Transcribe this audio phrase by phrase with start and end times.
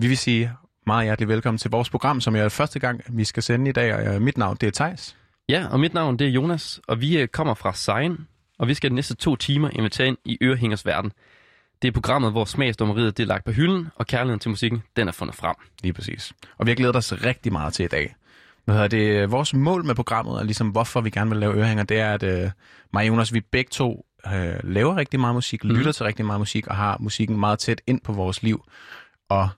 [0.00, 0.52] Vi vil sige
[0.86, 3.94] meget hjertelig velkommen til vores program, som er første gang, vi skal sende i dag.
[3.94, 5.16] Og øh, mit navn, det er Tejs.
[5.48, 8.16] Ja, og mit navn det er Jonas, og vi øh, kommer fra Sein,
[8.58, 11.12] og vi skal de næste to timer invitere ind i Ørehængers verden.
[11.82, 15.08] Det er programmet, hvor smagsdommeriet det er lagt på hylden, og kærligheden til musikken, den
[15.08, 15.54] er fundet frem.
[15.82, 16.32] Lige præcis.
[16.58, 18.14] Og vi har glædet os rigtig meget til i dag.
[18.64, 19.30] Hvad hedder det?
[19.30, 22.22] Vores mål med programmet, og ligesom hvorfor vi gerne vil lave ørehænger, det er, at
[22.22, 22.50] øh,
[22.92, 25.70] mig og Jonas, vi begge to øh, laver rigtig meget musik, mm.
[25.70, 28.64] lytter til rigtig meget musik, og har musikken meget tæt ind på vores liv.
[29.28, 29.48] Og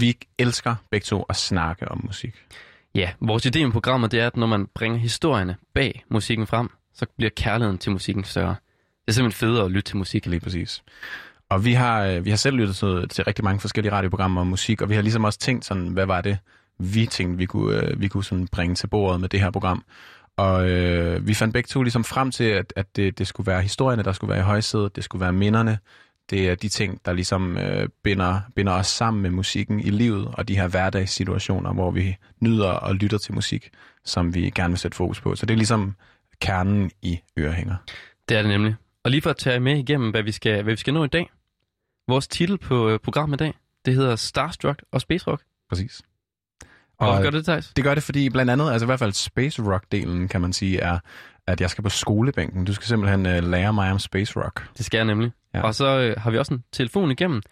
[0.00, 2.34] vi elsker begge to at snakke om musik.
[2.94, 6.70] Ja, vores idé med programmet det er, at når man bringer historierne bag musikken frem,
[6.94, 8.56] så bliver kærligheden til musikken større.
[9.06, 10.26] Det er simpelthen federe at lytte til musik.
[10.26, 10.82] Lige præcis.
[11.48, 14.46] Og vi har, øh, vi har selv lyttet til, til rigtig mange forskellige radioprogrammer om
[14.46, 16.38] musik, og vi har ligesom også tænkt sådan, hvad var det,
[16.78, 19.84] vi tænkte, vi kunne, øh, vi kunne sådan bringe til bordet med det her program.
[20.36, 23.62] Og øh, vi fandt begge to ligesom frem til, at, at det, det skulle være
[23.62, 25.78] historierne, der skulle være i højsædet, det skulle være minderne,
[26.30, 30.28] det er de ting, der ligesom øh, binder, binder os sammen med musikken i livet,
[30.34, 33.70] og de her hverdagssituationer, hvor vi nyder og lytter til musik,
[34.04, 35.34] som vi gerne vil sætte fokus på.
[35.34, 35.94] Så det er ligesom
[36.40, 37.76] kernen i Ørehænger.
[38.28, 38.74] Det er det nemlig.
[39.04, 41.08] Og lige for at tage med igennem, hvad vi skal, hvad vi skal nå i
[41.08, 41.30] dag.
[42.08, 43.54] Vores titel på øh, programmet i dag,
[43.84, 45.42] det hedder Starstruck og Space Rock.
[45.68, 46.02] Præcis.
[46.98, 47.72] Og Hvorfor gør det, Thijs?
[47.76, 50.80] Det gør det, fordi blandt andet, altså i hvert fald Space Rock-delen, kan man sige,
[50.80, 50.98] er,
[51.46, 52.64] at jeg skal på skolebænken.
[52.64, 54.68] Du skal simpelthen uh, lære mig om Space Rock.
[54.78, 55.30] Det skal jeg nemlig.
[55.56, 55.62] Ja.
[55.62, 57.42] Og så øh, har vi også en telefon igennem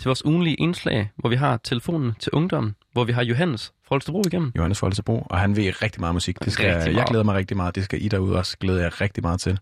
[0.00, 4.22] til vores ugenlige indslag, hvor vi har telefonen til ungdommen, hvor vi har Johannes Folstebro
[4.26, 4.52] igennem.
[4.56, 6.44] Johannes Folstebro, og han ved rigtig meget musik.
[6.44, 7.74] Det skal, jeg glæder mig rigtig meget.
[7.74, 9.58] Det skal I derude også glæder jeg rigtig meget til.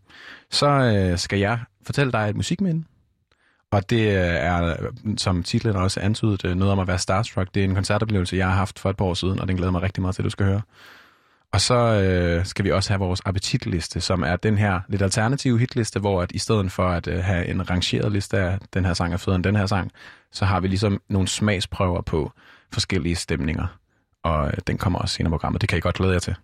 [0.50, 2.84] Så øh, skal jeg fortælle dig et musikminde.
[3.70, 4.76] Og det er,
[5.16, 7.54] som titlen også antydet, øh, noget om at være starstruck.
[7.54, 9.72] Det er en koncertoplevelse, jeg har haft for et par år siden, og den glæder
[9.72, 10.60] mig rigtig meget til, at du skal høre.
[11.52, 15.58] Og så øh, skal vi også have vores appetitliste, som er den her lidt alternative
[15.58, 18.94] hitliste, hvor at i stedet for at øh, have en rangeret liste af den her
[18.94, 19.90] sang er federe end den her sang,
[20.32, 22.32] så har vi ligesom nogle smagsprøver på
[22.72, 23.66] forskellige stemninger.
[24.22, 25.60] Og øh, den kommer også senere i programmet.
[25.60, 26.34] Det kan I godt glæde jer til.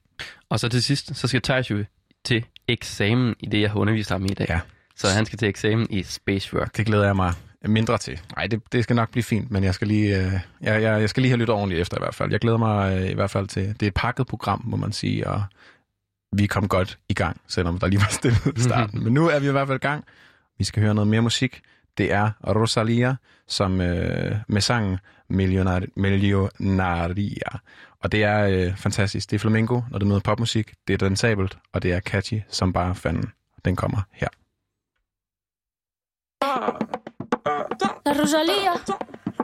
[0.49, 1.85] Og så til sidst, så skal Thijs jo
[2.25, 4.47] til eksamen i det, jeg har undervist ham i i dag.
[4.49, 4.61] Ja.
[4.97, 6.77] Så han skal til eksamen i Space Work.
[6.77, 7.33] Det glæder jeg mig
[7.67, 8.21] mindre til.
[8.37, 11.09] Nej, det, det skal nok blive fint, men jeg skal lige, øh, jeg, jeg, jeg
[11.09, 12.31] skal lige have lyttet ordentligt efter i hvert fald.
[12.31, 14.93] Jeg glæder mig øh, i hvert fald til, det er et pakket program, må man
[14.93, 15.43] sige, og
[16.37, 19.05] vi kom godt i gang, selvom der lige var stille i starten.
[19.05, 20.05] men nu er vi i hvert fald i gang.
[20.59, 21.61] Vi skal høre noget mere musik.
[21.99, 23.17] Det er Rosalia,
[23.49, 24.99] som øh, med sangen
[25.29, 27.59] Millionar Millionaria.
[28.01, 29.31] Og det er øh, fantastisk.
[29.31, 30.75] Det er flamenco, når det møder popmusik.
[30.89, 33.33] Det er dansabelt, og det er catchy som bare fanden.
[33.65, 34.29] Den kommer her.
[36.45, 36.94] La
[38.15, 38.75] Rosalía.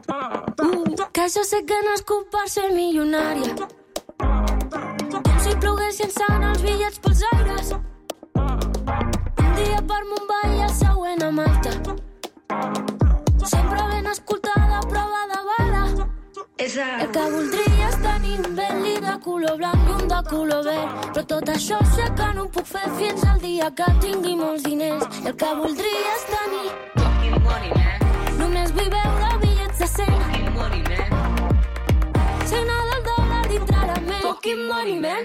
[0.09, 3.55] Uh, que jo sé que nascut per ser milionària.
[4.19, 7.73] Com si ploguessin sant els bitllets pels aires.
[8.37, 11.75] Un dia per Mumbai i el següent a Malta.
[13.53, 15.85] Sempre ben escoltada, prova de bala.
[16.61, 21.09] El que voldria és tenir un Bentley de color blanc i un de color verd.
[21.15, 24.63] Però tot això sé que no ho puc fer fins al dia que tingui molts
[24.69, 25.09] diners.
[25.25, 26.69] El que voldria és tenir...
[27.01, 28.00] Fucking money, man.
[28.77, 30.11] Vull veure bitllets de 100.
[30.21, 31.09] Fucking money, man.
[32.51, 34.23] Signar del dòlar dintre la ment.
[34.27, 35.23] Fucking money, man.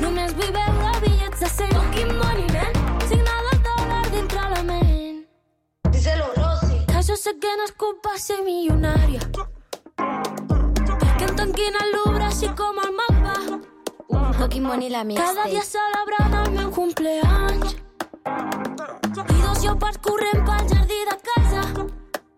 [0.00, 1.74] Només vull veure bitllets de 100.
[1.74, 2.72] Fucking money, man.
[3.10, 5.24] Signar del dòlar dintre la ment.
[5.90, 6.82] Díselo, Rosy.
[6.92, 9.22] Que jo sé que nascut per ser milionària.
[9.96, 13.34] Que em tanquin el Louvre així com el mapa.
[14.46, 15.34] I la mixtape.
[15.34, 17.76] Cada dia celebrant el meu cumpleaños.
[18.26, 21.35] I dos llopards corrent pel jardí de casa.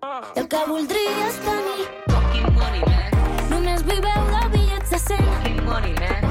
[0.09, 3.17] I el que voldria és tenir Fucking money, man.
[3.51, 5.27] Només vull veure bitllets de 100.
[5.35, 6.25] Fucking money, man.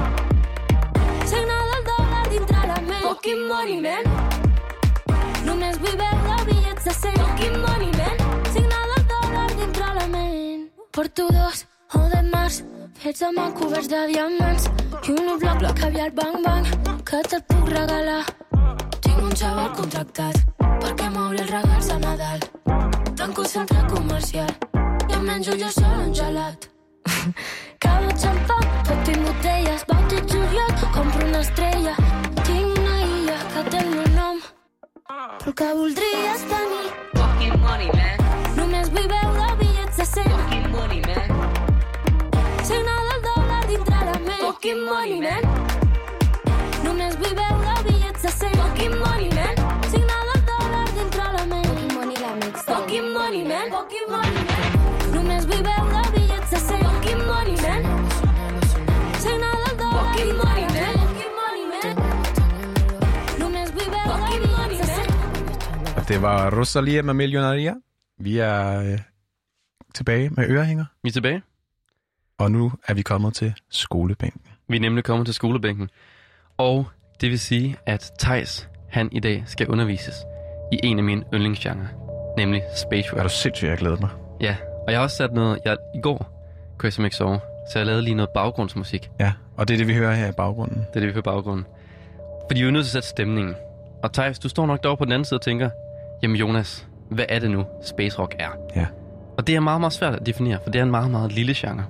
[1.29, 3.03] Signar del dòlar dintre la ment.
[3.03, 4.09] Fucking money, man.
[5.45, 7.21] Només vull veure bitllets de 100.
[7.21, 8.25] Fucking money, man.
[8.55, 10.67] Signar del dòlar dintre la ment.
[10.97, 11.63] Porto dos
[11.93, 12.63] o de març
[12.97, 14.71] fets amb coberts de diamants
[15.05, 16.73] i un bloc bloc caviar bang bang
[17.05, 18.23] que te'l puc regalar.
[18.97, 22.47] Tinc un xaval contractat perquè m'obri els regals a Nadal.
[23.27, 24.47] Tanco el centre comercial
[25.09, 26.67] i em menjo jo sol un gelat.
[27.83, 28.55] Cada xampà,
[28.87, 31.95] tot i botelles, bàutic juliol, compro una estrella.
[32.37, 34.39] Tinc una illa que té el meu nom,
[35.09, 36.87] però el que voldria és tenir.
[37.17, 38.23] Fucking money, man.
[38.61, 40.31] Només vull veure bitllets de 100.
[40.37, 41.29] Fucking money, man.
[42.71, 44.41] Signar del dòlar dintre la ment.
[44.47, 45.43] Fucking money, man.
[46.87, 48.59] Només vull veure bitllets de 100.
[48.63, 49.56] Fucking money, man.
[66.07, 67.73] Det var Rosalia med Millionaria.
[68.19, 68.99] Vi er øh,
[69.95, 71.41] tilbage med ørehænger, Vi er tilbage.
[72.37, 74.41] og nu er vi kommet til skolebænken.
[74.69, 75.89] Vi er nemlig kommet til skolebænken.
[76.57, 76.87] Og
[77.21, 80.15] det vil sige, at Tejs han i dag skal undervises
[80.71, 81.87] i en af mine yndlingsgenre,
[82.37, 84.09] nemlig space Er du sindssygt, jeg glæder mig.
[84.41, 84.55] Ja,
[84.85, 85.59] og jeg har også sat noget...
[85.65, 86.17] Jeg, I går
[86.77, 87.39] kunne jeg simpelthen ikke sove,
[87.73, 89.09] så jeg lavede lige noget baggrundsmusik.
[89.19, 90.77] Ja, og det er det, vi hører her i baggrunden.
[90.77, 91.65] Det er det, vi hører i baggrunden.
[92.49, 93.55] Fordi vi er nødt til at sætte stemningen.
[94.03, 95.69] Og Thijs, du står nok derovre på den anden side og tænker,
[96.23, 98.49] jamen Jonas, hvad er det nu, space rock er?
[98.75, 98.85] Ja.
[99.37, 101.53] Og det er meget, meget svært at definere, for det er en meget, meget lille
[101.55, 101.83] genre.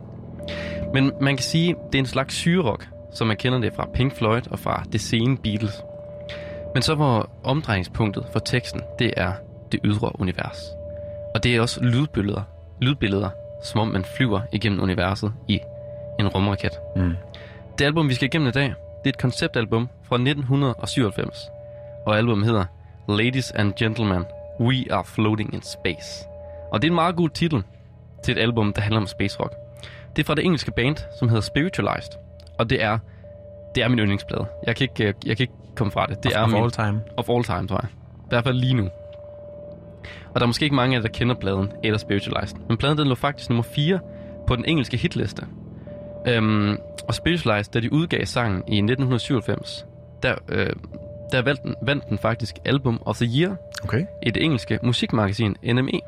[0.93, 4.15] Men man kan sige, det er en slags syrerock, som man kender det fra Pink
[4.15, 5.81] Floyd og fra det sene Beatles.
[6.73, 9.31] Men så hvor omdrejningspunktet for teksten, det er
[9.71, 10.63] det ydre univers.
[11.35, 12.41] Og det er også lydbilleder,
[12.81, 13.29] lydbilleder
[13.63, 15.59] som om man flyver igennem universet i
[16.19, 16.71] en rumraket.
[16.95, 17.13] Mm.
[17.79, 18.63] Det album, vi skal igennem i dag,
[19.03, 21.37] det er et konceptalbum fra 1997.
[22.05, 22.65] Og albumet hedder
[23.09, 24.25] Ladies and Gentlemen,
[24.59, 26.25] We Are Floating in Space.
[26.71, 27.63] Og det er en meget god titel
[28.23, 29.53] til et album, der handler om space rock.
[30.15, 32.11] Det er fra det engelske band, som hedder Spiritualized.
[32.59, 32.99] Og det er,
[33.75, 34.47] det er min yndlingsplade.
[34.65, 36.23] Jeg kan ikke, jeg kan ikke komme fra det.
[36.23, 37.01] Det er of min, all time.
[37.17, 37.89] of all time, tror jeg.
[38.15, 38.89] I hvert fald lige nu.
[40.33, 42.57] Og der er måske ikke mange af jer, der kender pladen eller Spiritualized.
[42.67, 43.99] Men pladen den lå faktisk nummer 4
[44.47, 45.45] på den engelske hitliste.
[46.27, 46.77] Øhm,
[47.07, 49.85] og Spiritualized, da de udgav sangen i 1997,
[50.23, 50.69] der, øh,
[51.31, 54.05] der vandt, den, vandt den faktisk Album of the Year Okay.
[54.23, 55.99] i det engelske musikmagasin NME.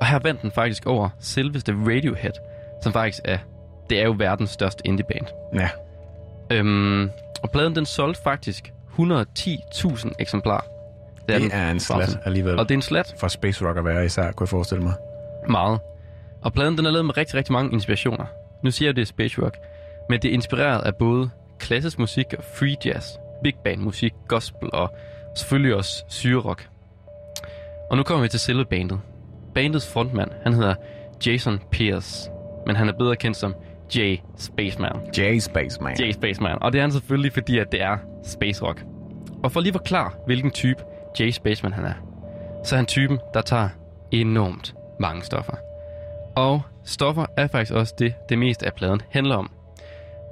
[0.00, 2.32] Og her vandt den faktisk over selveste Radiohead,
[2.82, 3.38] som faktisk er,
[3.90, 5.26] det er jo verdens største indieband.
[5.54, 5.68] Ja.
[6.50, 7.10] Øhm,
[7.42, 10.64] og pladen den solgte faktisk 110.000 eksemplarer.
[11.28, 11.50] Det den.
[11.52, 12.58] er en slat alligevel.
[12.58, 14.92] Og det er en slat For space rock at være især, kunne jeg forestille mig.
[15.48, 15.80] meget.
[16.42, 18.26] Og pladen den er lavet med rigtig, rigtig mange inspirationer.
[18.62, 19.56] Nu siger jeg, det er space rock,
[20.08, 23.06] men det er inspireret af både klassisk musik og free jazz,
[23.42, 24.90] big band musik, gospel og
[25.36, 26.68] selvfølgelig også syrerock.
[27.90, 29.00] Og nu kommer vi til selve bandet.
[29.54, 30.74] Bandets frontmand, han hedder
[31.26, 32.30] Jason Pierce,
[32.66, 33.54] men han er bedre kendt som
[33.96, 34.96] Jay Spaceman.
[35.18, 36.00] Jay Spaceman.
[36.00, 36.62] Jay Spaceman.
[36.62, 38.84] Og det er han selvfølgelig, fordi at det er space rock.
[39.42, 40.82] Og for lige at forklare, hvilken type
[41.20, 41.94] Jay Spaceman han er,
[42.64, 43.68] så er han typen, der tager
[44.10, 45.52] enormt mange stoffer.
[46.36, 49.50] Og stoffer er faktisk også det, det meste af pladen handler om.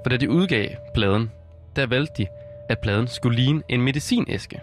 [0.02, 1.30] For da de udgav pladen,
[1.76, 2.26] der valgte de,
[2.68, 4.60] at pladen skulle ligne en medicinæske.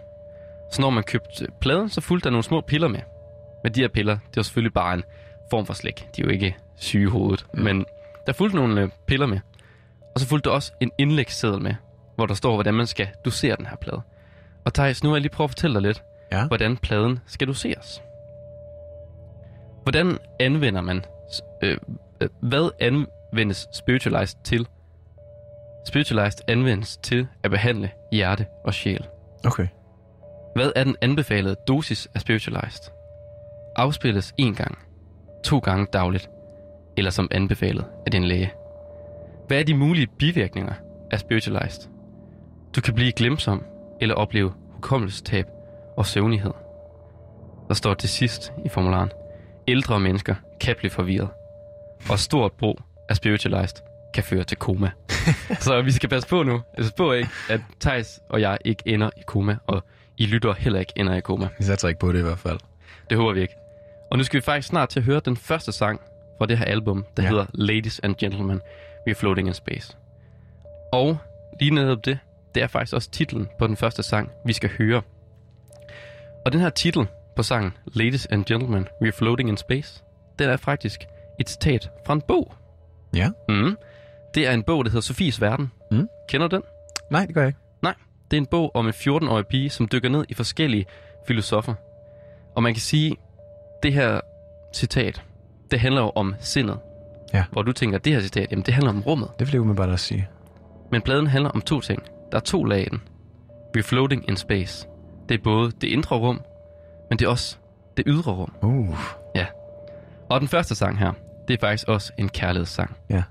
[0.72, 3.00] Så når man købte pladen, så fulgte der nogle små piller med.
[3.64, 5.04] Men de her piller, det var selvfølgelig bare en
[5.50, 6.08] form for slik.
[6.16, 7.46] De er jo ikke syge i hovedet.
[7.54, 7.64] Mm.
[7.64, 7.86] Men
[8.28, 9.40] der fulgte nogle øh, piller med.
[10.16, 11.76] Og så fulgte der også en indlægsseddel med,
[12.16, 14.02] hvor der står, hvordan man skal dosere den her plade.
[14.66, 16.48] Og Thijs, nu vil jeg lige prøve at fortælle dig lidt, Ja.
[16.48, 18.02] hvordan pladen skal doseres.
[19.84, 21.06] Hvordan anvender man,
[21.64, 21.78] øh,
[22.22, 24.68] øh, hvad anvendes Spiritualized til?
[25.86, 29.08] Spiritualized anvendes til at behandle hjerte og sjæl.
[29.46, 29.68] Okay.
[30.56, 32.92] Hvad er den anbefalede dosis af Spiritualized?
[33.76, 34.78] Afspilles en gang,
[35.44, 36.30] to gange dagligt,
[36.98, 38.52] eller som anbefalet af din læge.
[39.48, 40.74] Hvad er de mulige bivirkninger
[41.12, 41.90] af Spiritualized?
[42.76, 43.64] Du kan blive glemsom
[44.02, 45.46] eller opleve hukommelsestab
[45.98, 46.54] og søvnighed.
[47.68, 49.12] Der står til sidst i formularen,
[49.68, 51.30] ældre mennesker kan blive forvirret,
[52.12, 54.92] og stort brug af Spiritualized kan føre til koma.
[55.60, 56.62] Så vi skal passe på nu.
[56.78, 59.84] Altså på ikke, at Thijs og jeg ikke ender i koma, og
[60.18, 61.48] I lytter heller ikke ender i koma.
[61.58, 62.60] Vi satser ikke på det i hvert fald.
[63.10, 63.56] Det håber vi ikke.
[64.12, 66.02] Og nu skal vi faktisk snart til at høre den første sang
[66.38, 67.30] fra det her album, der ja.
[67.30, 68.62] hedder Ladies and Gentlemen,
[69.10, 69.98] We're Floating in Space.
[70.94, 71.18] Og
[71.60, 72.20] lige netop det,
[72.56, 75.02] det er faktisk også titlen på den første sang, vi skal høre.
[76.46, 80.04] Og den her titel på sangen, Ladies and Gentlemen, We're Floating in Space,
[80.40, 81.06] den er faktisk
[81.40, 82.54] et citat fra en bog.
[83.16, 83.30] Ja.
[83.50, 83.78] Mm.
[84.36, 85.72] Det er en bog, der hedder Sofies Verden.
[85.92, 86.08] Mm.
[86.30, 86.64] Kender du den?
[87.12, 87.60] Nej, det gør jeg ikke.
[87.82, 87.94] Nej,
[88.32, 90.86] det er en bog om en 14-årig pige, som dykker ned i forskellige
[91.28, 91.74] filosofer.
[92.56, 93.16] Og man kan sige,
[93.84, 94.20] det her
[94.74, 95.24] citat,
[95.72, 96.80] det handler jo om sindet.
[97.34, 97.44] Ja.
[97.52, 99.30] Hvor du tænker, det her citat, jamen det handler om rummet.
[99.40, 100.28] Det vil jeg umiddelbart også sige.
[100.92, 102.04] Men pladen handler om to ting.
[102.32, 103.02] Der er to lag i den.
[103.78, 104.88] We're floating in space.
[105.30, 106.42] Det er både det indre rum,
[107.10, 107.58] men det er også
[107.98, 108.54] det ydre rum.
[108.62, 108.98] Uh.
[110.30, 111.12] Og den første sang her,
[111.48, 112.98] det er faktisk også en kærlighedssang.
[113.10, 113.24] Ja.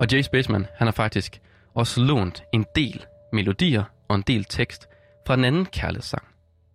[0.00, 1.40] Og Jay Spaceman, han har faktisk
[1.74, 4.88] også lånt en del melodier og en del tekst
[5.26, 6.22] fra en anden kærlighedssang.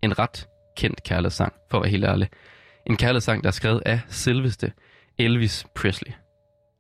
[0.02, 0.48] En ret
[0.78, 2.30] kendt kærlighedssang, for at være helt ærlig.
[2.86, 4.72] En kærlighedssang, der er skrevet af selveste
[5.18, 6.12] Elvis Presley.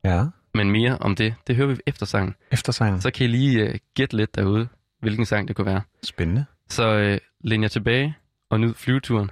[0.03, 0.25] Ja.
[0.53, 2.35] Men mere om det, det hører vi efter sangen.
[2.51, 3.01] Efter sangen.
[3.01, 4.67] Så kan I lige uh, gætte lidt derude,
[5.01, 5.81] hvilken sang det kunne være.
[6.03, 6.45] Spændende.
[6.69, 7.17] Så uh,
[7.49, 8.15] læn jer tilbage
[8.49, 9.31] og nyd flyveturen,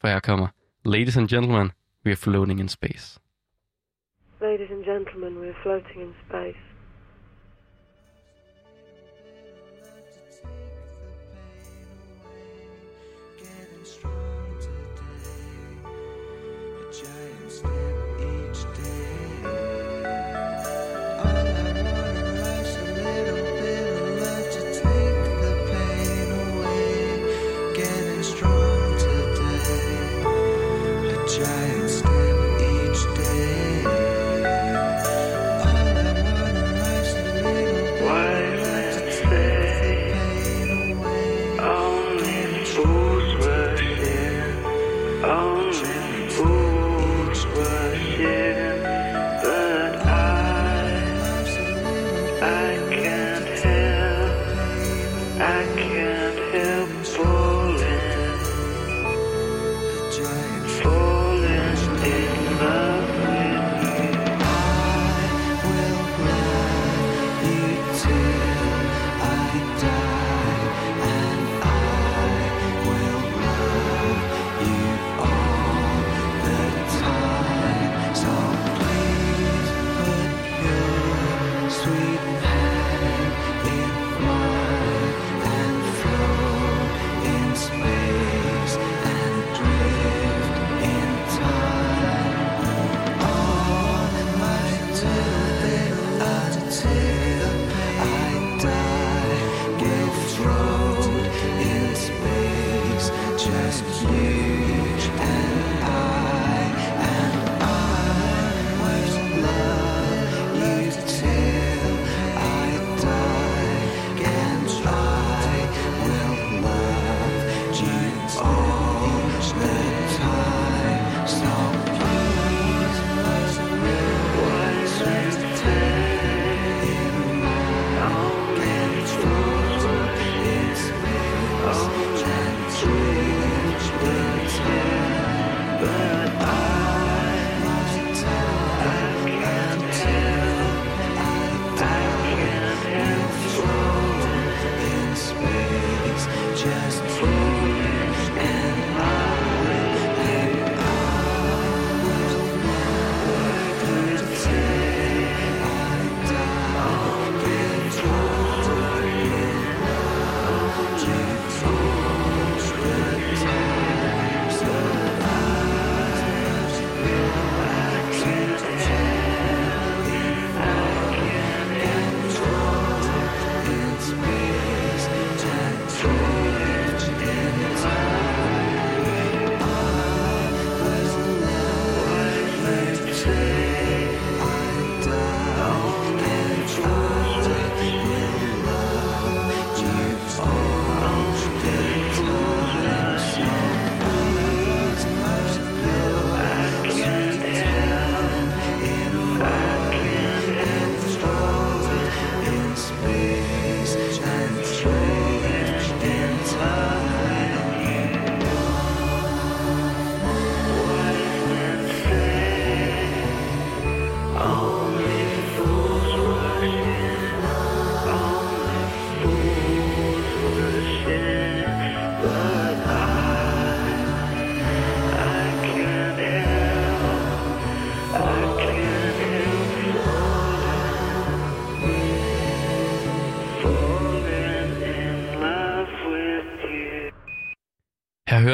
[0.00, 0.46] for her kommer
[0.84, 1.70] Ladies and Gentlemen,
[2.06, 3.19] we are floating in space.
[4.40, 6.69] Ladies and gentlemen, we're floating in space.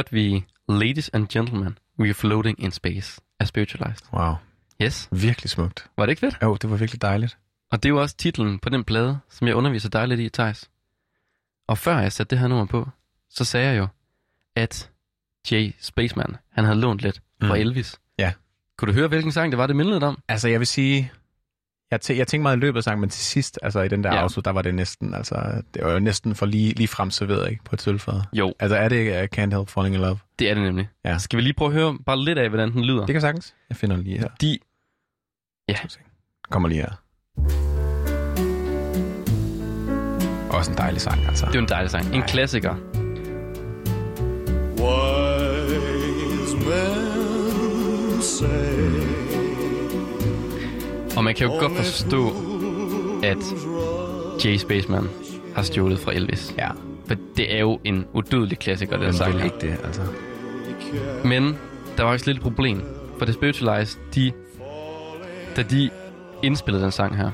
[0.06, 4.06] Hørte vi Ladies and Gentlemen, We Are Floating in Space af Spiritualized.
[4.12, 4.34] Wow.
[4.82, 5.08] Yes.
[5.12, 5.86] Virkelig smukt.
[5.96, 6.38] Var det ikke fedt?
[6.42, 7.38] Jo, det var virkelig dejligt.
[7.72, 10.28] Og det er jo også titlen på den plade, som jeg underviser dig lidt i,
[10.28, 10.70] Thijs.
[11.68, 12.88] Og før jeg satte det her nummer på,
[13.30, 13.86] så sagde jeg jo,
[14.56, 14.90] at
[15.50, 17.60] Jay Spaceman, han havde lånt lidt fra Mm.
[17.60, 18.00] Elvis.
[18.18, 18.32] Ja.
[18.78, 20.18] Kunne du høre, hvilken sang det var, det mindede om?
[20.28, 21.12] Altså, jeg vil sige...
[21.90, 24.05] Jeg, tæ- jeg tænkte meget i løbet af sangen, men til sidst, altså i den
[24.05, 24.16] der Ja.
[24.16, 24.23] ja.
[24.23, 27.50] afslut, der var det næsten, altså, det var jo næsten for lige, lige frem serveret,
[27.50, 28.21] ikke, på et sølvfad.
[28.33, 30.19] Jo, Altså, er det uh, Can't Help Falling in Love?
[30.38, 30.88] det er det nemlig.
[31.05, 31.19] Ja.
[31.19, 33.07] Skal vi lige prøve at høre bare lidt af, hvordan den lyder?
[33.07, 33.55] Det kan sagtens.
[33.69, 34.28] Jeg finder den lige her.
[34.40, 34.59] De,
[36.50, 36.93] Kommer lige her.
[40.57, 41.47] Også en dejlig sang, altså.
[41.47, 42.14] det er en dejlig sang.
[42.14, 42.75] En klassiker.
[51.26, 52.28] Man kan jo godt forstå,
[53.23, 53.42] at
[54.45, 55.09] Jay Spaceman
[55.54, 56.54] har stjålet fra Elvis.
[56.59, 56.71] Ja,
[57.06, 59.45] For det er jo en udødelig klassiker, den sang her.
[59.45, 60.02] ikke det, altså.
[61.25, 61.59] Men
[61.97, 62.83] der var også et lille problem.
[63.18, 64.33] For The Spiritualized, de,
[65.56, 65.90] da de
[66.42, 67.30] indspillede den sang her,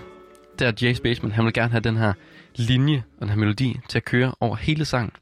[0.58, 2.12] der er Jay Spaceman, han ville gerne have den her
[2.54, 5.12] linje og den her melodi til at køre over hele sangen.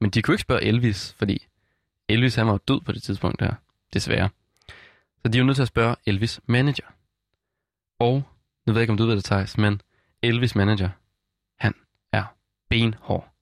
[0.00, 1.46] Men de kunne ikke spørge Elvis, fordi
[2.08, 3.52] Elvis han var død på det tidspunkt der,
[3.94, 4.28] desværre.
[5.22, 6.84] Så de er jo nødt til at spørge Elvis manager.
[7.98, 8.14] Og,
[8.66, 9.80] nu ved jeg ikke, om du ved det, Thijs, men
[10.22, 10.88] Elvis manager,
[11.58, 11.74] han
[12.12, 12.24] er
[12.68, 13.32] benhård.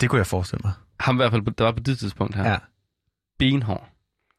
[0.00, 0.72] Det kunne jeg forestille mig.
[1.00, 2.50] Ham i hvert fald, der var på det tidspunkt her.
[2.50, 2.58] Ja.
[3.38, 3.88] benhård.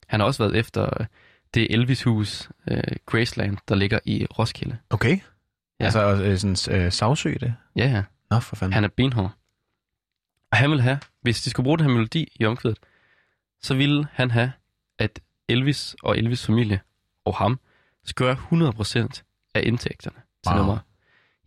[0.07, 1.05] Han har også været efter øh,
[1.53, 4.77] det Elvis-hus, øh, Graceland, der ligger i Roskilde.
[4.89, 5.19] Okay.
[5.79, 5.85] Ja.
[5.85, 7.55] Altså, øh, sådan øh, savsø det.
[7.75, 8.03] Ja, ja.
[8.31, 8.73] Nå, for fanden.
[8.73, 9.31] Han er benhård.
[10.51, 12.77] Og han vil have, hvis de skulle bruge den her melodi i omkvædet,
[13.61, 14.51] så ville han have,
[14.99, 16.81] at Elvis og Elvis' familie
[17.25, 17.59] og ham
[18.03, 20.57] skal gøre 100% af indtægterne til Wow.
[20.57, 20.77] nummer.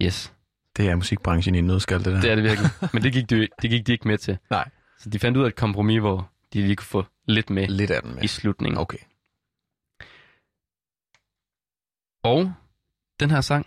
[0.03, 0.33] Yes,
[0.77, 2.21] Det er musikbranchen i en nødskal, det der.
[2.21, 2.71] det er det virkelig.
[2.93, 4.39] Men det gik, de, det gik de ikke med til.
[4.51, 4.69] Nej.
[4.99, 7.91] Så de fandt ud af et kompromis, hvor de lige kunne få lidt med Lidt
[7.91, 8.23] af den med.
[8.25, 8.79] i slutningen.
[8.79, 8.99] Okay.
[12.23, 12.53] Og
[13.21, 13.67] den her sang,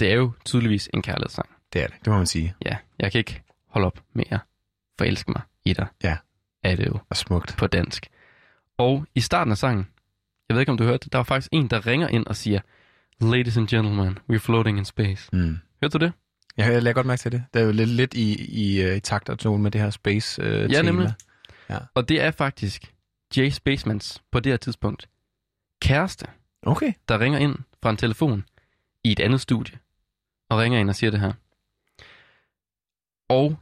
[0.00, 1.48] det er jo tydeligvis en kærlighedssang.
[1.72, 1.96] Det er det.
[1.98, 2.54] Det må man sige.
[2.64, 4.40] Ja, jeg kan ikke holde op med at
[4.98, 5.86] forelske mig i dig.
[6.02, 6.16] Ja.
[6.62, 7.54] Er det jo Og smukt.
[7.58, 8.06] på dansk.
[8.78, 9.88] Og i starten af sangen,
[10.48, 12.36] jeg ved ikke om du hørte det, der var faktisk en, der ringer ind og
[12.36, 12.60] siger,
[13.20, 15.28] Ladies and gentlemen, we're floating in space.
[15.32, 15.58] Mm.
[15.82, 16.12] Hørte du det?
[16.56, 17.44] Jeg, jeg lader godt mærke til det.
[17.54, 19.90] Det er jo lidt, lidt i, i, øh, i takt og tone med det her
[19.90, 20.82] space øh, Ja, tema.
[20.82, 21.12] nemlig.
[21.94, 22.94] Og det er faktisk
[23.36, 25.08] Jay Spacemans på det her tidspunkt
[25.82, 26.26] kæreste,
[26.62, 26.92] Okay.
[27.08, 28.44] der ringer ind fra en telefon
[29.04, 29.78] i et andet studie,
[30.50, 31.32] og ringer ind og siger det her.
[33.28, 33.56] Og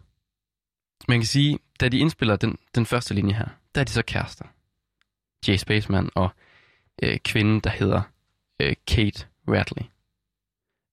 [1.09, 4.03] man kan sige, da de indspiller den, den første linje her, der er de så
[4.03, 4.45] kærester.
[5.49, 6.31] Jay Spaceman og
[7.03, 8.03] øh, kvinden, der hedder
[8.61, 9.83] øh, Kate Radley.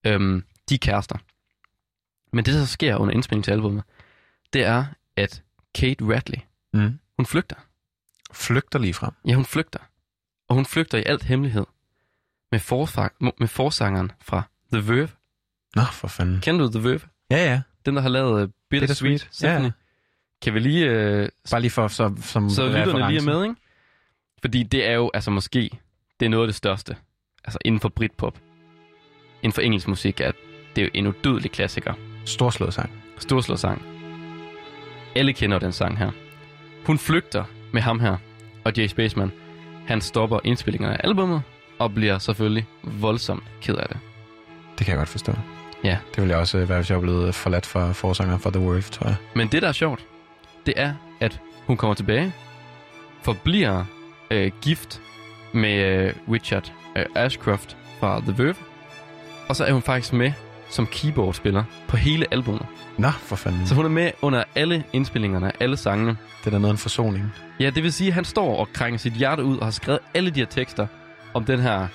[0.05, 1.17] Øhm, de er kærester.
[2.33, 3.83] Men det, der så sker under indspillingen til albumet,
[4.53, 5.43] det er, at
[5.75, 6.37] Kate Radley,
[6.73, 6.99] Mm.
[7.17, 7.55] hun flygter.
[8.33, 9.11] Flygter lige frem.
[9.27, 9.79] Ja, hun flygter.
[10.49, 11.65] Og hun flygter i alt hemmelighed
[12.51, 15.09] med, forfang, med forsangeren fra The Verve.
[15.75, 16.41] Nå, for fanden.
[16.41, 17.01] Kender du The Verve?
[17.31, 17.61] Ja, ja.
[17.85, 19.63] Den, der har lavet uh, Bittersweet Symphony.
[19.65, 19.71] ja.
[20.41, 20.85] Kan vi lige...
[21.23, 23.55] Uh, Bare lige for så, som så lytterne lige er med, ikke?
[24.41, 25.79] Fordi det er jo altså måske...
[26.19, 26.95] Det er noget af det største.
[27.45, 28.37] Altså inden for Britpop.
[29.43, 30.31] Inden for engelsk musik er
[30.75, 31.93] det er jo en udødelig klassiker.
[32.25, 32.89] Storslået sang.
[33.17, 33.81] Storslået sang.
[35.15, 36.11] Alle kender den sang her.
[36.85, 38.17] Hun flygter med ham her,
[38.63, 39.31] og Jay Spaceman,
[39.87, 41.41] han stopper indspillingerne af albumet,
[41.79, 43.97] og bliver selvfølgelig voldsomt ked af det.
[44.77, 45.33] Det kan jeg godt forstå.
[45.83, 45.97] Ja.
[46.11, 48.59] Det ville jeg også øh, være, hvis jeg var blevet forladt for forsangeren for The
[48.59, 49.15] Worth, tror jeg.
[49.35, 50.05] Men det, der er sjovt,
[50.65, 52.33] det er, at hun kommer tilbage,
[53.21, 53.85] forbliver
[54.31, 55.01] øh, gift
[55.53, 58.55] med øh, Richard øh, Ashcroft fra The Verve,
[59.49, 60.31] og så er hun faktisk med
[60.69, 62.65] som keyboardspiller på hele albumet.
[62.97, 63.67] Nå, for fanden.
[63.67, 66.17] Så hun er med under alle indspillingerne, alle sangene.
[66.39, 67.33] Det er da noget en forsoning.
[67.59, 69.99] Ja, det vil sige, at han står og krænger sit hjerte ud og har skrevet
[70.13, 70.87] alle de her tekster
[71.33, 71.87] om den her,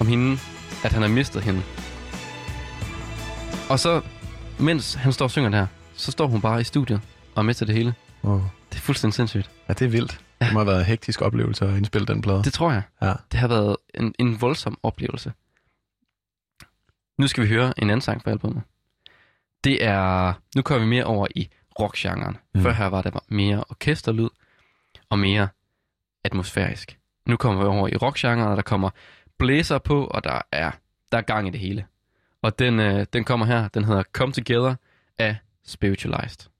[0.00, 0.38] om hende,
[0.84, 1.62] at han har mistet hende.
[3.70, 4.00] Og så,
[4.58, 7.00] mens han står og synger det her, så står hun bare i studiet
[7.34, 7.94] og er med til det hele.
[8.22, 8.40] Oh.
[8.70, 9.50] Det er fuldstændig sindssygt.
[9.68, 10.20] Ja, det er vildt.
[10.40, 12.44] Det må have været en hektisk oplevelse at indspille den plade.
[12.44, 12.82] Det tror jeg.
[13.02, 13.12] Ja.
[13.32, 15.32] Det har været en, en voldsom oplevelse.
[17.18, 18.62] Nu skal vi høre en anden sang fra albumet.
[19.64, 20.32] Det er...
[20.56, 21.50] Nu kommer vi mere over i
[21.80, 22.36] rockgenren.
[22.54, 22.62] Mm.
[22.62, 24.28] Før her var der mere orkesterlyd
[25.08, 25.48] og mere
[26.24, 26.98] atmosfærisk.
[27.26, 28.90] Nu kommer vi over i rockgenren, og der kommer
[29.38, 30.70] blæser på, og der er,
[31.12, 31.86] der er gang i det hele.
[32.42, 33.68] Og den, øh, den kommer her.
[33.68, 34.74] Den hedder Come Together
[35.18, 36.50] af Spiritualized.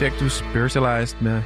[0.00, 1.42] Du Spiritualized med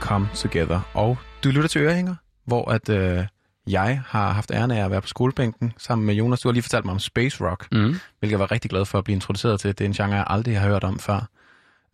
[0.00, 0.80] Come Together.
[0.94, 2.14] Og du lytter til Ørehænger,
[2.44, 3.24] hvor at, øh,
[3.66, 6.40] jeg har haft æren af at være på skolebænken sammen med Jonas.
[6.40, 7.78] Du har lige fortalt mig om Space Rock, Mm.
[8.18, 9.68] hvilket jeg var rigtig glad for at blive introduceret til.
[9.78, 11.28] Det er en genre, jeg aldrig har hørt om før.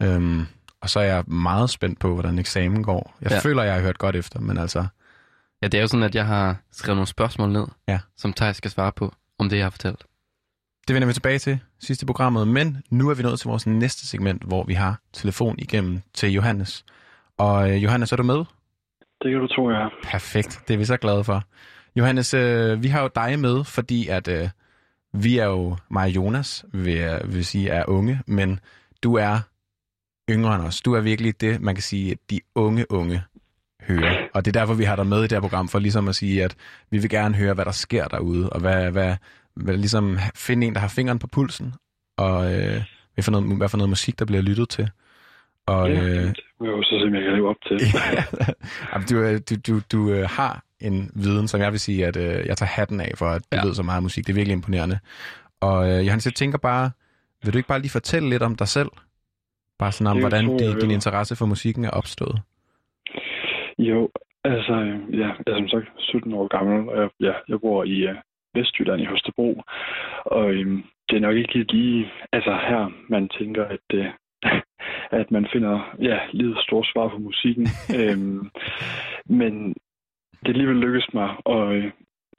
[0.02, 0.46] Øhm,
[0.80, 3.16] og så er jeg meget spændt på, hvordan eksamen går.
[3.22, 3.38] Jeg ja.
[3.38, 4.86] føler, jeg har hørt godt efter, men altså...
[5.62, 7.98] Ja, det er jo sådan, at jeg har skrevet nogle spørgsmål ned, Ja.
[8.16, 10.04] som Thijs skal svare på, om det, jeg har fortalt.
[10.88, 13.66] Det vender vi tilbage til sidste i programmet, men nu er vi nået til vores
[13.66, 16.84] næste segment, hvor vi har telefon igennem til Johannes.
[17.38, 18.44] Og øh, Johannes, er du med?
[19.22, 19.88] Det kan du tro, jeg er.
[20.04, 21.42] Perfekt, det er vi så glade for.
[21.96, 24.48] Johannes, øh, vi har jo dig med, fordi at øh,
[25.12, 28.60] vi er jo, mig og Jonas, vil, vil sige, er unge, men
[29.02, 29.38] du er
[30.30, 30.80] yngre end os.
[30.80, 33.22] Du er virkelig det, man kan sige, de unge unge
[33.82, 34.28] hører.
[34.34, 36.14] Og det er derfor, vi har dig med i det her program, for ligesom at
[36.14, 36.56] sige, at
[36.90, 39.16] vi vil gerne høre, hvad der sker derude, og hvad, hvad,
[39.56, 41.74] hvad ligesom finde en, der har fingeren på pulsen,
[42.16, 42.82] og øh,
[43.14, 44.90] hvad, for noget, hvad for noget musik, der bliver lyttet til.
[45.66, 47.78] Og, Ja, øh, det vil jeg jo så se, om jeg kan leve op til.
[49.10, 52.46] Du, øh, du, du, du øh, har en viden, som jeg vil sige, at øh,
[52.46, 53.60] jeg tager hatten af for, at du Ja.
[53.62, 53.66] ja.
[53.66, 54.26] ved så meget musik.
[54.26, 54.98] Det er virkelig imponerende.
[55.60, 56.90] Og øh, Johannes, jeg tænker bare,
[57.44, 58.88] vil du ikke bare lige fortælle lidt om dig selv?
[59.78, 60.90] Bare sådan om, Det hvordan tror din, din vil.
[60.90, 62.40] interesse for musikken er opstået.
[63.78, 64.08] Jo,
[64.44, 67.84] altså, øh, ja, jeg er som sagt 17 år gammel, og jeg, ja, jeg bor
[67.84, 68.16] i uh,
[68.56, 69.62] Vestjylland i Holstebro.
[70.24, 74.06] Og øhm, det er nok ikke lige altså her, man tænker, at, øh,
[75.20, 77.66] at man finder ja, livet store svar på musikken.
[78.00, 78.50] øhm,
[79.26, 79.74] men
[80.40, 81.90] det alligevel lykkedes mig at, øh,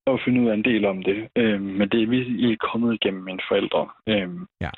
[0.08, 1.28] at finde ud af en del om det.
[1.36, 3.90] Øhm, men det er virkelig kommet igennem mine forældre.
[4.10, 4.70] Øhm, Ja.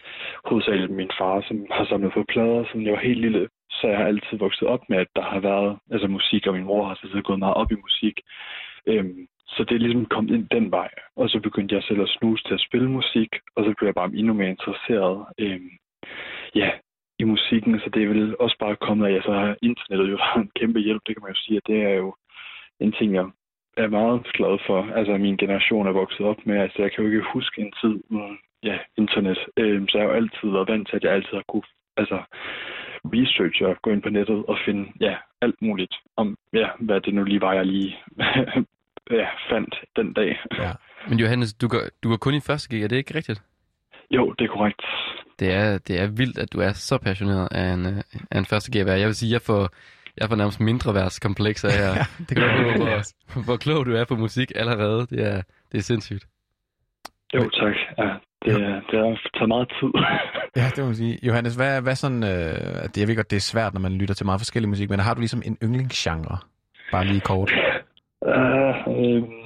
[0.45, 3.47] Hovedsageligt min far, som har samlet på plader, siden jeg var helt lille.
[3.71, 6.63] Så jeg har altid vokset op med, at der har været altså musik, og min
[6.63, 8.15] mor har altid gået meget op i musik.
[8.87, 10.89] Øhm, så det er ligesom kommet ind den vej.
[11.15, 13.95] Og så begyndte jeg selv at snuse til at spille musik, og så blev jeg
[13.95, 15.61] bare endnu mere interesseret øh,
[16.55, 16.69] ja,
[17.19, 17.79] i musikken.
[17.79, 20.51] Så det er vel også bare kommet af, at så har internettet jo har en
[20.59, 22.15] kæmpe hjælp, det kan man jo sige, at det er jo
[22.79, 23.25] en ting, jeg
[23.77, 24.79] er meget glad for.
[24.95, 27.95] Altså, min generation er vokset op med, altså jeg kan jo ikke huske en tid
[28.09, 29.39] uden ja, internet.
[29.57, 31.63] Øh, så jeg har jo altid været vant til, at jeg altid har kunne
[31.97, 32.19] altså,
[33.05, 37.13] researche og gå ind på nettet og finde ja, alt muligt om, ja, hvad det
[37.13, 37.97] nu lige var, jeg lige
[39.11, 40.39] ja, fandt den dag.
[40.59, 40.71] Ja.
[41.09, 43.41] Men Johannes, du går, du går kun i første G, er det ikke rigtigt?
[44.11, 44.81] Jo, det er korrekt.
[45.39, 48.45] Det er, det er vildt, at du er så passioneret af en, øh, af en
[48.45, 48.75] første G.
[48.75, 49.69] Jeg vil sige, jeg får,
[50.17, 51.89] jeg får nærmest mindre værtskomplekser her.
[51.99, 55.07] Ja, det kan hvor, du hvor, hvor klog du er på musik allerede.
[55.07, 55.41] Det er,
[55.71, 56.25] det er sindssygt.
[57.33, 57.75] Jo, tak.
[57.97, 58.03] Ja,
[58.45, 59.89] det, er- det har taget meget tid.
[60.55, 61.19] Ja, det må man sige.
[61.23, 62.23] Johannes, hvad, hvad sådan...
[62.23, 62.29] Øh,
[62.83, 64.99] det, jeg ved godt, det er svært, når man lytter til meget forskellig musik, men
[64.99, 66.37] har du ligesom en yndlingsgenre?
[66.91, 67.51] Bare lige kort.
[68.25, 69.39] Uh, øhm,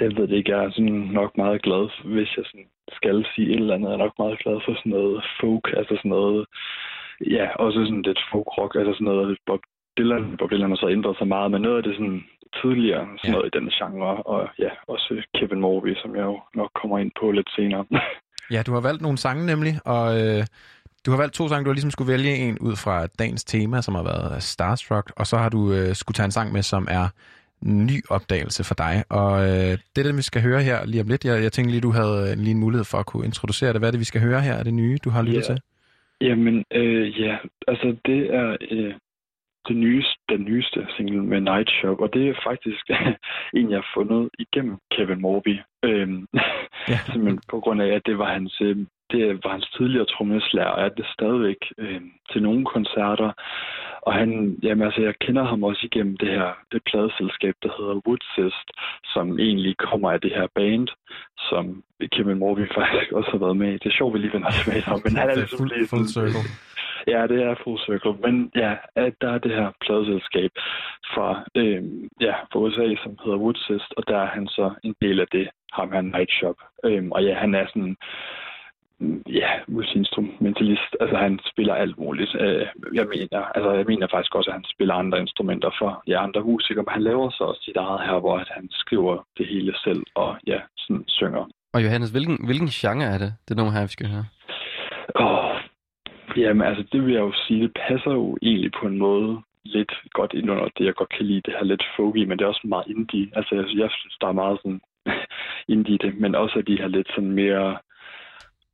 [0.00, 2.66] jeg ved det ikke, jeg er sådan nok meget glad, hvis jeg sådan
[2.98, 5.94] skal sige et eller andet, jeg er nok meget glad for sådan noget folk, altså
[5.96, 6.46] sådan noget,
[7.36, 9.60] ja, også sådan lidt folk-rock, altså sådan noget Bob
[9.98, 12.24] Dylan, Bob Dylan har så ændret sig meget, men noget af det sådan
[12.62, 13.32] tidligere, sådan Ja.
[13.32, 17.10] noget i den genre, og ja, også Kevin Morby, som jeg jo nok kommer ind
[17.20, 17.84] på lidt senere.
[18.50, 20.42] Ja, du har valgt nogle sange nemlig, og øh,
[21.06, 21.64] du har valgt to sange.
[21.64, 25.26] Du har ligesom skulle vælge en ud fra dagens tema, som har været Starstruck, og
[25.26, 27.08] så har du øh, skulle tage en sang med, som er
[27.62, 29.04] ny opdagelse for dig.
[29.08, 31.24] Og øh, det er det, vi skal høre her lige om lidt.
[31.24, 33.80] Jeg, jeg tænkte lige, du havde øh, lige en mulighed for at kunne introducere det.
[33.80, 34.52] Hvad er det, vi skal høre her?
[34.54, 35.54] Er det nye, du har lyttet Ja.
[35.54, 35.60] til?
[36.20, 37.36] Jamen, øh, ja,
[37.68, 38.94] altså det er øh,
[39.68, 42.84] det nyeste, den nyeste single med Night Shop, og det er faktisk
[43.58, 45.58] en, jeg har fundet igennem Kevin Morby.
[45.82, 46.26] Øhm,
[46.88, 46.98] Ja.
[47.12, 48.76] simpelthen på grund af, at det var hans, øh,
[49.12, 52.00] det var hans tidligere trommeslager, og er det stadigvæk øh,
[52.32, 53.32] til nogle koncerter.
[54.02, 58.00] Og han, jamen altså, jeg kender ham også igennem det her det pladeselskab, der hedder
[58.06, 58.68] Woodsist,
[59.04, 60.88] som egentlig kommer af det her band,
[61.48, 63.72] som Kevin Morby faktisk også har været med i.
[63.82, 66.06] Det er sjovt, vi lige vender tilbage til ham, men han er ligesom fuld- sådan-
[66.16, 66.44] circle.
[67.06, 68.14] Ja, det er full circle.
[68.24, 70.50] Men ja, at der er det her pladeselskab
[71.14, 71.82] fra, øh,
[72.20, 75.48] ja, fra USA, som hedder Woodsist, og der er han så en del af det,
[75.72, 76.58] ham her Nightshop.
[76.84, 77.96] Øhm, og ja, han er sådan,
[79.40, 80.92] ja, multiinstrumentalist.
[81.00, 82.32] Altså, han spiller alt muligt.
[82.40, 82.66] Øh,
[82.98, 86.40] jeg mener, altså, jeg mener faktisk også, at han spiller andre instrumenter for ja, andre
[86.40, 89.72] musikere, men han laver så også sit eget her, hvor at han skriver det hele
[89.84, 91.44] selv, og ja, sådan synger.
[91.74, 94.24] Og Johannes, hvilken, hvilken genre er det, det nummer her, vi skal høre?
[96.36, 99.92] Jamen altså, det vil jeg jo sige, det passer jo egentlig på en måde lidt
[100.12, 102.48] godt ind under det, jeg godt kan lide, det her lidt folky, men det er
[102.48, 103.28] også meget indie.
[103.36, 104.80] Altså, jeg, jeg synes, der er meget sådan
[105.74, 107.78] indie i det, men også de her lidt sådan mere...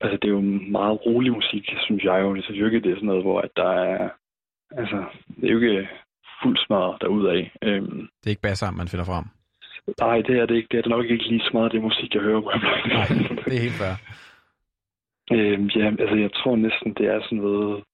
[0.00, 0.40] Altså, det er jo
[0.78, 2.34] meget rolig musik, synes jeg jo.
[2.34, 4.08] Jeg synes jo ikke, det er sådan noget, hvor at der er...
[4.70, 5.04] Altså,
[5.40, 5.88] det er jo ikke
[6.42, 7.44] fuld smadret derudad.
[7.62, 9.24] Øhm, Det er ikke bare sammen, man finder frem.
[10.00, 10.68] nej, det er det ikke.
[10.70, 12.50] Det er det nok ikke lige så meget, det musik, jeg hører på.
[12.96, 13.06] Nej,
[13.44, 13.96] det er helt fair.
[15.32, 17.84] Øhm, ja, altså jeg tror næsten, det er sådan noget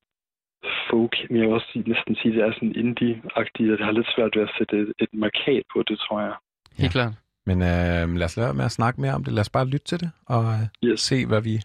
[0.91, 4.13] folk, men jeg vil også næsten sige, det er sådan indie-agtigt, og det har lidt
[4.17, 6.35] svært ved at sætte et, et markat på det, tror jeg.
[6.79, 7.13] Helt klart.
[7.47, 9.33] Men øh, lad os lade med at snakke mere om det.
[9.33, 11.01] Lad os bare lytte til det og øh, Yes.
[11.01, 11.57] se, hvad vi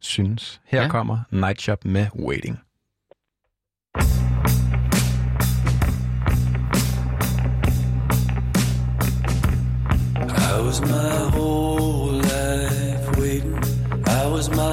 [0.00, 0.60] synes.
[0.66, 0.84] Her Ja.
[0.84, 0.90] ja.
[0.90, 2.58] kommer Night Shop med Waiting.
[10.54, 13.54] I was my whole life waiting.
[14.06, 14.71] I was my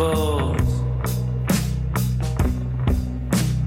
[0.00, 0.72] because.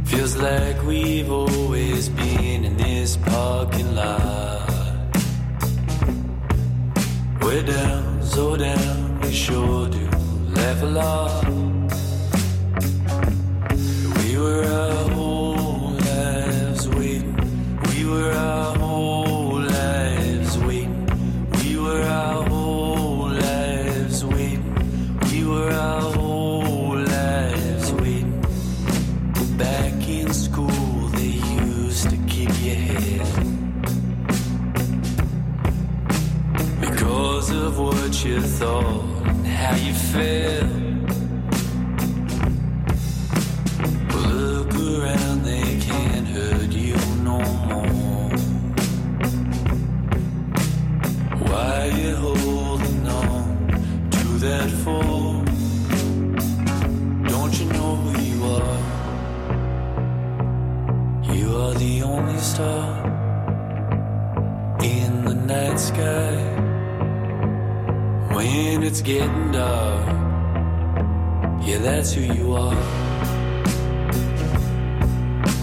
[0.05, 4.69] Feels like we've always been in this parking lot.
[7.41, 10.09] We're down, so down, we sure do
[10.55, 11.42] laugh a lot.
[38.25, 40.63] You thought and how you felt.
[44.31, 46.95] Look around, they can't hurt you
[47.29, 48.29] no more.
[51.49, 53.57] Why you holding on
[54.11, 55.43] to that for?
[57.29, 58.79] Don't you know who you are?
[61.35, 63.05] You are the only star
[64.81, 66.32] in the night sky.
[68.53, 70.05] When it's getting dark,
[71.65, 72.75] yeah, that's who you are.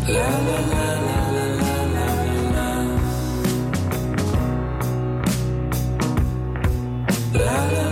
[0.09, 2.09] La la la la la la la
[2.57, 2.69] la.
[7.39, 7.90] La la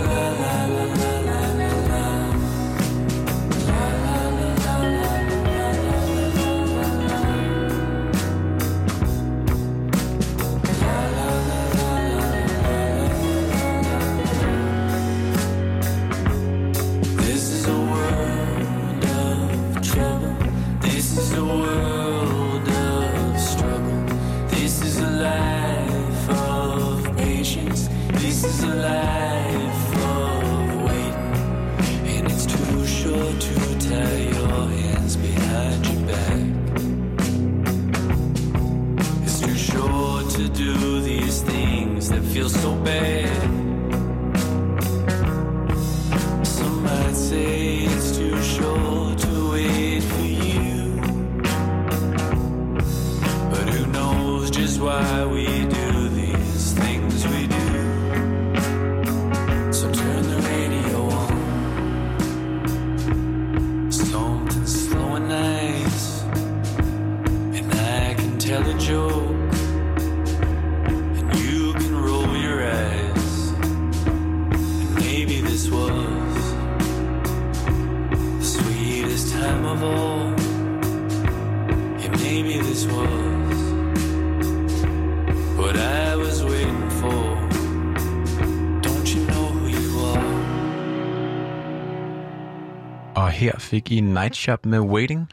[93.89, 95.29] I Night Shop med Waiting.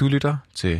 [0.00, 0.74] Du lytter til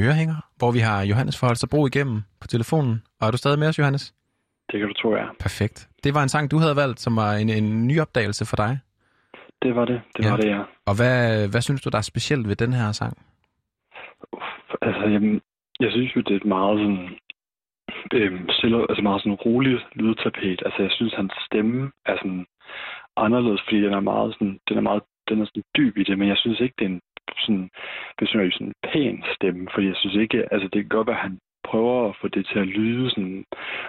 [0.00, 3.02] Ørehænger, hvor vi har Johannes fra Holstebro igennem på telefonen.
[3.20, 4.14] Og er du stadig med os, Johannes?
[4.72, 5.28] Det kan du tro, jeg er.
[5.40, 5.88] Perfekt.
[6.04, 8.78] Det var en sang, du havde valgt, som var en, en ny opdagelse for dig.
[9.62, 10.00] Det var det.
[10.16, 10.30] Det Ja.
[10.30, 10.62] var det, ja.
[10.86, 13.16] Og hvad, hvad synes du, der er specielt ved den her sang?
[14.82, 15.40] Altså, jamen,
[15.80, 17.08] jeg synes jo, det er et meget sådan,
[18.12, 20.62] øhm, stille, altså meget sådan roligt lydtapet.
[20.66, 22.46] Altså, jeg synes, hans stemme er sådan
[23.16, 26.18] anderledes, fordi den er meget sådan, den er meget, den er sådan dyb i det,
[26.18, 27.00] men jeg synes ikke, det er en
[27.38, 27.70] sådan,
[28.18, 31.38] besynderlig sådan pæn stemme, fordi jeg synes ikke, altså det kan godt være, at han
[31.64, 33.44] prøver at få det til at lyde sådan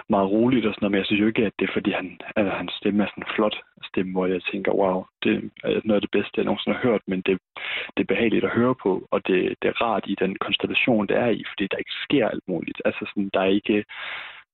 [0.08, 2.18] meget roligt og sådan noget, men jeg synes jo ikke, at det er, fordi han,
[2.36, 3.56] altså, hans stemme er sådan en flot
[3.90, 5.32] stemme, hvor jeg tænker, wow, det
[5.64, 7.38] er noget af det bedste, jeg nogensinde har hørt, men det,
[7.94, 11.16] det er behageligt at høre på, og det, det er rart i den konstellation, det
[11.16, 12.82] er i, fordi der ikke sker alt muligt.
[12.84, 13.84] Altså sådan, der er ikke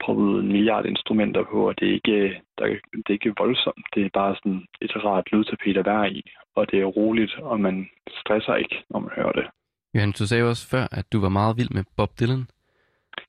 [0.05, 3.87] prøvet en milliard instrumenter på, og det er ikke, der, det er ikke voldsomt.
[3.95, 6.23] Det er bare sådan et rart lydtapet at være i,
[6.55, 7.89] og det er roligt, og man
[8.21, 9.47] stresser ikke, når man hører det.
[9.95, 12.47] Johan, du sagde også før, at du var meget vild med Bob Dylan.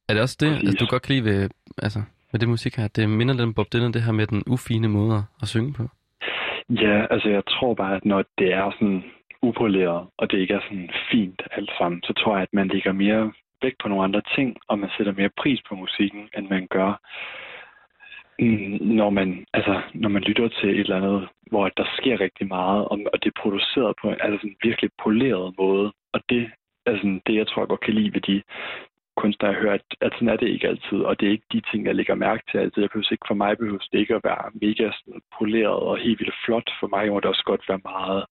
[0.09, 0.67] Er det også det, Præcis.
[0.69, 1.99] altså, du godt kan lide ved, altså,
[2.31, 2.87] med det musik her?
[2.87, 5.83] Det minder lidt om Bob Dylan, det her med den ufine måde at synge på.
[6.69, 9.03] Ja, altså jeg tror bare, at når det er sådan
[9.41, 12.91] upoleret, og det ikke er sådan fint alt sammen, så tror jeg, at man lægger
[12.91, 13.31] mere
[13.61, 16.91] vægt på nogle andre ting, og man sætter mere pris på musikken, end man gør,
[18.39, 22.47] mm, når man, altså, når man lytter til et eller andet, hvor der sker rigtig
[22.47, 25.93] meget, og, og det er produceret på en altså sådan virkelig poleret måde.
[26.13, 26.51] Og det
[26.85, 28.41] er sådan det, jeg tror, jeg godt kan lide ved de
[29.17, 31.61] kunstnere, jeg hører, at, at sådan er det ikke altid, og det er ikke de
[31.71, 32.81] ting, jeg lægger mærke til altid.
[32.83, 36.19] Jeg behøver ikke, for mig behøver det ikke at være mega sådan poleret og helt
[36.19, 36.69] vildt flot.
[36.79, 38.25] For mig må det også godt være meget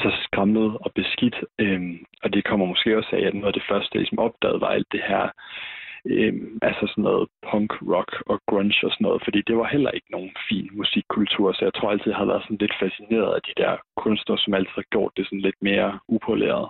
[0.00, 1.36] så skræmmet og beskidt.
[1.58, 4.60] Øhm, og det kommer måske også af, at noget af det første, jeg ligesom opdagede,
[4.60, 5.24] var alt det her,
[6.06, 9.90] øhm, altså sådan noget punk, rock og grunge og sådan noget, fordi det var heller
[9.90, 13.42] ikke nogen fin musikkultur, så jeg tror altid, jeg har været sådan lidt fascineret af
[13.48, 16.68] de der kunstnere, som altid har gjort det sådan lidt mere upoleret.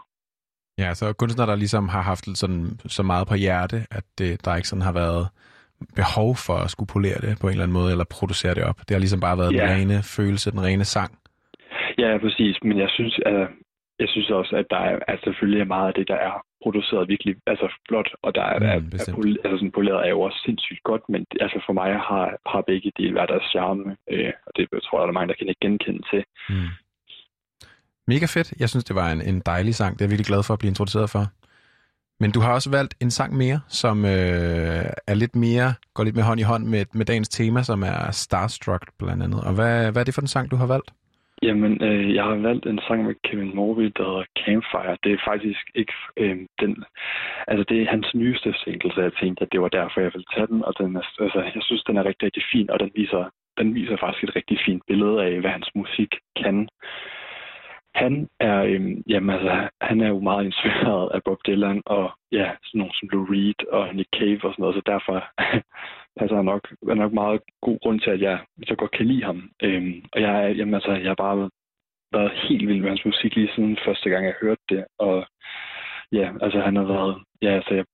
[0.79, 4.57] Ja, så kunstnere, der ligesom har haft sådan, så meget på hjerte, at det, der
[4.57, 5.29] ikke sådan har været
[5.95, 8.79] behov for at skulle polere det på en eller anden måde, eller producere det op.
[8.79, 9.63] Det har ligesom bare været ja.
[9.63, 11.19] den rene følelse, den rene sang.
[11.99, 12.57] Ja, præcis.
[12.63, 13.49] Men jeg synes, at,
[13.99, 17.09] jeg synes også, at der er at selvfølgelig er meget af det, der er produceret
[17.09, 20.21] virkelig altså flot, og der er, mm, er, er pol, altså sådan poleret er jo
[20.21, 24.33] også sindssygt godt, men altså for mig har, har begge dele været deres charme, øh,
[24.47, 26.23] og det tror jeg, der er mange, der kan ikke genkende til.
[26.49, 26.71] Mm.
[28.09, 28.53] Mega fedt.
[28.61, 29.93] Jeg synes, det var en, en dejlig sang.
[29.93, 31.25] Det er jeg virkelig glad for at blive introduceret for.
[32.21, 36.17] Men du har også valgt en sang mere, som øh, er lidt mere, går lidt
[36.17, 39.41] mere hånd i hånd med, med dagens tema, som er Starstruck blandt andet.
[39.45, 40.93] Og hvad, hvad er det for en sang, du har valgt?
[41.43, 44.97] Jamen, øh, jeg har valgt en sang med Kevin Morby, der hedder Campfire.
[45.05, 46.85] Det er faktisk ikke øh, den...
[47.49, 50.33] Altså, det er hans nyeste single, så jeg tænkte, at det var derfor, jeg ville
[50.35, 50.65] tage den.
[50.65, 53.25] Og den er, altså, jeg synes, den er rigtig, rigtig fin, og den viser,
[53.59, 56.69] den viser faktisk et rigtig fint billede af, hvad hans musik kan.
[57.95, 62.51] Han er, øhm, jamen altså, han er jo meget inspireret af Bob Dylan og ja,
[62.65, 65.25] sådan nogen som Lou Reed og Nick Cave og sådan noget, så derfor
[66.19, 68.39] passer han nok, er nok meget god grund til, at jeg
[68.69, 69.51] så godt kan lide ham.
[69.63, 71.51] Øhm, og jeg, jamen, altså, jeg har bare
[72.13, 74.85] været helt vild med hans musik lige siden første gang, jeg hørte det.
[74.99, 75.27] Og
[76.13, 77.85] ja, altså han har været, ja, altså jeg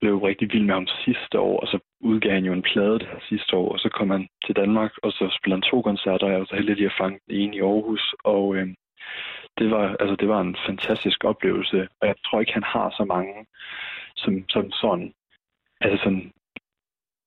[0.00, 3.08] blev rigtig vild med ham sidste år, og så udgav han jo en plade det
[3.28, 6.32] sidste år, og så kom han til Danmark, og så spillede han to koncerter, og
[6.32, 8.74] jeg var så heldig at fange en i Aarhus, og øhm,
[9.58, 13.04] det var, altså, det var en fantastisk oplevelse, og jeg tror ikke, han har så
[13.04, 13.46] mange,
[14.16, 15.12] som, som sådan,
[15.80, 16.32] altså sådan,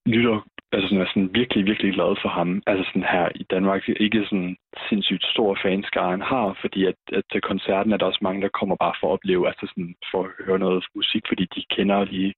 [0.05, 2.61] lytter, altså sådan, er sådan virkelig, virkelig glad for ham.
[2.67, 4.55] Altså sådan her i Danmark, ikke sådan
[4.89, 8.57] sindssygt stor fanskare, han har, fordi at, at til koncerten er der også mange, der
[8.59, 12.05] kommer bare for at opleve, altså sådan for at høre noget musik, fordi de kender
[12.05, 12.33] lige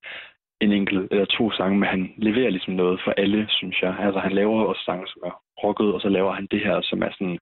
[0.61, 3.95] en enkelt eller to sange, men han leverer ligesom noget for alle, synes jeg.
[3.99, 5.33] Altså han laver også sange, som er
[5.63, 7.39] rocket, og så laver han det her, som er sådan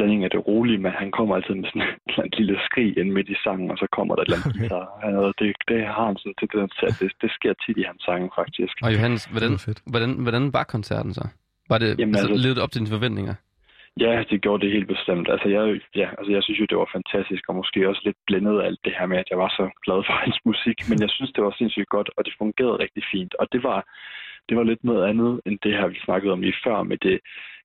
[0.00, 1.88] blanding af det rolige, men han kommer altid med sådan
[2.28, 4.86] et lille skrig ind midt i sangen, og så kommer der et eller andet guitar.
[4.96, 5.32] Okay.
[5.40, 8.28] Det, det har han sådan til den at det, det sker tit i hans sange,
[8.40, 8.74] faktisk.
[8.84, 9.52] Og Johannes, hvordan,
[9.92, 11.24] hvordan, hvordan var koncerten så?
[11.72, 13.34] Var det Jamen, altså, altså, ledet op til dine forventninger?
[14.04, 15.26] Ja, det gjorde det helt bestemt.
[15.34, 15.62] Altså jeg,
[16.00, 18.80] ja, altså jeg synes jo, det var fantastisk, og måske også lidt blændet af alt
[18.84, 20.78] det her med, at jeg var så glad for hans musik.
[20.90, 23.32] Men jeg synes, det var sindssygt godt, og det fungerede rigtig fint.
[23.40, 23.78] Og det var,
[24.48, 27.18] det var lidt noget andet, end det her, vi snakkede om lige før, med det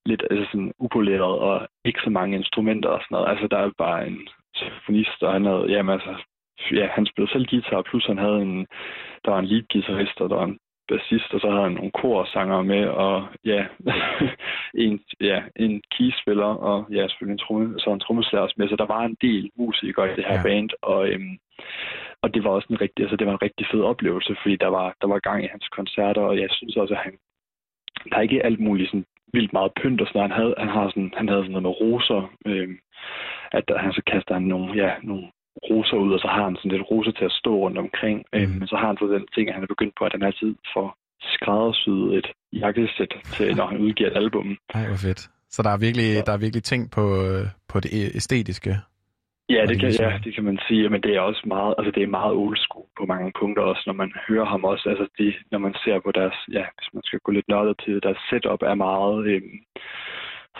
[0.05, 3.29] lidt altså sådan upoleret og ikke så mange instrumenter og sådan noget.
[3.29, 6.13] Altså, der er bare en symfonist, og han havde, jamen altså,
[6.71, 8.67] ja, han spillede selv guitar, plus han havde en,
[9.25, 12.61] der var en lead-guitarist, og der var en bassist, og så havde han nogle korsanger
[12.61, 13.65] med, og ja,
[14.85, 18.85] en, ja, en keyspiller, og ja, selvfølgelig en tromme, så en trommeslager med, så der
[18.85, 20.43] var en del musikere i det her ja.
[20.43, 21.37] band, og, øhm,
[22.21, 24.67] og det var også en rigtig, altså det var en rigtig fed oplevelse, fordi der
[24.67, 27.13] var, der var gang i hans koncerter, og jeg synes også, at han,
[28.09, 29.05] der er ikke alt muligt sådan
[29.35, 30.31] vildt meget pynt og sådan noget.
[30.31, 32.69] Han havde, han har sådan, han havde sådan noget med roser, øh,
[33.57, 35.25] at han så kaster han nogle, ja, nogle
[35.69, 38.17] roser ud, og så har han sådan lidt roser til at stå rundt omkring.
[38.33, 38.39] Mm.
[38.39, 40.23] Øh, men så har han så den ting, at han er begyndt på, at han
[40.29, 40.87] altid får
[41.35, 42.27] skræddersyet et
[42.61, 44.47] jakkesæt til, når han udgiver et album.
[44.73, 45.21] Ej, hvor fedt.
[45.55, 46.21] Så der er virkelig, ja.
[46.27, 47.03] der er virkelig ting på,
[47.71, 48.71] på det æstetiske
[49.49, 52.03] Ja, det kan, ja, det kan man sige, men det er også meget, altså det
[52.03, 55.33] er meget old school på mange punkter også, når man hører ham også, altså de,
[55.51, 58.61] når man ser på deres, ja, hvis man skal gå lidt nørdet til, deres setup
[58.61, 59.59] er meget, øhm,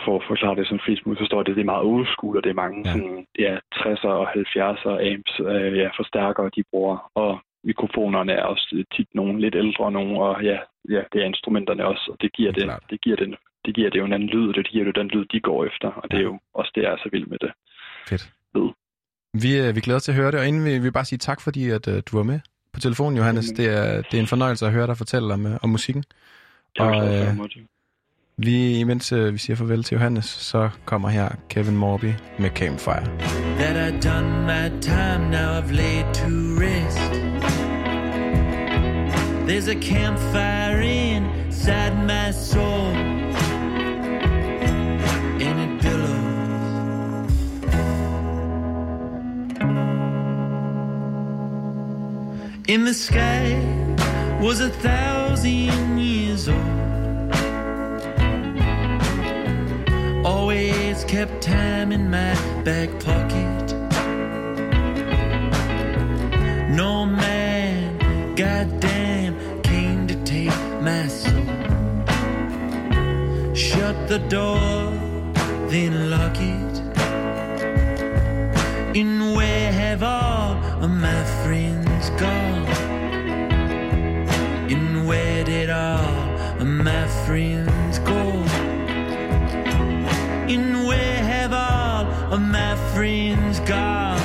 [0.04, 2.44] for at forklare det som flest muligt forstår det, det er meget old school, og
[2.44, 2.92] det er mange ja.
[2.92, 8.84] sådan, ja, 60'er og 70'er amps, øh, ja, forstærkere, de bruger, og mikrofonerne er også
[8.96, 10.58] tit nogle lidt ældre nogle, og ja,
[10.94, 13.90] ja, det er instrumenterne også, og det giver det, det, det giver det, det giver
[13.90, 16.10] det jo en anden lyd, og det giver jo den lyd, de går efter, og
[16.10, 17.52] det er jo også det, jeg er så vild med det.
[18.08, 18.72] Fedt fed.
[19.42, 21.18] Vi, øh, vi glæder til at høre det, og inden vi, vi vil bare sige
[21.18, 22.40] tak, fordi at, uh, du var med
[22.72, 23.46] på telefonen, Johannes.
[23.46, 26.04] Det er, det er en fornøjelse at høre dig fortælle om, uh, om musikken.
[26.78, 27.46] Og uh,
[28.38, 33.04] vi, imens uh, vi siger farvel til Johannes, så kommer her Kevin Morby med Campfire.
[33.58, 36.28] That I've done my time, now I've laid to
[36.60, 36.98] rest.
[39.48, 42.92] There's a campfire in inside my soul,
[52.68, 53.54] In the sky
[54.40, 56.56] was a thousand years old.
[60.26, 63.72] Always kept time in my back pocket.
[66.68, 71.46] No man, goddamn, came to take my soul.
[73.54, 74.90] Shut the door,
[75.70, 76.74] then lock it.
[78.98, 80.45] And where have all
[85.66, 88.20] where all of my friends go?
[90.48, 94.20] And where have all of my friends gone?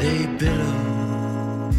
[0.00, 1.70] They billow.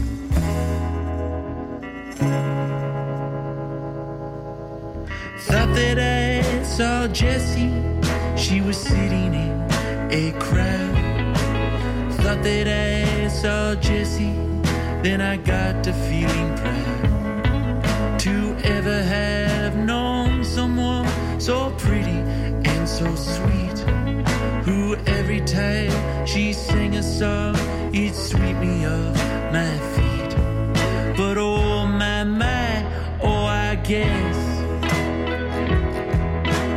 [5.47, 7.73] Thought that I saw Jessie,
[8.35, 9.67] she was sitting in
[10.11, 11.37] a crowd.
[12.21, 14.35] Thought that I saw Jessie,
[15.03, 16.66] then I got to feeling proud
[21.47, 22.19] so pretty
[22.71, 23.79] and so sweet.
[24.65, 27.55] Who every time she sang a song,
[27.93, 29.15] it'd sweep me off
[29.53, 30.31] my feet.
[31.15, 32.83] But oh my my,
[33.23, 34.39] oh I guess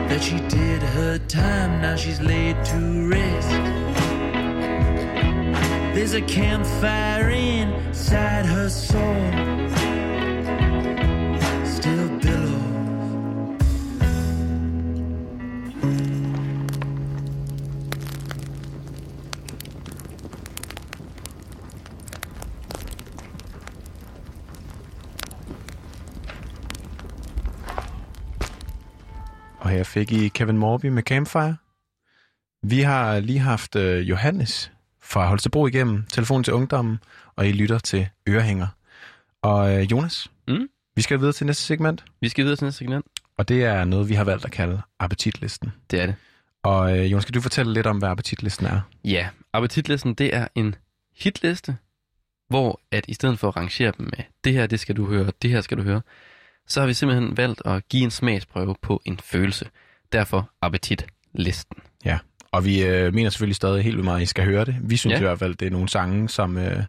[0.09, 1.83] that she did her time.
[1.83, 3.51] Now she's laid to rest.
[5.97, 9.70] There's a campfire inside her soul.
[29.71, 31.57] Og her fik I Kevin Morby med Campfire.
[32.63, 36.99] Vi har lige haft øh, Johannes fra Holstebro igennem, telefon til ungdommen,
[37.37, 38.67] og I lytter til Ørehænger.
[39.43, 40.69] Og øh, Jonas, Mm?
[40.97, 43.07] vi skal videre til næste segment, Vi skal videre til næste segment.
[43.37, 45.73] og det er noget, vi har valgt at kalde appetitlisten.
[45.91, 46.15] Det er det.
[46.63, 48.81] Og øh, Jonas, skal du fortælle lidt om, hvad appetitlisten er?
[49.05, 50.75] Ja, appetitlisten, det er en
[51.17, 51.77] hitliste,
[52.49, 55.33] hvor at i stedet for at rangere dem med, det her, det skal du høre,
[55.43, 56.01] det her skal du høre,
[56.69, 59.69] så har vi simpelthen valgt at give en smagsprøve på en følelse.
[60.13, 61.77] Derfor appetitlisten.
[62.05, 62.19] Ja,
[62.53, 64.77] og vi øh, mener selvfølgelig stadig helt vildt meget, at I skal høre det.
[64.83, 65.19] Vi synes Ja.
[65.19, 66.83] i hvert fald, det er nogle sange, som øh,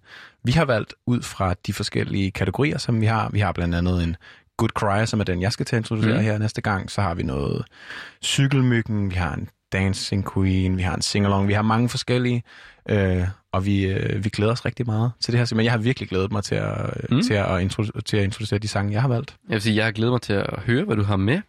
[0.43, 3.30] vi har valgt ud fra de forskellige kategorier, som vi har.
[3.30, 4.15] Vi har blandt andet en
[4.57, 6.24] Good Cry, som er den, jeg skal til at introducere mm.
[6.24, 6.91] her næste gang.
[6.91, 7.65] Så har vi noget
[8.24, 12.43] Cykelmyggen, vi har en Dancing Queen, vi har en Singalong, vi har mange forskellige,
[12.89, 15.55] øh, og vi, øh, vi glæder os rigtig meget til det her.
[15.55, 17.15] Men jeg har virkelig glædet mig til at, Mm.
[17.15, 17.21] mm.
[17.23, 19.37] til, at introducere, til at introducere de sange, jeg har valgt.
[19.49, 21.41] Jeg vil sige, jeg har glædet mig til at høre, hvad du har med.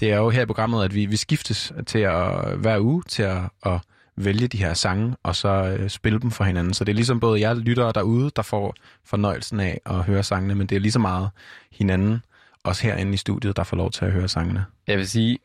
[0.00, 3.22] det er jo her i programmet, at vi, vi skiftes til at hver uge til
[3.22, 3.80] at, at
[4.16, 6.74] vælge de her sange, og så øh, spille dem for hinanden.
[6.74, 8.74] Så det er ligesom både jer lyttere derude, der får
[9.04, 11.28] fornøjelsen af at høre sangene, men det er lige så meget
[11.72, 12.22] hinanden,
[12.64, 14.64] også herinde i studiet, der får lov til at høre sangene.
[14.86, 15.38] Jeg vil sige,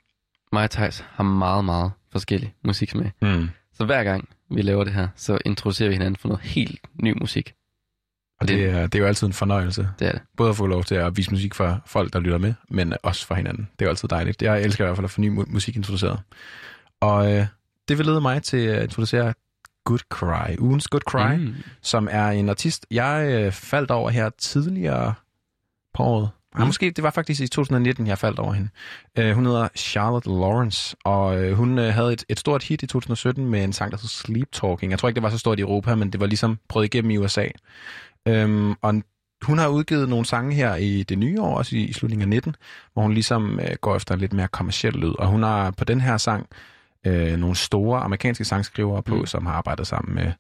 [0.52, 3.12] mig og Thijs har meget, meget forskellig musiksmag.
[3.22, 3.50] Mm.
[3.74, 7.14] Så hver gang vi laver det her, så introducerer vi hinanden for noget helt ny
[7.22, 7.54] musik.
[8.42, 10.22] Og det, er, det er jo altid en fornøjelse, Det er det.
[10.38, 13.28] både at få lov til at vise musik for folk, der lytter med, men også
[13.28, 13.70] for hinanden.
[13.80, 14.42] Det er jo altid dejligt.
[14.42, 16.20] Jeg elsker i hvert fald at få ny mu- musik introduceret.
[17.02, 17.46] Og øh,
[17.88, 19.34] det vil lede mig til at introducere
[19.84, 21.36] Good Cry, ugens Good Cry.
[21.36, 21.56] Mm.
[21.82, 25.14] som er en artist, jeg øh, faldt over her tidligere
[25.94, 26.30] på året.
[26.56, 26.62] Mm.
[26.62, 28.70] Ja, måske det var faktisk i 2019, jeg faldt over hende.
[29.18, 32.88] Øh, hun hedder Charlotte Lawrence, og øh, hun øh, havde et, et stort hit i
[32.88, 34.92] 2017 med en sang, der hed Sleep Talking.
[34.92, 37.12] Jeg tror ikke, det var så stort i Europa, men det var ligesom prøvet igennem
[37.12, 37.48] i USA.
[38.28, 39.02] Øhm, og
[39.42, 42.30] hun har udgivet nogle sange her i det nye år, også i, i slutningen af
[42.30, 42.56] 19,
[42.94, 45.14] hvor hun ligesom øh, går efter en lidt mere kommersiel lyd.
[45.20, 46.48] Og hun har på den her sang
[47.08, 49.26] øh, nogle store amerikanske sangskrivere på, Mm.
[49.26, 50.32] som har arbejdet sammen med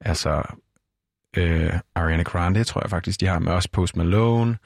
[0.00, 0.42] altså
[1.36, 4.56] øh, Ariana Grande, tror jeg faktisk, de har med også Post Malone,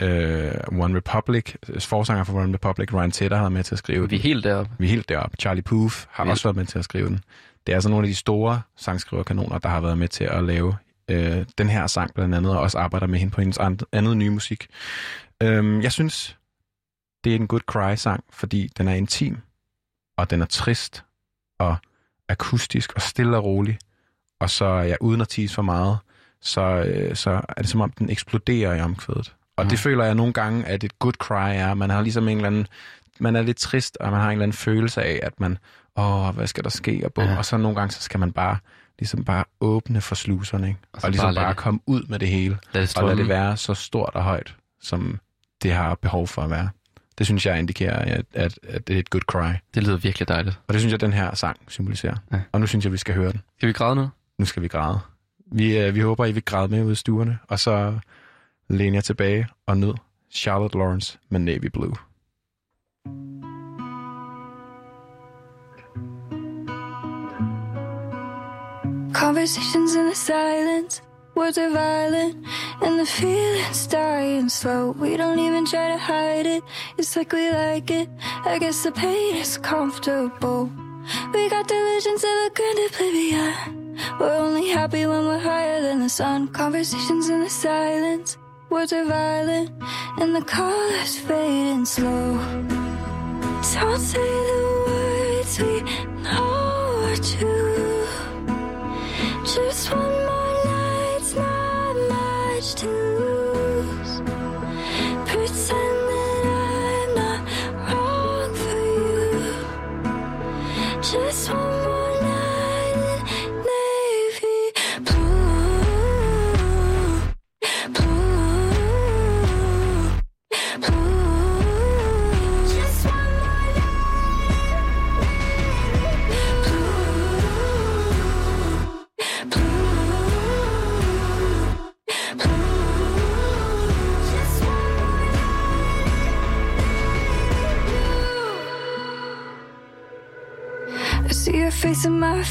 [0.00, 3.98] øh, One Republic, forsanger for One Republic, Ryan Tedder har været med til at skrive
[3.98, 4.18] Vi er den.
[4.18, 4.72] helt deroppe.
[4.78, 5.36] Vi er helt deroppe.
[5.40, 6.30] Charlie Puth har Ja.
[6.30, 7.20] også været med til at skrive den.
[7.66, 10.76] Det er altså nogle af de store sangskriverkanoner, der har været med til at lave
[11.08, 14.16] øh, den her sang blandt andet, og også arbejder med hende på hendes and- andet
[14.16, 14.66] nye musik.
[15.42, 16.36] Øhm, jeg synes,
[17.24, 19.38] det er en good cry-sang, fordi den er intim,
[20.18, 21.04] og den er trist,
[21.58, 21.76] og
[22.28, 23.78] akustisk, og stille og rolig.
[24.40, 25.98] Og så, ja, uden at tease for meget,
[26.40, 29.34] så, øh, så er det som om, den eksploderer i omkvædet.
[29.60, 29.76] Og det Mm.
[29.78, 31.74] føler jeg nogle gange, at et good cry er.
[31.74, 32.66] Man har ligesom en eller anden,
[33.20, 35.58] man er lidt trist, og man har en eller anden følelse af, at man,
[35.96, 37.02] åh, hvad skal der ske?
[37.04, 37.24] Og, bum.
[37.24, 37.36] Ja.
[37.36, 38.56] og så nogle gange, så skal man bare,
[38.98, 40.80] ligesom bare åbne for sluserne, ikke?
[40.92, 42.58] Og Og, ligesom bare bare, det- komme ud med det hele.
[42.72, 45.18] Lad det Og lade det være så stort og højt, som
[45.62, 46.68] det har behov for at være.
[47.18, 49.52] Det synes jeg indikerer, at, at, at det er et good cry.
[49.74, 50.58] Det lyder virkelig dejligt.
[50.68, 52.16] Og det synes jeg, den her sang symboliserer.
[52.32, 52.40] Ja.
[52.52, 53.40] Og nu synes jeg, vi skal høre den.
[53.58, 54.08] Skal vi græde nu?
[54.38, 54.98] Nu skal vi græde.
[55.52, 57.98] Vi, øh, vi håber, I vil græde med ud i stuerne, og så
[58.70, 59.94] læner jeg tilbage og ned
[60.30, 61.94] Charlotte Lawrence med Navy Blue.
[69.14, 71.02] Conversations in the silence,
[71.36, 72.36] words are violent,
[72.82, 74.92] and the feeling's dying slow.
[74.92, 76.62] We don't even try to hide it,
[76.98, 78.08] it's like we like it.
[78.44, 80.70] I guess the pain is comfortable.
[81.34, 83.80] We got delusions of a grand oblivion.
[84.18, 86.48] We're only happy when we're higher than the sun.
[86.48, 88.38] Conversations in the silence,
[88.70, 89.70] words are violent,
[90.18, 92.38] and the colors fading slow.
[93.74, 95.82] Don't say the words we
[96.22, 98.06] know are true.
[99.44, 104.12] Just one more night's not much to lose.
[105.26, 107.40] Pretend that I'm not
[107.90, 109.52] wrong for you.
[111.02, 111.79] Just one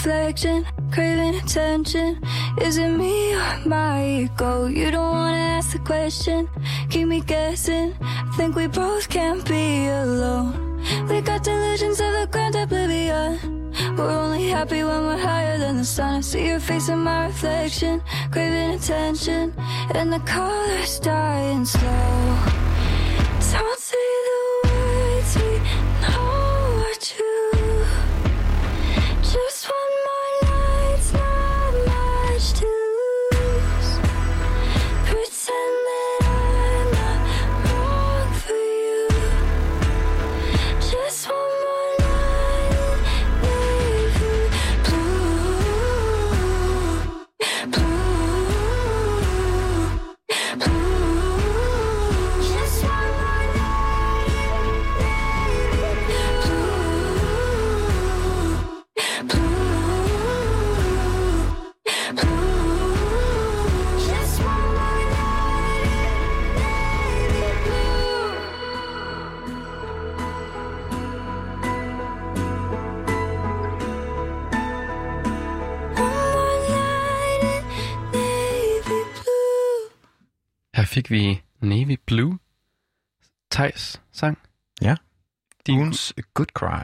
[0.05, 2.21] reflection, craving attention.
[2.61, 4.67] Is it me or my ego?
[4.67, 6.47] You don't wanna ask the question,
[6.89, 7.93] keep me guessing.
[8.01, 10.81] I think we both can't be alone.
[11.09, 13.73] We got delusions of a grand oblivion.
[13.97, 16.15] We're only happy when we're higher than the sun.
[16.15, 19.53] I see your face in my reflection, craving attention,
[19.95, 22.58] and the colors dying slow.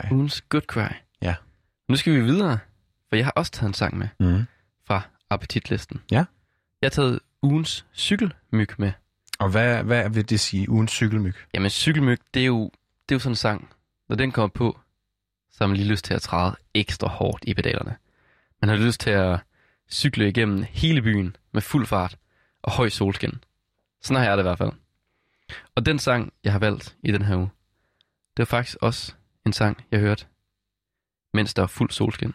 [0.07, 0.13] Cry.
[0.13, 0.93] ugens Good Cry.
[1.21, 1.35] Ja.
[1.89, 2.59] Nu skal vi videre,
[3.09, 4.43] for jeg har også taget en sang med Mm.
[4.87, 6.01] fra appetitlisten.
[6.11, 6.25] Ja.
[6.81, 8.91] Jeg har taget ugens cykelmyg med.
[9.39, 11.35] Og hvad, hvad vil det sige, ugens cykelmyg?
[11.53, 12.63] Jamen cykelmyg, det er jo,
[13.09, 13.69] det er jo sådan en sang.
[14.09, 14.79] Når den kommer på,
[15.51, 17.95] så har man lige lyst til at træde ekstra hårdt i pedalerne.
[18.61, 19.39] Man har lyst til at
[19.91, 22.17] cykle igennem hele byen med fuld fart
[22.61, 23.43] og høj solskin.
[24.01, 24.71] Sådan har jeg det i hvert fald.
[25.75, 27.49] Og den sang, jeg har valgt i den her uge,
[28.37, 29.13] det var faktisk også
[29.45, 30.25] en sang, jeg hørte,
[31.33, 32.33] mens der var fuld solskin.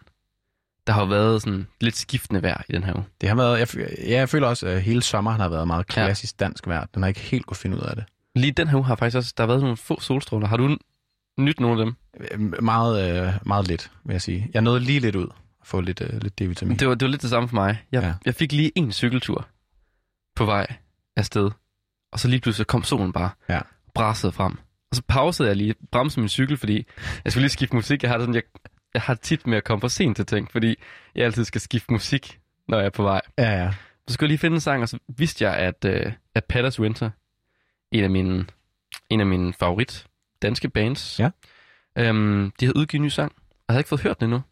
[0.86, 3.04] Der har jo været sådan lidt skiftende vejr i den her uge.
[3.20, 6.40] Det har været, jeg, ja, jeg føler også, at hele sommeren har været meget klassisk
[6.40, 6.86] dansk vejr.
[6.94, 8.04] Den har ikke helt kunne finde ud af det.
[8.34, 10.46] Lige den her uge har faktisk også, der har været nogle få solstråler.
[10.46, 10.76] Har du
[11.38, 11.94] nyt nogle af dem?
[12.54, 14.50] Øh, Meget, øh, meget lidt, vil jeg sige.
[14.54, 15.28] Jeg nåede lige lidt ud
[15.60, 16.76] at få lidt, øh, lidt D-vitamin.
[16.76, 17.84] Det var, det var lidt det samme for mig.
[17.92, 18.06] Jeg, Ja.
[18.08, 18.14] ja.
[18.24, 19.48] jeg fik lige en cykeltur
[20.36, 20.66] på vej
[21.16, 21.50] afsted,
[22.12, 23.58] og så lige pludselig kom solen bare Ja.
[23.58, 24.58] og brassede frem.
[24.90, 26.86] Og så pausede jeg lige, bremsede min cykel, fordi
[27.24, 28.02] jeg skulle lige skifte musik.
[28.02, 28.42] Jeg har, sådan, jeg,
[28.94, 30.76] jeg har tit med at komme for sent til ting, fordi
[31.14, 33.20] jeg altid skal skifte musik, når jeg er på vej.
[33.38, 33.72] Ja, ja.
[34.08, 36.80] Så skulle jeg lige finde en sang, og så vidste jeg, at, øh, at Padders
[36.80, 37.10] Winter,
[37.92, 38.46] en af mine,
[39.10, 40.06] en af mine favorit
[40.42, 41.30] danske bands, Ja.
[41.98, 44.42] øhm, de havde udgivet en ny sang, og jeg havde ikke fået hørt den endnu.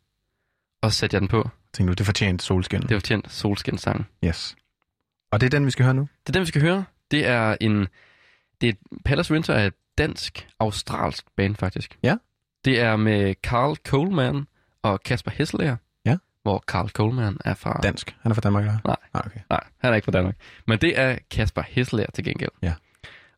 [0.83, 1.49] Og så satte jeg den på.
[1.73, 2.83] Tænkte du, det fortjente solskin.
[2.83, 4.07] Det var tjent solskin-sang.
[4.25, 4.57] Yes.
[5.31, 6.09] Og det er den, vi skal høre nu?
[6.27, 6.85] Det er den, vi skal høre.
[7.11, 7.87] Det er en...
[8.61, 8.73] Det er,
[9.05, 11.99] Palace Winter er et dansk-australsk band, faktisk.
[12.03, 12.17] Ja.
[12.65, 14.47] Det er med Carl Coleman
[14.83, 15.77] og Kasper Hesselager.
[16.05, 16.17] Ja.
[16.43, 17.81] Hvor Carl Coleman er fra...
[17.83, 18.17] Dansk.
[18.21, 18.79] Han er fra Danmark, eller?
[18.85, 18.97] Nej.
[19.15, 19.41] Ah, okay.
[19.51, 20.37] Nej, han er ikke fra Danmark.
[20.67, 22.51] Men det er Kasper Hesselager til gengæld.
[22.63, 22.75] Ja.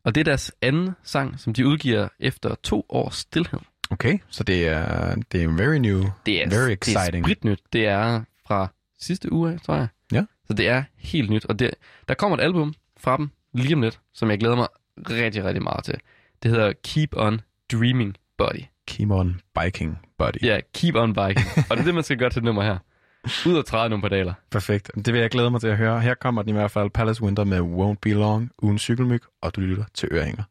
[0.03, 3.59] Og det er deres anden sang, som de udgiver efter to års stillhed.
[3.89, 6.03] Okay, så det er, det er very new.
[6.25, 7.25] Det er, Very det er exciting.
[7.25, 7.59] spritnyt.
[7.73, 8.67] Det er fra
[8.99, 9.87] sidste uge, tror jeg.
[10.13, 10.23] Ja.
[10.47, 11.45] Så det er helt nyt.
[11.45, 11.71] Og det,
[12.07, 14.67] der kommer et album fra dem lige om lidt, som jeg glæder mig
[15.09, 15.95] rigtig, rigtig meget til.
[16.43, 18.63] Det hedder Keep On Dreaming Body.
[18.87, 20.43] Keep on biking, buddy.
[20.43, 21.47] Ja, Keep On Biking.
[21.69, 22.77] og det er det, man skal gøre til det nummer her.
[23.47, 24.33] Ud og træde nogle pedaler.
[24.51, 24.91] Perfekt.
[25.05, 26.01] Det vil jeg glæde mig til at høre.
[26.01, 29.55] Her kommer den i hvert fald Palace Winter med Won't Be Long, uden cykelmyg, og
[29.55, 30.43] du lytter til Ørehænger.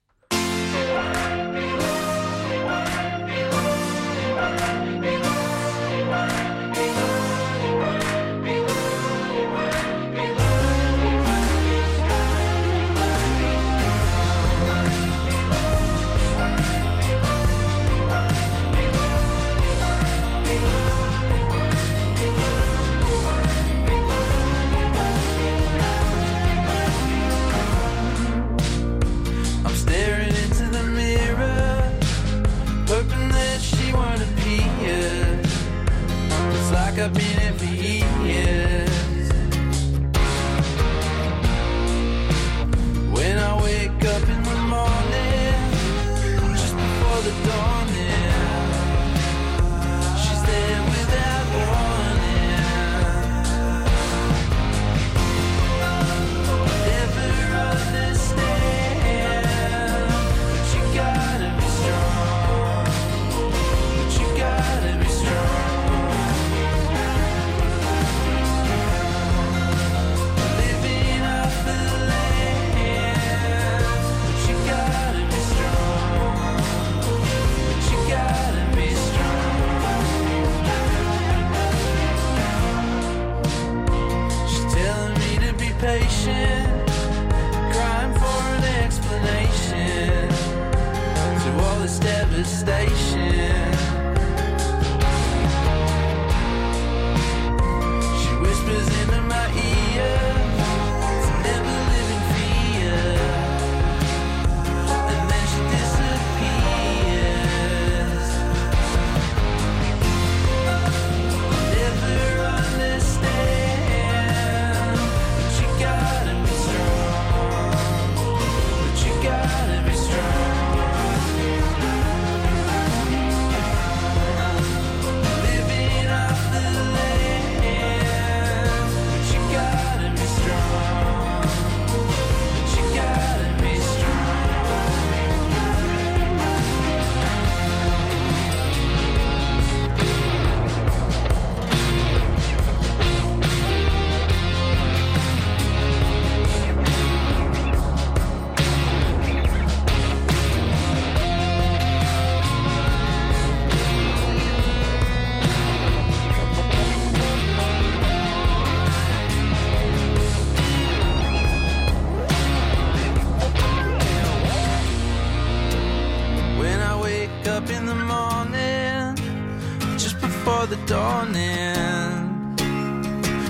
[170.66, 172.56] The dawning,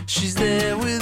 [0.06, 0.99] she's there without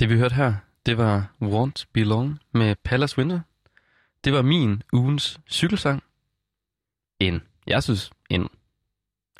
[0.00, 0.54] Det vi hørte her,
[0.86, 3.40] det var Won't Be Long med Palace Winter.
[4.24, 6.02] Det var min ugens cykelsang.
[7.20, 8.48] En, jeg synes, en,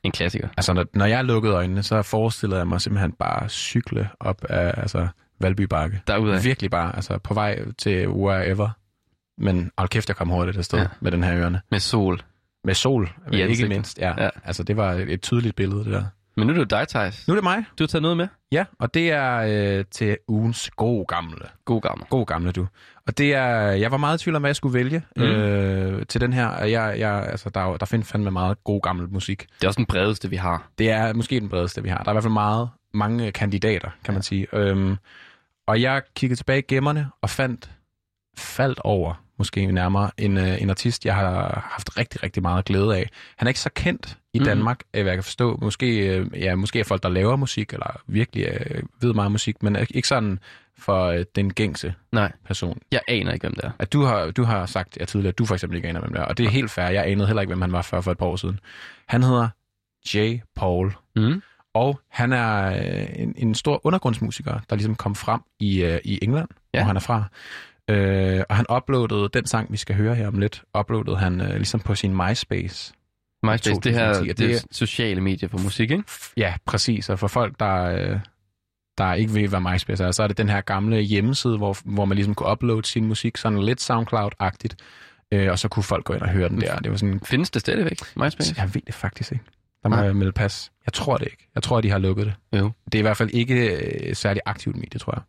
[0.04, 0.48] en klassiker.
[0.56, 4.74] Altså, når, når jeg lukkede øjnene, så forestillede jeg mig simpelthen bare cykle op af
[4.80, 5.08] altså,
[5.38, 6.02] Valby Bakke.
[6.06, 6.42] Derudad.
[6.42, 8.68] Virkelig bare, altså på vej til wherever.
[9.38, 10.86] Men hold kæft, jeg kom hurtigt afsted Ja.
[11.00, 11.60] med den her ørerne.
[11.70, 12.22] Med sol.
[12.64, 13.98] Med sol, I ikke mindst.
[13.98, 14.22] Ja.
[14.24, 14.30] Ja.
[14.44, 16.04] Altså, det var et tydeligt billede, det der.
[16.40, 17.28] Men nu er det dig, Thijs.
[17.28, 17.64] Nu er det mig.
[17.78, 18.28] Du har taget noget med.
[18.52, 19.36] Ja, og det er
[19.78, 21.44] øh, til ugens god gamle.
[21.64, 22.06] God gammel.
[22.06, 22.66] God gamle, du.
[23.06, 25.22] Og det er, jeg var meget i tvivl om, hvad jeg skulle vælge Mm.
[25.22, 26.64] øh, til den her.
[26.64, 29.46] Jeg, jeg, altså, der, er der findes fandme meget god gammel musik.
[29.56, 30.68] Det er også den bredeste, vi har.
[30.78, 31.98] Det er måske den bredeste, vi har.
[31.98, 34.46] Der er i hvert fald meget, mange kandidater, kan man sige.
[34.52, 34.96] Øhm,
[35.66, 37.70] og jeg kiggede tilbage i gemmerne og fandt,
[38.38, 42.96] faldt over, måske nærmere, en, øh, en artist, jeg har haft rigtig, rigtig meget glæde
[42.96, 43.08] af.
[43.36, 44.44] Han er ikke så kendt i Mhm.
[44.46, 44.88] Danmark, mm.
[44.90, 45.58] hvad jeg kan forstå.
[45.62, 49.62] Måske, øh, ja, måske er folk, der laver musik, eller virkelig øh, ved meget musik,
[49.62, 50.38] men ikke sådan
[50.78, 52.78] for øh, den gængse Nej, person.
[52.92, 53.70] jeg aner ikke, hvem det er.
[53.78, 56.12] At du har, du har sagt ja, tidligere, at du for eksempel ikke aner, hvem
[56.12, 56.24] det er.
[56.24, 56.86] Og det er helt fair.
[56.88, 58.60] Jeg anede heller ikke, hvem han var før for et par år siden.
[59.06, 59.48] Han hedder
[60.14, 60.36] J.
[60.56, 60.92] Paul.
[61.16, 61.42] Mm.
[61.74, 66.18] Og han er øh, en, en stor undergrundsmusiker, der ligesom kom frem i, øh, i
[66.22, 66.78] England, Ja.
[66.78, 66.82] ja.
[66.84, 67.24] hvor han er fra.
[67.88, 71.54] Øh, og han uploadede den sang, vi skal høre her om lidt, uploadede han øh,
[71.54, 72.92] ligesom på sin MySpace.
[73.42, 76.04] MySpace, det her 2010, og det er sociale medier for musik, ikke?
[76.36, 77.08] Ja, præcis.
[77.08, 78.18] Og for folk, der, øh,
[78.98, 82.04] der ikke ved, hvad MySpace er, så er det den her gamle hjemmeside, hvor, hvor
[82.04, 84.74] man ligesom kunne uploade sin musik, sådan lidt SoundCloud-agtigt.
[85.32, 86.78] Øh, og så kunne folk gå ind og høre den der.
[86.78, 88.54] Det var sådan Findes det stadigvæk, MySpace?
[88.58, 89.44] Jeg ved det faktisk ikke.
[89.82, 90.04] Der må Nej.
[90.04, 90.70] jeg melde pas.
[90.86, 91.48] Jeg tror det ikke.
[91.54, 92.58] Jeg tror, de har lukket det.
[92.58, 92.70] Jo.
[92.84, 95.22] Det er i hvert fald ikke øh, særlig aktivt medie, tror jeg.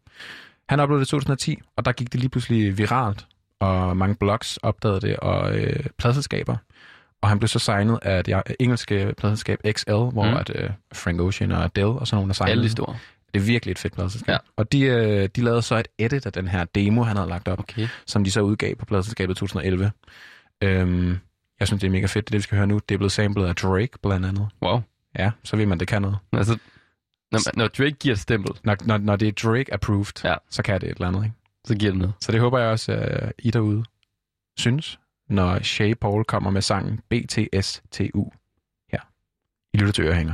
[0.71, 3.25] Han uploadede det i 2010, og der gik det lige pludselig viralt,
[3.59, 6.55] og mange blogs opdagede det, og øh, pladselskaber.
[7.21, 10.37] Og han blev så signet af det engelske pladselskab XL, hvor Mm.
[10.37, 12.51] at, øh, Frank Ocean og Adele og sådan nogle, der signede.
[12.51, 12.95] Alle de store.
[13.33, 14.29] Det er virkelig et fedt pladselskab.
[14.33, 14.37] Ja.
[14.57, 17.47] Og de, øh, de lavede så et edit af den her demo, han havde lagt
[17.47, 17.87] op, Okay.
[18.07, 19.91] som de så udgav på pladselskabet i 2011.
[20.61, 21.17] Øhm,
[21.59, 22.79] jeg synes, det er mega fedt, det, det vi skal høre nu.
[22.89, 24.47] Det er blevet samlet af Drake, blandt andet.
[24.63, 24.81] Wow.
[25.19, 26.17] Ja, så ved man, det kan noget.
[26.33, 26.57] Altså,
[27.31, 30.35] når, når Drake giver et stempel, Når, når, når det er Drake-approved, Ja.
[30.49, 31.35] så kan det et eller andet, ikke?
[31.65, 32.13] så giver det noget.
[32.21, 33.83] Så det håber jeg også, at I derude
[34.57, 38.31] synes, når Shay Paul kommer med sangen BTSTU
[38.91, 38.99] her.
[39.73, 40.33] I lytter til Ørehænger.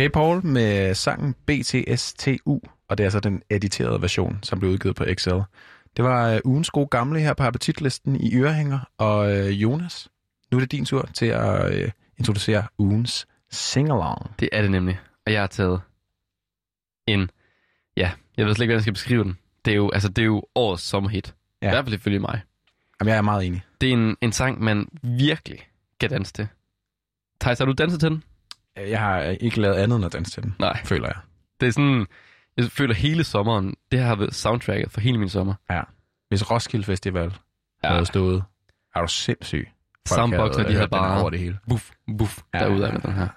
[0.00, 4.96] Shay Paul med sangen BTSTU, og det er altså den editerede version, som blev udgivet
[4.96, 5.30] på XL.
[5.96, 10.08] Det var øh, ugens gode gamle her på appetitlisten i Ørehænger, og øh, Jonas,
[10.50, 14.34] nu er det din tur til at øh, introducere ugens singalong.
[14.40, 15.00] Det er det nemlig.
[15.26, 15.80] Og jeg har taget
[17.06, 17.30] en...
[17.96, 19.38] Ja, jeg ved slet ikke, hvordan jeg skal beskrive den.
[19.64, 21.34] Det er jo, altså, det er jo årets sommerhit.
[21.62, 21.66] Ja.
[21.66, 22.40] I hvert fald ifølge mig.
[23.00, 23.62] Jamen, jeg er meget enig.
[23.80, 25.58] Det er en, en sang, man virkelig
[26.00, 26.48] kan danse til.
[27.40, 28.22] Thijs, har du danset til den?
[28.88, 30.80] Jeg har ikke lavet andet end at danse til den, Nej.
[30.84, 31.16] føler jeg.
[31.60, 32.06] Det er sådan...
[32.56, 35.54] Jeg føler hele sommeren, det har været soundtracket for hele min sommer.
[35.70, 35.80] Ja.
[36.28, 37.34] Hvis Roskilde Festival
[37.84, 37.88] ja.
[37.88, 38.42] Havde stået,
[38.94, 39.68] er du sindssyg.
[40.08, 41.58] Folk Soundboxene, de havde bare over det hele.
[41.68, 43.28] buff, buff, Ja, derude ja, ja, den her.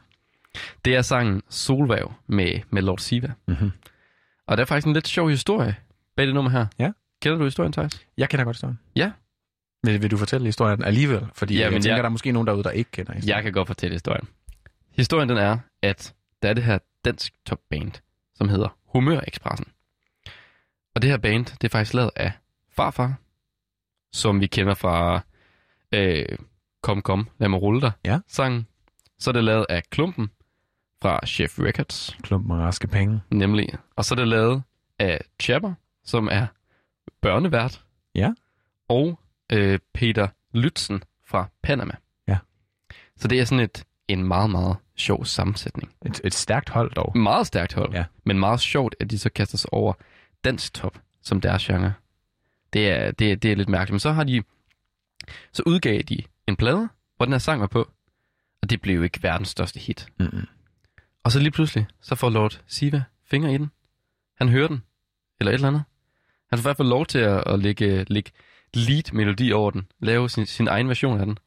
[0.86, 3.32] Det er sangen Solvæv med, med Lord Siva.
[3.48, 3.72] Mm-hmm.
[4.48, 5.76] Og der er faktisk en lidt sjov historie
[6.18, 6.66] bag det nummer her.
[6.80, 6.92] Ja.
[7.22, 8.06] Kender du historien, Thijs?
[8.18, 8.80] Jeg kender godt historien.
[8.96, 9.12] Ja.
[9.84, 11.26] Vil, vil du fortælle historien alligevel?
[11.34, 13.36] Fordi Ja, jeg men tænker, jeg- der er måske nogen derude, der ikke kender historien.
[13.36, 14.28] Jeg kan godt fortælle historien.
[14.96, 17.92] Historien den er, at der er det her dansk topband,
[18.36, 19.68] som hedder Humør Expressen.
[20.96, 22.32] Og det her band, det er faktisk lavet af
[22.70, 23.14] Farfar,
[24.12, 25.22] som vi kender fra
[25.92, 26.38] øh,
[26.82, 28.20] Kom Kom, lad mig rulle dig Ja.
[28.28, 28.68] sangen.
[29.20, 30.32] Så er det lavet af Klumpen
[31.02, 33.22] fra Chef Records, Klumpen og raske penge.
[33.32, 33.70] nemlig.
[33.96, 34.64] Og så er det lavet
[35.00, 35.74] af Chapper,
[36.04, 36.48] som er
[37.22, 37.84] børnevært.
[38.16, 38.34] Ja.
[38.88, 39.20] Og
[39.52, 41.94] øh, Peter Lytzen fra Panama.
[42.28, 42.38] Ja.
[43.18, 45.94] Så det er sådan et, en meget, meget sjov sammensætning.
[46.06, 47.18] Et, et stærkt hold dog.
[47.18, 48.06] Meget stærkt hold, Ja.
[48.24, 49.94] men meget sjovt, at de så kaster sig over
[50.44, 51.94] dansk top som deres genre.
[52.74, 53.94] Det er, det, er, det er lidt mærkeligt.
[53.94, 54.44] Men så har de,
[55.54, 56.18] så udgav de
[56.48, 57.92] en plade, hvor den her sang var på,
[58.62, 60.08] og det blev jo ikke verdens største hit.
[60.20, 60.48] Mm-mm.
[61.24, 63.72] Og så lige pludselig, så får Lord Siva fingre i den.
[64.38, 64.84] Han hører den,
[65.40, 65.84] eller et eller andet.
[66.50, 68.32] Han får i hvert fald lov til at, at lægge, lægge
[68.74, 71.38] lead-melodi over den, lave sin, sin egen version af den.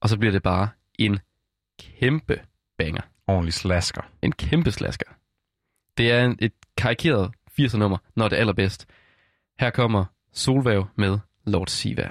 [0.00, 0.68] Og så bliver det bare
[0.98, 1.18] en
[1.78, 2.40] kæmpe
[2.78, 3.02] banger.
[3.26, 4.02] Ordentlig slasker.
[4.22, 5.06] En kæmpe slasker.
[5.98, 8.86] Det er en, et karikeret 80'er nummer, når det er allerbedst.
[9.60, 12.10] Her kommer Solvæv med Lord Siva.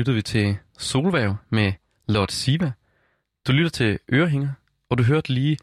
[0.00, 1.72] Lytter vi til Solvæv med
[2.08, 2.72] Lord Siva.
[3.46, 4.48] Du lytter til Ørehænger,
[4.90, 5.56] og du hørte lige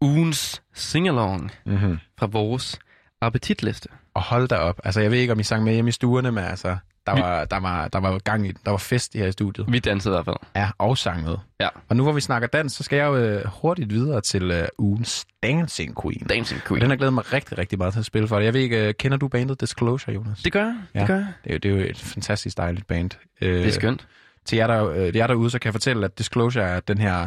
[0.00, 1.98] ugens singalong Mm-hmm.
[2.18, 2.78] fra vores
[3.20, 3.88] appetitliste.
[4.14, 4.80] Og hold da op.
[4.84, 7.44] Altså, jeg ved ikke, om I sang med hjemme i stuerne, men altså, der var,
[7.44, 9.72] der var, der var gang i, der var fest her i studiet.
[9.72, 10.36] Vi dansede i hvert fald.
[10.56, 11.36] Ja, og sang med.
[11.60, 11.68] Ja.
[11.88, 14.68] Og nu hvor vi snakker dans, så skal jeg jo øh, hurtigt videre til øh,
[14.78, 16.26] ugens Dancing Queen.
[16.26, 16.80] Dancing Og Queen.
[16.82, 18.44] den har glædet mig rigtig, rigtig meget til at spille for dig.
[18.44, 20.38] Jeg ved ikke, øh, kender du bandet Disclosure, Jonas?
[20.42, 20.76] Det gør jeg.
[20.92, 21.06] Det Ja.
[21.06, 21.26] gør jeg.
[21.44, 23.10] Det er, jo, det er jo et fantastisk dejligt band.
[23.40, 24.06] Øh, Det er skønt.
[24.44, 27.26] Til jer, der, øh, jer derude, så kan jeg fortælle, at Disclosure er den her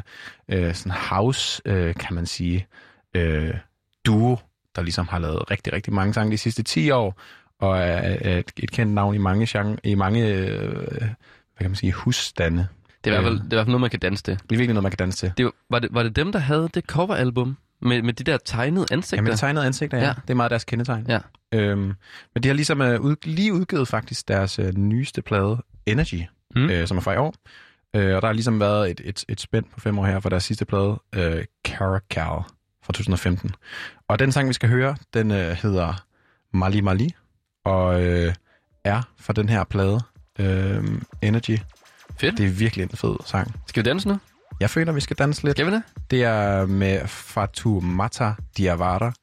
[0.50, 2.68] øh, sådan house, øh, kan man sige,
[3.14, 3.54] øh,
[4.06, 4.38] duo,
[4.76, 7.22] der ligesom har lavet rigtig, rigtig mange sange de sidste 10 år,
[7.60, 10.98] og er, er et, et kendt navn i mange, genre, i mange øh,
[11.58, 12.68] hvad kan man sige, husstande.
[13.04, 14.24] Det er, i hvert fald, Øh, det er i hvert fald noget, man kan danse
[14.24, 14.34] til.
[14.34, 15.34] Det er virkelig noget, man kan danse til.
[15.38, 18.38] Det var, var, det, var det dem, der havde det coveralbum med, med de der
[18.46, 19.18] tegnede ansigter?
[19.18, 20.04] Jamen, det tegnede ansigter, ja.
[20.04, 20.10] Ja.
[20.10, 20.16] ja.
[20.22, 21.06] Det er meget deres kendetegn.
[21.10, 21.20] Ja.
[21.54, 21.94] Øhm,
[22.34, 26.22] men de har ligesom øh, ud, lige udgivet faktisk deres øh, nyeste plade, Energy,
[26.56, 26.70] mm.
[26.70, 27.36] øh, som er fra i år.
[27.96, 30.30] Øh, og der har ligesom været et, et, et spænd på fem år her for
[30.30, 32.44] deres sidste plade, øh, Caracal
[32.84, 33.52] fra 2015.
[34.08, 36.06] Og den sang, vi skal høre, den øh, hedder
[36.54, 37.10] Mali Mali,
[37.68, 38.34] og øh,
[38.84, 40.00] er fra den her plade,
[40.40, 40.84] øh,
[41.22, 41.58] Energy.
[42.20, 42.38] Fedt.
[42.38, 43.56] Det er virkelig en fed sang.
[43.68, 44.18] Skal vi danse nu?
[44.60, 45.58] Jeg føler, vi skal danse lidt.
[45.58, 45.84] Skal vi det?
[46.12, 49.14] Det er med Fatoumata Diawara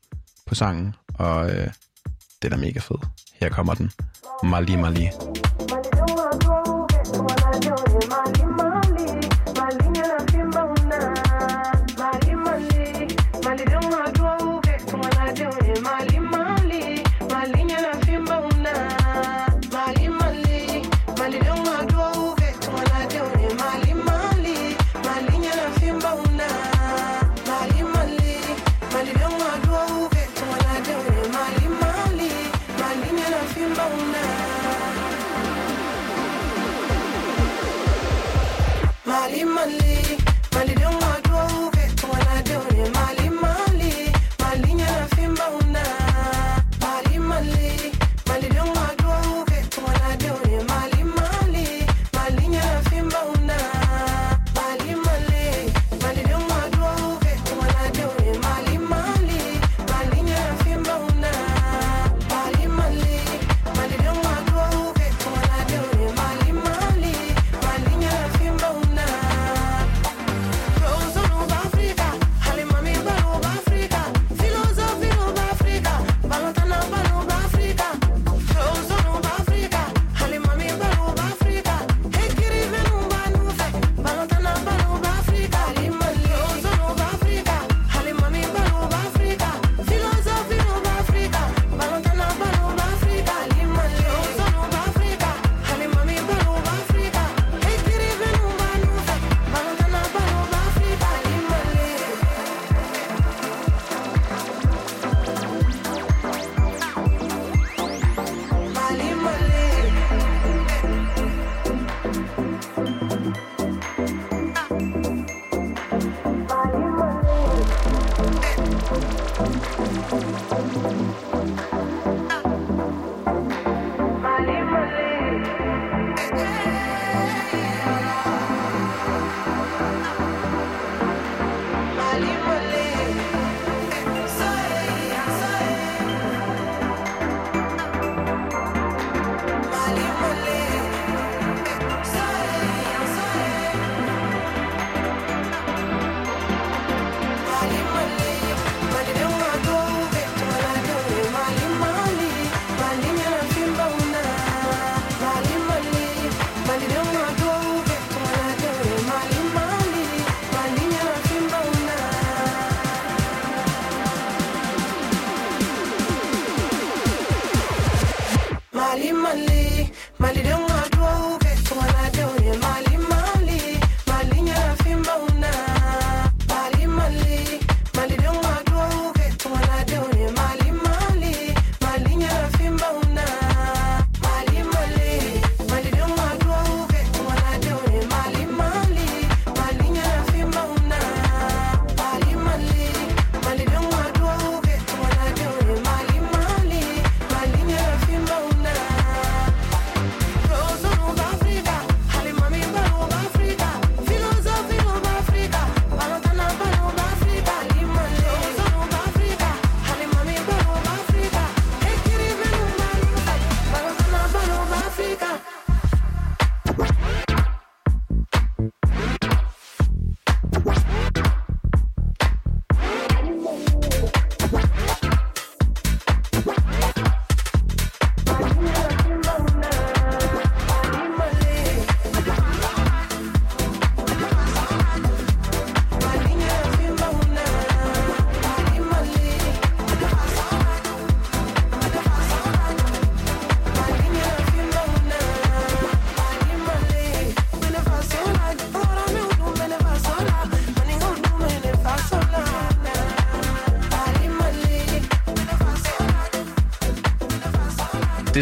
[0.47, 1.69] på sangen, og øh,
[2.43, 2.99] den er mega fed.
[3.41, 3.91] Her kommer den.
[4.43, 5.01] Mali Mali.
[5.01, 5.11] Mali,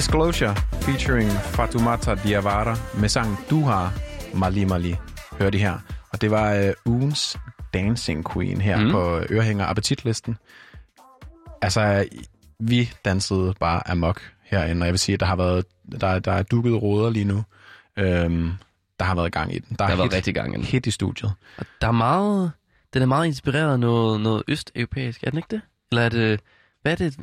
[0.02, 3.92] Disclosure featuring Fatoumata Diawara med sangen Du har
[4.34, 4.94] Mali Mali.
[5.38, 5.78] Hør det her.
[6.12, 7.36] Og det var øh, ugens
[7.74, 8.90] Dancing Queen her Mm.
[8.90, 10.36] på Ørehænger Appetitlisten.
[11.62, 12.06] Altså,
[12.58, 15.64] vi dansede bare amok herinde, og jeg vil sige, at der har været,
[16.00, 17.44] der, der er dukket råder lige nu.
[17.96, 18.52] Øhm,
[18.98, 19.76] der har været gang i den.
[19.78, 20.64] Der har været hit, rigtig gang i den.
[20.64, 21.32] hit i studiet.
[21.58, 22.52] Og der er meget...
[22.94, 25.60] Den er meget inspireret af noget, noget østeuropæisk, er den ikke det?
[25.92, 26.40] Eller er det...
[26.82, 27.16] Hvad er det?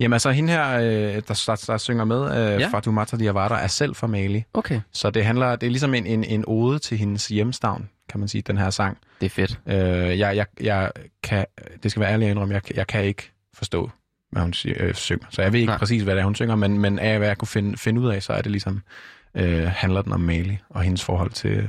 [0.00, 0.82] Jamen altså, hende her, øh,
[1.28, 2.68] der, der, der synger med, øh, Ja.
[2.68, 4.44] Fatoumata Diawara, er selv fra Mali.
[4.54, 8.20] Okay, Så det handler, det er ligesom en, en, en ode til hendes hjemstavn, kan
[8.20, 8.98] man sige, den her sang.
[9.20, 9.60] det er fedt.
[9.66, 10.90] Øh, jeg, jeg, jeg
[11.22, 11.44] kan,
[11.82, 13.90] det skal være ærlig at indrømme, jeg, jeg kan ikke forstå,
[14.30, 15.26] hvad hun øh, synger.
[15.30, 15.70] Så jeg ved ikke.
[15.70, 15.78] Nej.
[15.78, 18.08] præcis, hvad det er, hun synger, men, men af hvad jeg kunne finde, finde ud
[18.08, 18.82] af, så er det ligesom,
[19.34, 21.68] øh, handler den om Mali og hendes forhold til,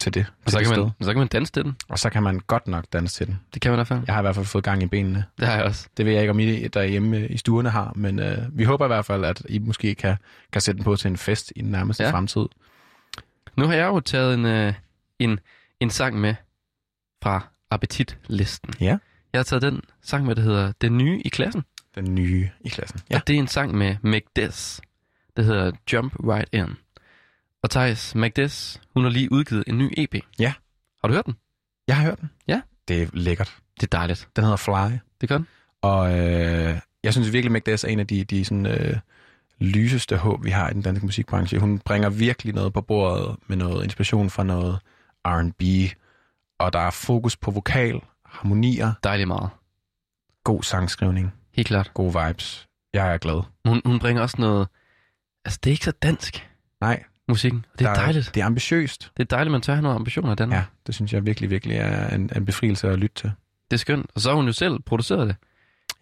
[0.00, 0.82] til det, Og til så det kan, sted.
[0.84, 1.76] man, så kan man danse til den.
[1.88, 3.40] Og så kan man godt nok danse til den.
[3.54, 4.00] Det kan man i hvert fald.
[4.06, 5.24] Jeg har i hvert fald fået gang i benene.
[5.38, 5.88] Det har jeg også.
[5.96, 8.88] Det ved jeg ikke, om I derhjemme i stuerne har, men øh, vi håber i
[8.88, 10.16] hvert fald, at I måske kan,
[10.52, 12.10] kan sætte den på til en fest i den nærmeste Ja.
[12.10, 12.46] fremtid.
[13.56, 14.74] Nu har jeg jo taget en, øh,
[15.18, 15.40] en,
[15.80, 16.34] en sang med
[17.22, 18.74] fra appetitlisten.
[18.80, 18.98] Ja.
[19.32, 21.64] Jeg har taget den sang med, der hedder Den Nye i klassen.
[21.94, 23.00] Den nye i klassen.
[23.10, 23.16] Ja.
[23.16, 24.80] Og det er en sang med Magdes,
[25.36, 26.76] der hedder Jump Right In.
[27.64, 30.14] Og Thijs, Magdes, hun har lige udgivet en ny EP.
[30.38, 30.52] Ja.
[31.02, 31.34] Har du hørt den?
[31.88, 32.30] Jeg har hørt den.
[32.48, 32.60] Ja.
[32.88, 33.56] Det er lækkert.
[33.80, 34.28] Det er dejligt.
[34.36, 34.98] Den hedder Fly.
[35.20, 35.46] Det gør den.
[35.82, 38.96] Og øh, jeg synes virkelig, Magdes er en af de, de sådan, øh,
[39.58, 41.58] lyseste håb, vi har i den danske musikbranche.
[41.58, 44.78] Hun bringer virkelig noget på bordet med noget inspiration fra noget
[45.24, 45.62] R&B,
[46.58, 49.50] og der er fokus på vokal, harmonier, Dejligt meget.
[50.44, 51.90] god sangskrivning, Helt klart.
[51.94, 52.68] gode vibes.
[52.94, 53.42] Jeg er glad.
[53.64, 54.68] Hun, hun bringer også noget...
[55.44, 56.50] Altså, det er ikke så dansk,
[56.80, 57.64] Nej, musikken.
[57.72, 58.30] Og det er der dejligt.
[58.34, 59.10] Det er ambitiøst.
[59.16, 60.58] Det er dejligt, man tør have nogle ambitioner i Danmark.
[60.58, 63.32] Ja, det synes jeg virkelig, virkelig er en, en befrielse at lytte til.
[63.70, 64.06] Det er skønt.
[64.14, 65.36] Og så har hun jo selv produceret det.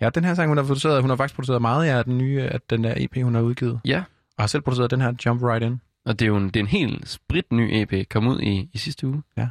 [0.01, 2.43] Ja, den her sang, hun har produceret, hun har faktisk produceret meget af den nye,
[2.43, 3.81] af den der EP, hun har udgivet.
[3.85, 4.03] Ja.
[4.36, 5.81] Og har selv produceret den her Jump Right In.
[6.05, 8.70] Og det er jo en, det er en helt sprit ny EP, kom ud i,
[8.73, 9.23] i sidste uge.
[9.36, 9.49] Ja.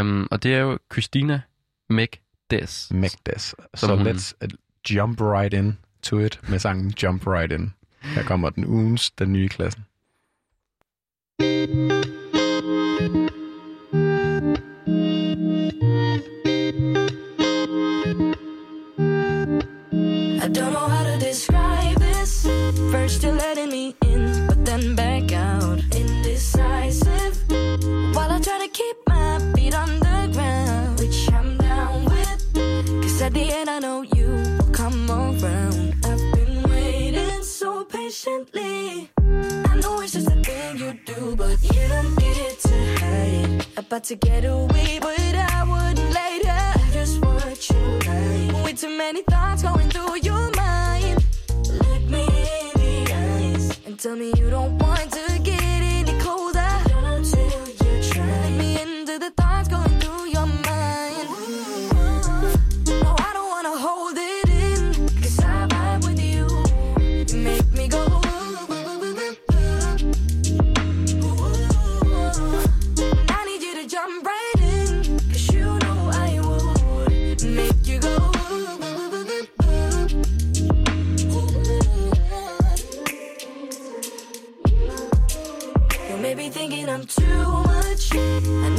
[0.00, 1.40] Um, og det er jo Christina
[1.90, 2.88] Megdes.
[2.94, 3.42] Magdes.
[3.42, 4.48] Så Som hun- let's uh,
[4.96, 7.72] jump right in to it med sangen Jump Right In.
[8.02, 9.84] Her kommer den ugens, den nye klassen.
[38.38, 43.66] I know it's just a thing you do, but you don't need it to hide.
[43.78, 46.60] About to get away, but I wouldn't later.
[46.92, 47.76] Just what you
[48.06, 48.64] like.
[48.64, 51.24] Way too many thoughts going through your mind.
[51.70, 55.55] Look me in the eyes and tell me you don't want to get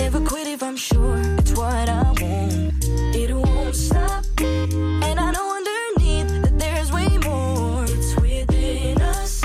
[0.09, 2.85] never quit if I'm sure it's what I want.
[3.13, 4.23] It won't stop.
[4.39, 7.84] And I know underneath that there's way more.
[7.84, 9.43] It's within us.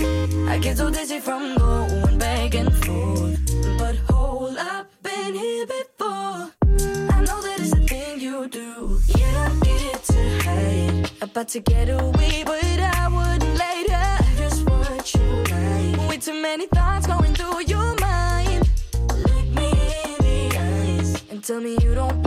[0.52, 3.40] I get so dizzy from going back and forth.
[3.76, 6.40] But hold up, been here before.
[7.16, 9.00] I know that it's a thing you do.
[9.18, 11.10] You don't need it to hide.
[11.22, 14.06] About to get away, but I wouldn't later.
[14.36, 16.08] Just what you like.
[16.08, 17.01] Way too many thoughts
[21.52, 22.21] tell me you don't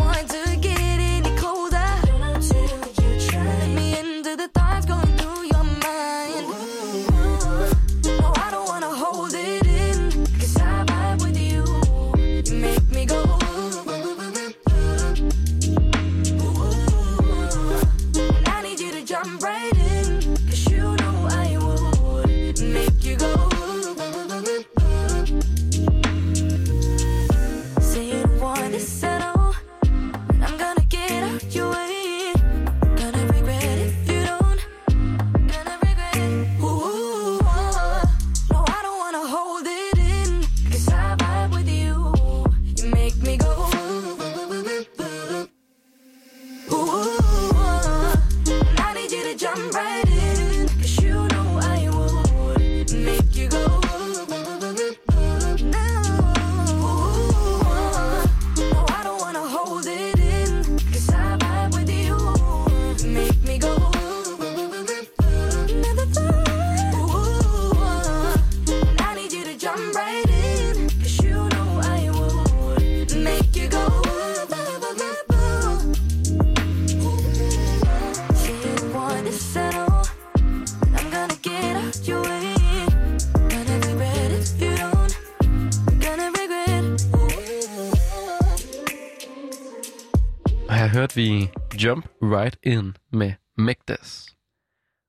[91.15, 91.49] hørte vi
[91.83, 94.35] Jump Right In med Megdas.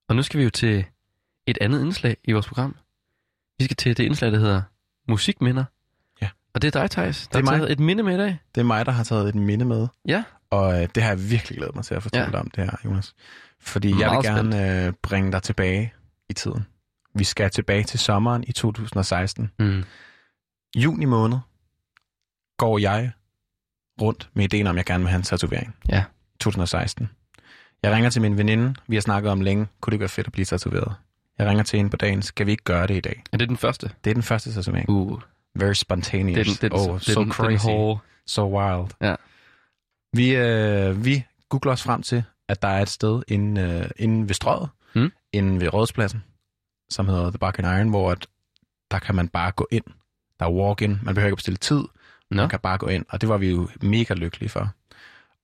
[0.09, 0.85] Og nu skal vi jo til
[1.47, 2.77] et andet indslag i vores program.
[3.59, 4.63] Vi skal til det indslag, der hedder
[5.09, 5.65] Musikminder.
[6.23, 6.29] Ja.
[6.55, 7.61] Og det er dig, Thijs, der Det er har mig.
[7.61, 8.39] taget et minde med i dag.
[8.55, 10.25] Det er mig, der har taget et minde med, Ja.
[10.51, 12.31] og øh, det har jeg virkelig glædet mig til at fortælle Ja.
[12.31, 13.15] dig om det her, Jonas.
[13.61, 14.25] Fordi jeg Meget vil
[14.55, 15.95] gerne øh, bringe dig tilbage
[16.29, 16.67] i tiden.
[17.15, 19.51] Vi skal tilbage til sommeren i 2016.
[19.59, 19.85] Mm.
[20.77, 21.39] Juni måned
[22.59, 23.13] går jeg
[24.03, 25.77] rundt med ideen om, at jeg gerne vil have en tatovering.
[25.89, 26.05] Ja.
[26.41, 27.11] 2016.
[27.83, 28.75] Jeg ringer til min veninde.
[28.87, 29.67] Vi har snakket om længe.
[29.81, 30.95] Kunne det være fedt at blive tatoveret?
[31.39, 32.23] Jeg ringer til hende på dagen.
[32.23, 33.23] Skal vi ikke gøre det i dag?
[33.33, 33.91] Er det den første?
[34.05, 34.89] Det er den første tatovering.
[34.89, 35.21] Uh.
[35.55, 36.47] Very spontaneous.
[36.59, 37.67] Det er den, oh, so den, crazy.
[37.67, 37.97] Den.
[38.27, 38.91] So wild.
[39.01, 39.15] Ja.
[40.13, 44.29] Vi, øh, vi googler os frem til, at der er et sted inde, øh, inde
[44.29, 45.13] ved strøget, Mm.
[45.33, 46.25] inde ved Rådspladsen,
[46.91, 48.27] som hedder The Bark and Iron, hvor at,
[48.91, 49.85] der kan man bare gå ind.
[50.41, 50.99] Der er walk-in.
[51.03, 51.85] Man behøver ikke bestille tid.
[52.31, 52.43] Nå.
[52.43, 53.05] Man kan bare gå ind.
[53.09, 54.71] Og det var vi jo mega lykkelige for.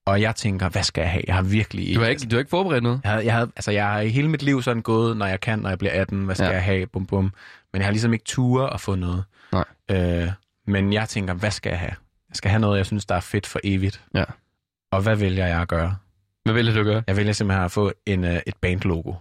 [0.04, 1.22] Og jeg tænker, hvad skal jeg have?
[1.26, 3.00] Jeg har virkelig Du har ikke, du har ikke forberedt noget?
[3.04, 5.40] jeg, havde, jeg, havde, altså jeg har i hele mit liv sådan gået, når jeg
[5.40, 6.52] kan, når jeg bliver 18, hvad skal Ja.
[6.52, 7.24] jeg have, bum bum.
[7.72, 9.24] Men jeg har ligesom ikke ture at få noget.
[9.52, 9.64] Nej.
[9.90, 10.28] Øh,
[10.66, 11.92] men jeg tænker, hvad skal jeg have?
[12.28, 14.04] Jeg skal have noget, jeg synes, der er fedt for evigt.
[14.14, 14.24] Ja.
[14.92, 15.96] Og hvad vælger jeg at gøre?
[16.44, 17.02] Hvad vælger du at gøre?
[17.06, 19.14] Jeg vælger simpelthen at få en, øh, et bandlogo.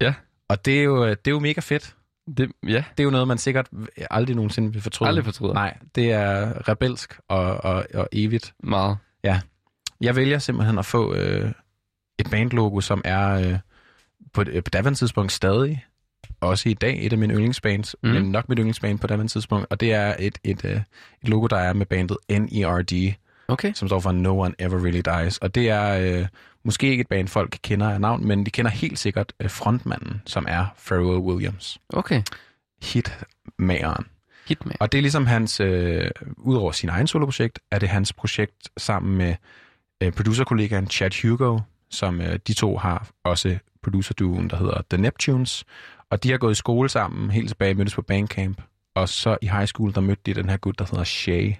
[0.00, 0.14] Ja.
[0.48, 1.94] Og det er, jo, det er jo mega fedt.
[2.36, 3.68] Det, ja, Det er jo noget, man sikkert
[4.10, 5.08] aldrig nogensinde vil fortryde.
[5.08, 5.54] aldrig fortryder.
[5.54, 8.54] Nej, det er rebelsk og, og, og evigt.
[8.62, 8.96] Meget.
[10.00, 11.50] Jeg vælger simpelthen at få øh,
[12.18, 13.58] et bandlogo, som er øh,
[14.32, 15.84] på, et- på daværende tidspunkt stadig,
[16.40, 18.08] også i dag, et af mine yndlingsbands, mm.
[18.10, 20.80] men nok mit yndlingsband på daværende tidspunkt, og det er et, et, øh,
[21.22, 23.14] et logo, der er med bandet NERD,
[23.48, 23.72] Okay.
[23.74, 26.26] som står for No One Ever Really Dies, og det er øh,
[26.64, 30.22] måske ikke et band, folk kender af navn, men de kender helt sikkert øh, frontmanden,
[30.26, 32.22] som er Pharrell Williams, Okay.
[32.82, 34.06] hitmageren.
[34.48, 34.76] Hitman.
[34.80, 39.18] Og det er ligesom hans, øh, udover sin egen soloprojekt, er det hans projekt sammen
[39.18, 39.34] med
[40.02, 41.58] øh, producerkollegaen Chad Hugo,
[41.90, 45.64] som øh, de to har også producerduen, der hedder The Neptunes.
[46.10, 48.62] Og de har gået i skole sammen, helt tilbage mødtes på Bandcamp.
[48.94, 51.54] Og så i high school, der mødte de den her gut, der hedder Shay.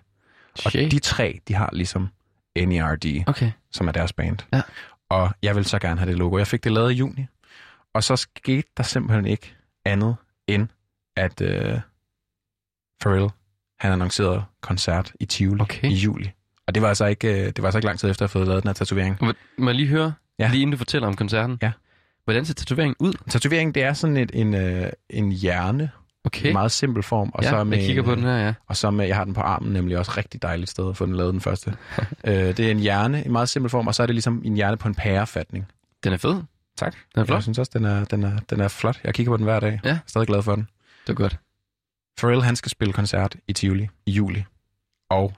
[0.66, 2.08] Og de tre, de har ligesom
[2.56, 3.50] NERD, Okay.
[3.72, 4.38] som er deres band.
[4.52, 4.62] Ja.
[5.08, 6.38] Og jeg vil så gerne have det logo.
[6.38, 7.26] Jeg fik det lavet i juni.
[7.94, 9.54] Og så skete der simpelthen ikke
[9.84, 10.16] andet
[10.46, 10.68] end,
[11.16, 11.80] at øh,
[13.00, 13.28] Pharrell,
[13.80, 15.90] han annoncerede koncert i Tivoli Okay.
[15.90, 16.30] i juli.
[16.66, 18.32] Og det var altså ikke, øh, det var altså ikke lang tid efter, at jeg
[18.32, 19.16] havde fået lavet den her tatovering.
[19.20, 20.48] Må, må jeg lige høre, Ja.
[20.50, 21.58] lige inden du fortæller om koncerten?
[21.62, 21.72] Ja.
[22.24, 23.12] Hvordan ser tatoveringen ud?
[23.30, 25.90] Tatoveringen, det er sådan et, en, øh, en hjerne,
[26.24, 26.52] Okay.
[26.52, 27.30] meget simpel form.
[27.34, 28.54] Og ja, så med, jeg kigger på den her, ja.
[28.66, 31.06] Og så med, jeg har den på armen, nemlig også rigtig dejligt sted at få
[31.06, 31.76] den lavet den første.
[32.24, 34.54] øh, det er en hjerne, en meget simpel form, og så er det ligesom en
[34.54, 35.66] hjerne på en pærefatning.
[36.04, 36.42] Den er fed.
[36.76, 36.94] Tak.
[37.14, 37.36] Den er flot.
[37.36, 39.00] Jeg synes også, den er, den, er, den er flot.
[39.04, 39.80] Jeg kigger på den hver dag.
[39.84, 39.88] Ja.
[39.88, 40.68] Jeg er stadig glad for den.
[41.06, 41.38] Det er godt.
[42.18, 44.44] Pharrell, han skal spille koncert i Tivoli i juli.
[45.10, 45.34] Og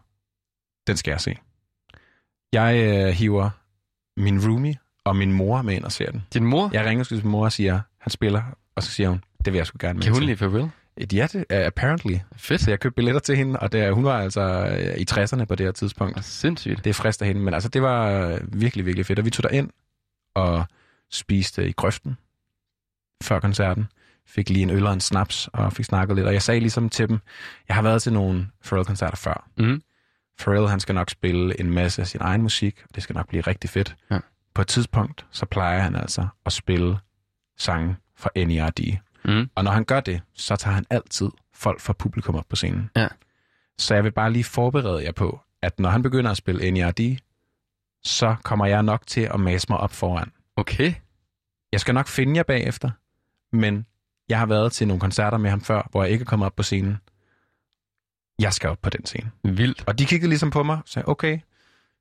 [0.87, 1.37] den skal jeg se.
[2.53, 3.51] Jeg øh, hiver
[4.17, 6.23] min roomie og min mor med ind og ser den.
[6.35, 6.71] Din mor?
[6.73, 8.43] Jeg ringer til min mor og siger, han spiller,
[8.75, 10.27] og så siger hun, det vil jeg sgu gerne med Kan hun til.
[10.27, 10.71] lide Pharrell?
[11.01, 12.17] Ja, det er apparently.
[12.37, 12.61] Fedt.
[12.61, 15.55] Så jeg købte billetter til hende, og det, hun var altså øh, i 60'erne på
[15.55, 16.17] det her tidspunkt.
[16.17, 16.85] Ah, Sindssygt.
[16.85, 19.19] Det frister hende, men altså det var øh, virkelig, virkelig fedt.
[19.19, 19.71] Og vi tog ind
[20.35, 20.65] og
[21.11, 22.17] spiste i grøften
[23.23, 23.87] før koncerten.
[24.27, 26.27] Fik lige en øl og en snaps og fik snakket lidt.
[26.27, 27.19] Og jeg sagde ligesom til dem,
[27.69, 29.49] jeg har været til nogle Pharrell-koncerter før.
[29.59, 29.83] Mhm.
[30.43, 33.29] Pharrell, han skal nok spille en masse af sin egen musik, og det skal nok
[33.29, 33.97] blive rigtig fedt.
[34.11, 34.19] Ja.
[34.55, 36.99] På et tidspunkt, så plejer han altså at spille
[37.59, 38.81] sange fra NERD.
[39.25, 39.51] Mm.
[39.55, 42.91] Og når han gør det, så tager han altid folk fra publikum op på scenen.
[42.97, 43.09] Ja.
[43.79, 47.19] Så jeg vil bare lige forberede jer på, at når han begynder at spille NERD,
[48.05, 50.33] så kommer jeg nok til at mase mig op foran.
[50.57, 50.95] Okay.
[51.73, 52.91] Jeg skal nok finde jer bagefter,
[53.53, 53.87] men
[54.29, 56.57] jeg har været til nogle koncerter med ham før, hvor jeg ikke er kommet op
[56.57, 56.97] på scenen.
[58.39, 59.31] Jeg skal op på den scene.
[59.45, 59.85] Vildt.
[59.87, 61.39] Og de kiggede ligesom på mig og sagde, okay,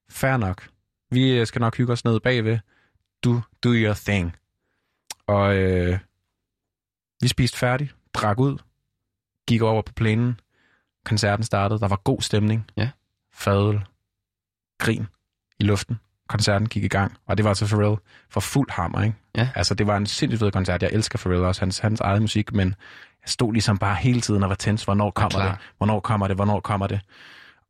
[0.09, 0.69] fair nok.
[1.11, 2.59] Vi øh, skal nok hygge os ned bagved.
[3.23, 4.35] Du, do your thing.
[5.27, 5.99] Og øh,
[7.21, 8.57] vi spiste færdig, drak ud,
[9.47, 10.39] gik over på plænen.
[11.05, 11.79] Koncerten startede.
[11.79, 12.65] Der var god stemning.
[12.77, 12.89] Ja.
[13.33, 13.81] Fadel.
[14.79, 15.07] Grin
[15.59, 15.99] i luften.
[16.29, 17.97] Koncerten gik i gang, og det var altså Pharrell
[18.29, 19.15] for fuld hammer, ikke?
[19.37, 19.49] Ja.
[19.55, 20.83] Altså, det var en sindssygt fed koncert.
[20.83, 22.67] Jeg elsker Pharrell også, hans, hans eget musik, men
[23.21, 24.83] jeg stod ligesom bare hele tiden og var tens.
[24.83, 25.51] Hvornår kommer klar.
[25.51, 25.57] det?
[25.77, 26.35] Hvornår kommer det?
[26.35, 27.01] Hvornår kommer det?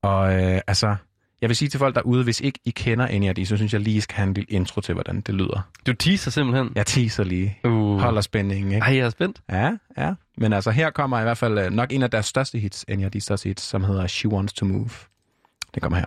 [0.01, 0.95] Og øh, altså,
[1.41, 3.97] jeg vil sige til folk derude, hvis ikke I kender de, så synes jeg lige,
[3.97, 5.69] I skal have en lille intro til, hvordan det lyder.
[5.87, 6.71] Du teaser simpelthen.
[6.75, 7.57] Jeg teaser lige.
[7.63, 7.99] Uh.
[7.99, 8.85] Holder spændingen, ikke?
[8.85, 9.41] Ej, jeg er spændt.
[9.49, 10.13] Ja, ja.
[10.37, 13.21] Men altså, her kommer i hvert fald øh, nok en af deres største hits, de
[13.21, 14.89] største hits, som hedder She Wants to Move.
[15.73, 16.05] Det kommer her.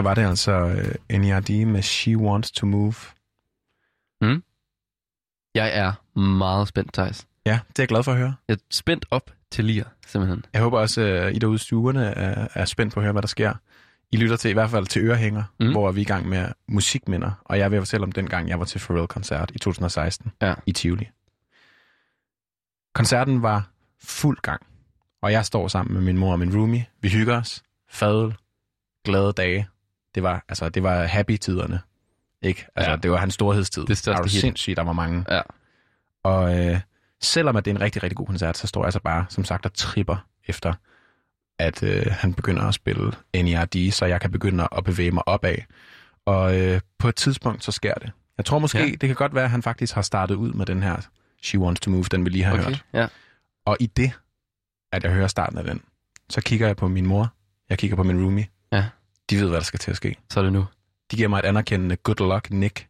[0.00, 0.62] Her var det altså
[1.12, 2.94] uh, NERD med She Wants to Move.
[5.54, 7.26] Jeg er meget spændt, Thijs.
[7.46, 8.34] Ja, det er jeg glad for at høre.
[8.48, 10.44] Jeg er spændt op til lir, simpelthen.
[10.52, 13.22] Jeg håber også, at I derude i stuerne er, er spændt på at høre, hvad
[13.22, 13.54] der sker.
[14.10, 15.66] I lytter til i hvert fald til Ørehænger, Mm.
[15.66, 15.72] mm.
[15.72, 17.30] hvor vi er i gang med musikminder.
[17.44, 20.54] Og jeg vil fortælle om den gang, jeg var til Pharrell-koncert i 2016 Ja.
[20.66, 21.08] i Tivoli.
[22.94, 23.70] Koncerten var
[24.02, 24.62] fuld gang,
[25.22, 26.86] og jeg står sammen med min mor og min roomie.
[27.00, 27.62] Vi hygger os.
[27.90, 28.34] Fadøl.
[29.04, 29.68] Glade dage.
[30.14, 31.80] Det var, altså, det var happy-tiderne.
[32.42, 32.66] Ikke?
[32.76, 32.96] Altså, Ja.
[32.96, 33.86] det var hans storhedstid.
[33.86, 34.40] Det største jo hit.
[34.40, 35.24] sindssygt, der var mange.
[35.30, 35.40] Ja.
[36.22, 36.80] Og øh,
[37.22, 39.44] selvom at det er en rigtig, rigtig god koncert, så står jeg så bare, som
[39.44, 40.74] sagt, og tripper efter,
[41.58, 45.54] at øh, han begynder at spille NERD, så jeg kan begynde at bevæge mig opad.
[46.26, 48.10] Og øh, på et tidspunkt, så sker det.
[48.38, 48.84] Jeg tror måske, ja.
[48.90, 50.96] det kan godt være, at han faktisk har startet ud med den her
[51.42, 52.84] She Wants to Move, den vi lige har Okay, hørt.
[52.92, 53.06] ja.
[53.64, 54.12] Og i det,
[54.92, 55.82] at jeg hører starten af den,
[56.30, 57.32] så kigger jeg på min mor,
[57.70, 58.46] jeg kigger på min roomie.
[58.72, 58.84] Ja.
[59.30, 60.16] De ved, hvad der skal til at ske.
[60.30, 60.66] Så er det nu.
[61.10, 62.86] De giver mig et anerkendende good luck, Nick.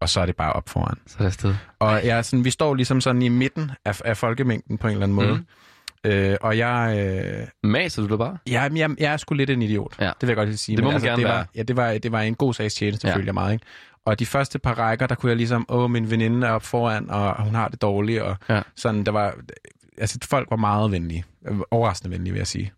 [0.00, 0.96] Og så er det bare op foran.
[1.06, 1.54] Så er det afsted.
[1.78, 4.92] Og jeg er sådan, vi står ligesom sådan i midten af, af folkemængden på en
[4.92, 5.34] eller anden måde.
[5.34, 6.10] Mm.
[6.10, 8.38] Øh, og jeg, øh, Maser du det bare?
[8.46, 9.94] jeg, jeg, jeg er sgu lidt en idiot.
[10.00, 10.04] Ja.
[10.06, 10.76] Det vil jeg godt lige sige.
[10.76, 11.36] Det må Men man gerne det være.
[11.36, 13.10] var, ja, det var, det var en god sags tjeneste, Ja.
[13.12, 13.16] ja.
[13.16, 13.52] følte jeg meget.
[13.52, 13.64] Ikke?
[14.04, 17.10] Og de første par rækker, der kunne jeg ligesom, åh, min veninde er op foran,
[17.10, 18.22] og hun har det dårligt.
[18.22, 18.62] Og Ja.
[18.76, 19.34] sådan, der var,
[19.98, 21.24] altså folk var meget venlige.
[21.70, 22.72] Overraskende venlige, vil jeg sige.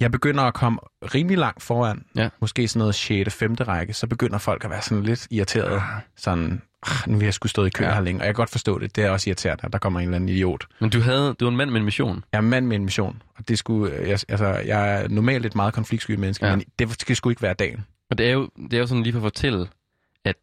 [0.00, 0.78] Jeg begynder at komme
[1.14, 2.28] rimelig langt foran, Ja.
[2.40, 3.34] måske sådan noget 6.
[3.34, 3.54] 5.
[3.54, 5.82] række, så begynder folk at være sådan lidt irriteret.
[6.16, 7.88] Sådan, ah, nu vil jeg skulle stå i kø Ja.
[7.88, 7.94] ja.
[7.94, 8.20] her længe.
[8.20, 8.96] Og jeg kan godt forstå det.
[8.96, 10.66] Det er også irriterende, at der kommer en eller anden idiot.
[10.80, 12.24] Men du, havde, du var en mand med en mission.
[12.32, 15.54] Jeg er mand med en mission, og det skulle, jeg, altså, jeg er normalt et
[15.54, 16.50] meget konfliktsky menneske, Ja.
[16.50, 16.56] ja.
[16.56, 17.86] men det skal sgu ikke være dagen.
[18.10, 19.68] Og det er jo, det er jo sådan lige for at fortælle,
[20.24, 20.36] at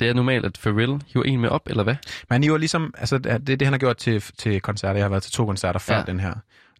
[0.00, 1.94] det er normalt, at Pharrell hiver en med op, eller hvad?
[2.30, 4.94] Men han var ligesom, altså det det, han har gjort til, til koncerter.
[4.94, 6.00] Jeg har været til to koncerter før Ja.
[6.00, 6.06] ja.
[6.06, 6.34] den her.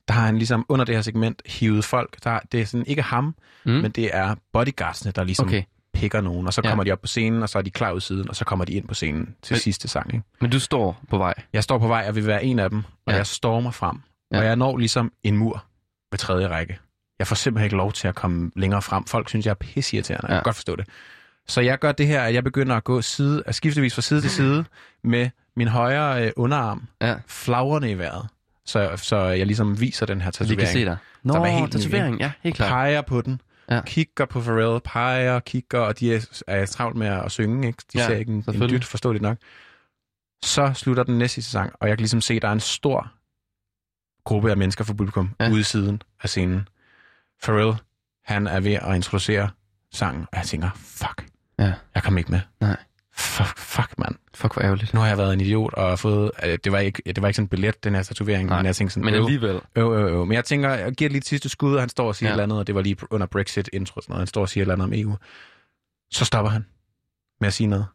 [0.09, 2.17] Der har han ligesom under det her segment hivet folk.
[2.25, 3.35] Der, det er sådan ikke ham,
[3.65, 3.73] Mm.
[3.73, 5.63] men det er bodyguardsene, der ligesom Okay.
[5.95, 6.69] pikker nogen, og så Ja.
[6.69, 8.65] kommer de op på scenen, og så er de klar ud siden, og så kommer
[8.65, 10.15] de ind på scenen til Men- sidste sang.
[10.15, 10.25] Ikke?
[10.41, 11.35] Men du står på vej.
[11.53, 13.17] Jeg står på vej og vil være en af dem, og Ja.
[13.17, 14.01] jeg stormer frem.
[14.33, 14.39] Ja.
[14.39, 15.65] Og jeg når ligesom en mur
[16.11, 16.79] ved tredje række.
[17.19, 19.05] Jeg får simpelthen ikke lov til at komme længere frem.
[19.05, 20.27] Folk synes, jeg er pisseirriterende.
[20.27, 20.33] Ja.
[20.33, 20.37] Ja.
[20.37, 20.87] Jeg kan godt forstå det.
[21.49, 24.21] Så jeg gør det her, at jeg begynder at gå side, at skiftevis fra side
[24.21, 24.65] til side
[25.05, 27.15] med min højre øh, underarm Ja.
[27.27, 28.29] flagrende i vejret.
[28.67, 30.87] Så, så jeg ligesom viser den her Så de kan se tatovering.
[30.87, 30.97] dig.
[31.23, 32.21] Nå, var helt ny, tatovering.
[32.21, 32.69] Ja, helt klart.
[32.71, 33.41] Peger på den.
[33.71, 33.81] Ja.
[33.87, 37.67] Kigger på Pharrell, peger, kigger, og de er, er travlt med at synge.
[37.67, 37.83] Ikke?
[37.93, 39.39] De Ja, ser ikke en, en dyt, forståeligt nok.
[40.45, 43.13] Så slutter den næste sang, og jeg kan ligesom se, at der er en stor
[44.25, 45.51] gruppe af mennesker fra publikum Ja.
[45.51, 46.69] ude i siden af scenen.
[47.43, 47.77] Pharrell,
[48.25, 49.51] han er ved at introducere
[49.93, 51.27] sangen, og jeg tænker, fuck,
[51.59, 51.73] Ja.
[51.95, 52.41] jeg kom ikke med.
[52.61, 52.77] Nej.
[53.19, 54.15] Fuck, fuck mand.
[54.35, 54.95] Fuck, hvor ærgerligt.
[54.95, 56.31] Nu har jeg været en idiot og fået...
[56.45, 58.67] øh, Det var ikke, det var ikke sådan en billet, den her tatovering, Nej, men
[58.67, 59.05] jeg tænkte sådan...
[59.05, 59.61] Men alligevel.
[59.77, 60.27] øv, øv, øv.
[60.27, 62.33] Men jeg tænker, jeg giver lige et sidste skud, og han står og siger Ja.
[62.33, 64.21] et eller andet, og det var lige under Brexit-intro, sådan noget.
[64.21, 65.17] Han står og siger et eller andet om EU.
[66.11, 66.67] Så stopper han
[67.41, 67.87] med at sige noget.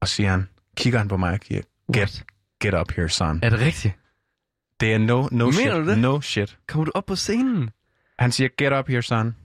[0.00, 1.62] Og siger han, kigger han på mig og siger,
[1.94, 2.24] get,
[2.62, 3.40] get up here, son.
[3.42, 3.94] Er det rigtigt?
[4.80, 5.98] Det er no, no Mener shit.
[5.98, 6.58] No shit.
[6.68, 7.70] Kommer du op på scenen?
[8.18, 9.36] Han siger, get up here, son.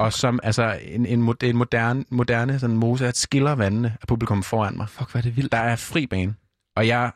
[0.00, 4.42] Og som, altså, en, en, en moderne, moderne sådan mose, at skiller vandene af publikum
[4.42, 4.88] foran mig.
[4.88, 5.52] Fuck, hvor er det vildt.
[5.52, 6.34] Der er fri bane.
[6.76, 7.12] Og jeg,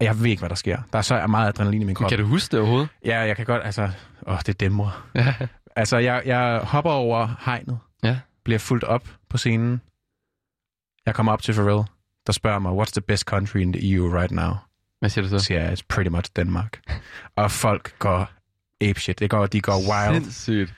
[0.00, 0.82] jeg ved ikke, hvad der sker.
[0.92, 2.08] Der er så meget adrenalin i min krop.
[2.08, 2.88] Kan du huske det overhovedet?
[3.04, 3.90] Ja, jeg kan godt, altså,
[4.26, 5.08] åh, det dæmmer.
[5.14, 5.34] Ja.
[5.76, 8.18] Altså, jeg, jeg hopper over hegnet, Ja.
[8.44, 9.80] bliver fuldt op på scenen.
[11.06, 11.84] Jeg kommer op til Pharrell,
[12.26, 14.52] der spørger mig, what's the best country in the EU right now?
[15.00, 15.44] Hvad siger du Så så?
[15.44, 16.80] siger jeg, it's pretty much Denmark.
[17.36, 18.30] Og folk går
[18.80, 19.18] apeshit.
[19.18, 20.22] Det går, de går wild.
[20.22, 20.74] Sindssygt.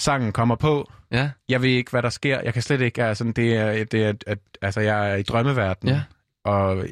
[0.00, 0.92] Sangen kommer på.
[1.12, 1.30] Ja.
[1.48, 2.40] Jeg ved ikke, hvad der sker.
[2.40, 5.94] Jeg kan slet ikke, altså, det er, det er, at, altså, jeg er i drømmeverdenen.
[5.94, 6.02] Ja.
[6.44, 6.86] Og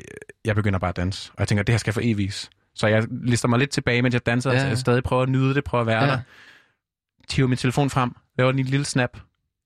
[0.45, 1.31] jeg begynder bare at danse.
[1.33, 2.51] Og jeg tænker, det her skal for evigt.
[2.75, 4.53] Så jeg lister mig lidt tilbage, mens jeg danser.
[4.53, 4.59] Ja.
[4.63, 4.67] Ja.
[4.69, 6.11] Jeg stadig prøver at nyde det, prøver at være Ja.
[6.11, 6.11] ja.
[6.13, 6.21] der.
[7.29, 9.11] Tiver min telefon frem, laver en lille snap.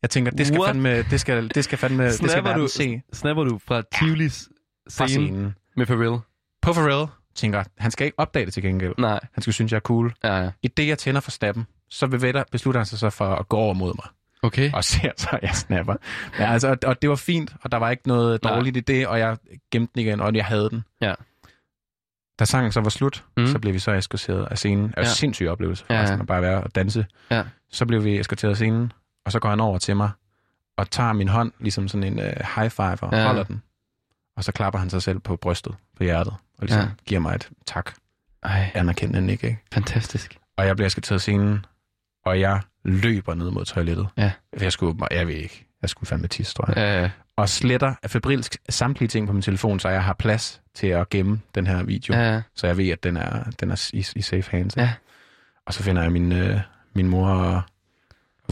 [0.02, 0.69] Jeg tænker, det skal What?
[0.69, 3.82] fandme, det skal, det skal fandme, det skal Snapper verden du, se snapper du fra
[3.98, 4.48] Tivolis
[4.90, 5.55] fra scene scenen.
[5.77, 6.19] med Pharrell?
[6.62, 8.94] På Pharrell, tænker, han skal ikke opdage det til gengæld.
[8.98, 9.20] Nej.
[9.32, 10.14] Han skal synes, jeg er cool.
[10.24, 10.51] Ja, ja.
[10.62, 13.56] I det, jeg tænder for snappen, så bevæger, beslutter han sig så for at gå
[13.56, 14.06] over mod mig.
[14.44, 14.73] Okay.
[14.73, 15.94] og ser så, jeg snapper.
[16.39, 18.55] Ja, altså, og, og det var fint, og der var ikke noget Nej.
[18.55, 19.36] dårligt i det, og jeg
[19.70, 20.85] gemte den igen, og jeg havde den.
[21.01, 21.14] Ja.
[22.39, 23.47] Da sangen så var slut, Mm.
[23.47, 24.85] så blev vi så eskorteret af scenen.
[24.85, 25.09] Det var Ja.
[25.09, 26.01] en sindssyg oplevelse, Ja, ja.
[26.01, 27.06] forresten, at bare være og danse.
[27.31, 27.43] Ja.
[27.73, 28.93] Så blev vi eskorteret af scenen,
[29.27, 30.10] og så går han over til mig,
[30.77, 32.24] og tager min hånd, ligesom sådan en uh,
[32.56, 33.27] high five, og Ja.
[33.27, 33.62] holder den.
[34.36, 36.89] Og så klapper han sig selv på brystet, på hjertet, og ligesom Ja.
[37.06, 37.93] giver mig et tak,
[38.43, 39.59] Ej, anerkendende nik, ikke?
[39.73, 40.39] fantastisk.
[40.56, 41.64] Og jeg bliver eskorteret af scenen,
[42.24, 44.09] og jeg løber ned mod toilettet.
[44.16, 44.32] Ja.
[44.61, 46.77] Jeg skulle, jeg ved ikke, jeg skulle fandme tisse, tror jeg.
[46.77, 47.11] Ja, ja.
[47.36, 51.40] Og sletter febrilsk samtlige ting på min telefon, så jeg har plads til at gemme
[51.55, 52.15] den her video.
[52.15, 52.43] ja, ja.
[52.55, 54.77] Så jeg ved, at den er, den er i, i safe hands.
[54.77, 54.93] Ja.
[55.66, 56.61] Og så finder jeg min, øh,
[56.94, 57.62] min mor og...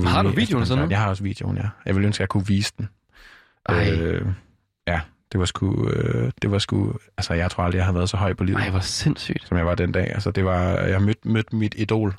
[0.06, 0.80] Har du videoen efter så nu?
[0.80, 0.90] koncert.
[0.90, 1.68] Jeg har også videoen, ja.
[1.86, 2.88] Jeg ville ønske, at jeg kunne vise den.
[3.68, 3.90] Ej.
[3.90, 4.26] Øh,
[4.86, 5.00] ja,
[5.32, 5.88] det var sgu...
[5.88, 6.94] Øh, det var sgu...
[7.18, 9.48] Altså, jeg tror aldrig, jeg har været så høj på livet, Ej, hvor sindssygt.
[9.48, 10.10] som jeg var den dag.
[10.14, 10.62] Altså, det var...
[10.70, 12.14] Jeg mødte mød mit idol.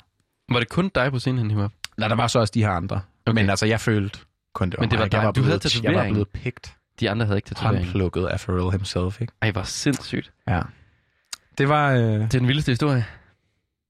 [0.52, 1.72] Var det kun dig på scenen, han op?
[1.96, 3.00] Nej, der var så også de her andre.
[3.26, 3.40] Okay.
[3.40, 4.18] Men altså, jeg følte
[4.54, 5.12] kun det var Men det var mig.
[5.12, 5.26] Jeg dig.
[5.26, 6.14] var Du havde blevet, jeg var tatovering.
[6.14, 6.76] blevet pigt.
[7.00, 7.84] De andre havde ikke tatovering.
[7.84, 9.32] Håndplukket af Pharrell himself, ikke?
[9.42, 10.32] Ej, hvor sindssygt.
[10.48, 10.60] Ja.
[11.58, 11.90] Det var...
[11.92, 13.04] Øh, Det er den vildeste historie.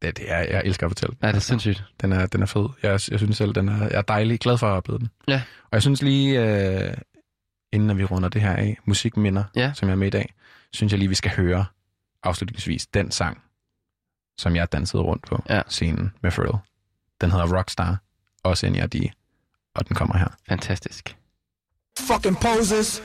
[0.02, 1.16] det, det er, jeg elsker at fortælle.
[1.22, 1.84] Ja, det er sindssygt.
[2.00, 2.68] Den er, den er fed.
[2.82, 5.10] Jeg, jeg synes selv, den er, jeg er dejlig glad for at have oplevet den.
[5.28, 5.42] Ja.
[5.64, 6.40] Og jeg synes lige,
[6.88, 6.94] øh,
[7.72, 9.72] inden vi runder det her af, musikminder, Ja.
[9.74, 10.34] som jeg er med i dag,
[10.72, 11.64] synes jeg lige, vi skal høre
[12.22, 13.42] afslutningsvis den sang,
[14.38, 15.62] som jeg dansede rundt på Ja.
[15.68, 16.58] scenen med Pharrell.
[17.20, 17.96] Den hedder Rockstar,
[18.42, 18.94] også NRD,
[19.74, 20.28] og den kommer her.
[20.48, 21.16] Fantastisk.
[21.98, 23.02] Fucking poses.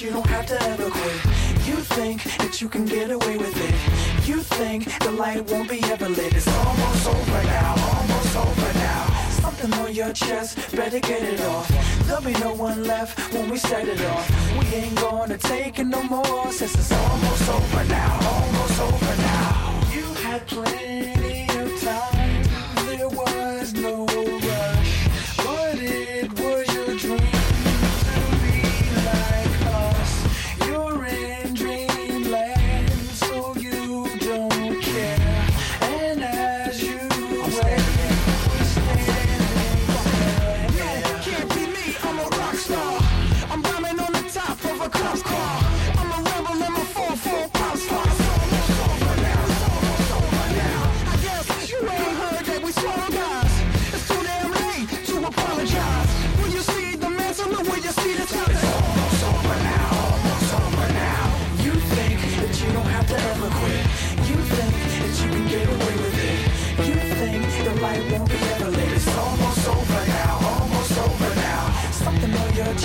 [0.00, 1.24] You don't have to ever quit.
[1.66, 4.28] You think that you can get away with it.
[4.28, 6.34] You think the light won't be ever lit.
[6.34, 9.06] It's almost over now, almost over now.
[9.30, 11.68] Something on your chest, better get it off.
[12.06, 14.30] There'll be no one left when we set it off.
[14.58, 19.80] We ain't gonna take it no more since it's almost over now, almost over now.
[19.92, 22.44] You had plenty of time,
[22.86, 24.06] there was no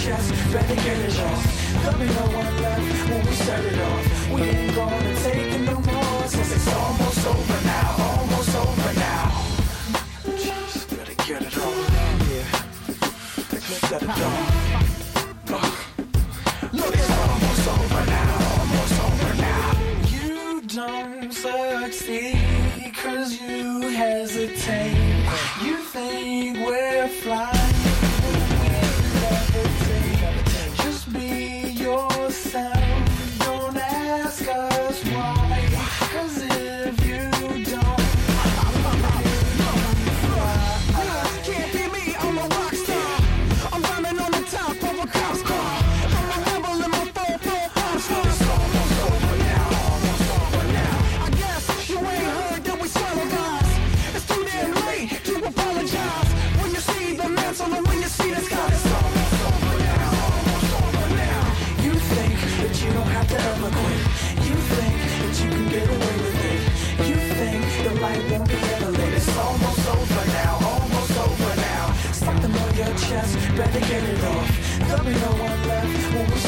[0.04, 1.44] chest, better get it off.
[1.82, 4.30] There'll be no one left when we set it off.
[4.32, 7.53] We ain't gonna take it no more since it's almost over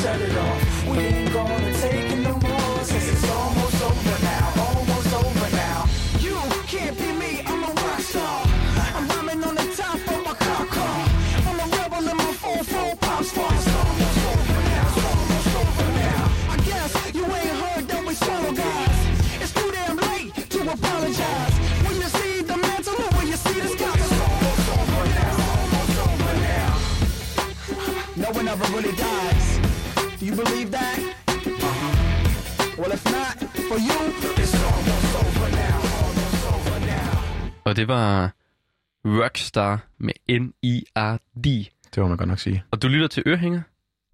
[0.06, 0.88] we it off.
[0.88, 5.88] We ain't gonna take it no more since it's almost over now, almost over now.
[6.20, 6.38] You
[6.68, 8.46] can't be me, I'm a rock star.
[8.96, 11.10] I'm rhyming on the top of my car car.
[11.48, 13.50] I'm a rebel in my 4-4 pop star.
[13.54, 16.54] It's almost over now, it's almost over now.
[16.54, 19.00] I guess you ain't heard that we swallow guys.
[19.42, 21.56] It's too damn late to apologize.
[21.86, 25.34] When you see the mantle or when you see the sky, it's almost over now,
[25.62, 26.72] almost over now.
[28.18, 29.35] No one ever really dies.
[30.36, 30.98] You believe that?
[31.48, 32.82] Uh-huh.
[32.82, 33.36] Well, if not,
[33.70, 34.02] for you,
[34.42, 37.64] it's almost over now, almost over now.
[37.66, 38.36] Og det var
[39.06, 41.46] Rockstar med N-I-R-D.
[41.96, 42.64] Det må man godt nok sige.
[42.72, 43.62] Og du lytter til Ørehænger,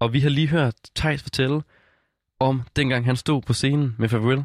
[0.00, 1.62] og vi har lige hørt Tejs fortælle
[2.40, 4.44] om dengang han stod på scenen med Pharrell.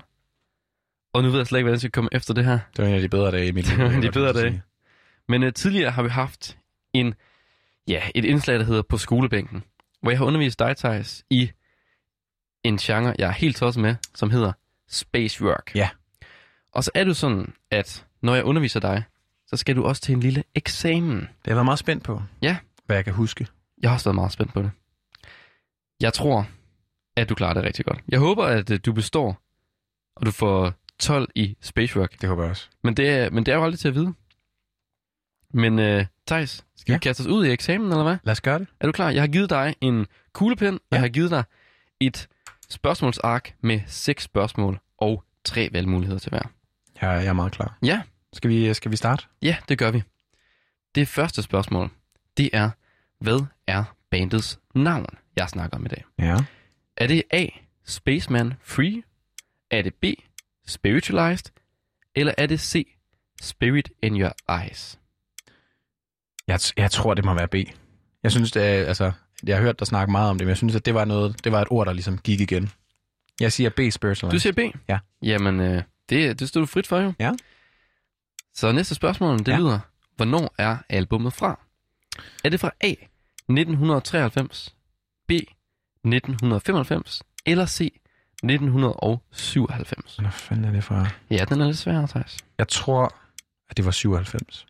[1.14, 2.60] Og nu ved jeg slet ikke, hvordan jeg skal komme efter det her.
[2.78, 3.78] Det var en af de bedre dage i mit liv.
[3.78, 4.62] Det var en af de bedre dage.
[5.28, 6.58] Men uh, tidligere har vi haft
[6.94, 7.14] en,
[7.88, 9.64] ja, et indslag, der hedder På skolebænken,
[10.02, 11.52] hvor jeg har undervist dig, Thijs, i
[12.68, 14.52] en genre, jeg er helt tosset med, som hedder
[14.90, 15.72] Space Rock.
[15.76, 15.90] Ja.
[16.72, 19.04] Og så er det sådan, at når jeg underviser dig,
[19.48, 21.20] så skal du også til en lille eksamen.
[21.20, 23.48] Det har jeg været meget spændt på, Ja, hvad jeg kan huske.
[23.82, 24.72] jeg har også været meget spændt på det.
[26.02, 26.48] Jeg tror,
[27.16, 28.00] at du klarer det rigtig godt.
[28.10, 29.42] Jeg håber, at øh, du består,
[30.16, 32.22] og du får 12 i Space Rock.
[32.22, 32.68] Det håber jeg også.
[32.84, 34.14] Men det, er- men det er jo aldrig til at vide.
[35.54, 36.98] Men uh, Thijs, skal ja.
[36.98, 38.18] Vi kaste os ud i eksamen, eller hvad?
[38.24, 38.68] Lad os gøre det.
[38.80, 39.10] Er du klar?
[39.10, 40.72] Jeg har givet dig en kuglepen, ja.
[40.74, 40.80] Ja.
[40.92, 41.44] jeg har givet dig
[42.00, 42.28] et
[42.70, 46.42] spørgsmålsark med seks spørgsmål og tre valgmuligheder til hver.
[47.02, 47.78] Jeg, jeg er meget klar.
[47.84, 48.02] Ja,
[48.34, 49.26] Skal vi, skal vi starte?
[49.42, 50.04] ja, det gør vi.
[50.96, 51.90] Det første spørgsmål,
[52.38, 52.70] det er,
[53.20, 56.04] hvad er bandets navn, jeg snakker om i dag?
[56.20, 56.38] Ja.
[56.98, 57.46] Er det A,
[57.86, 59.04] Spaceman Free?
[59.72, 60.04] Er det B,
[60.68, 61.52] Spiritualized?
[62.16, 62.88] Eller er det C,
[63.42, 64.32] Spirit in Your
[64.62, 65.00] Eyes?
[66.48, 67.56] Jeg, jeg tror, det må være B.
[68.24, 69.12] Jeg synes, det er, altså,
[69.44, 71.44] jeg har hørt dig snakke meget om det, men jeg synes, at det var, noget,
[71.44, 72.70] det var et ord, der ligesom gik igen.
[73.40, 74.32] Jeg siger B, spiritual.
[74.34, 74.60] Du siger B?
[74.90, 75.00] Ja.
[75.22, 77.14] Jamen, øh, det, det står du frit for jo.
[77.20, 77.32] Ja.
[78.54, 79.58] Så næste spørgsmål, det ja.
[79.58, 79.80] Lyder,
[80.16, 81.60] hvornår er albummet fra?
[82.44, 84.76] Er det fra A, 1993,
[85.28, 87.82] B, 1995, eller C,
[88.44, 90.16] 1997?
[90.16, 91.08] Hvad fanden er det fra?
[91.30, 92.38] Ja, den er lidt sværere, Thijs.
[92.58, 93.16] Jeg tror,
[93.70, 94.66] at det var 97.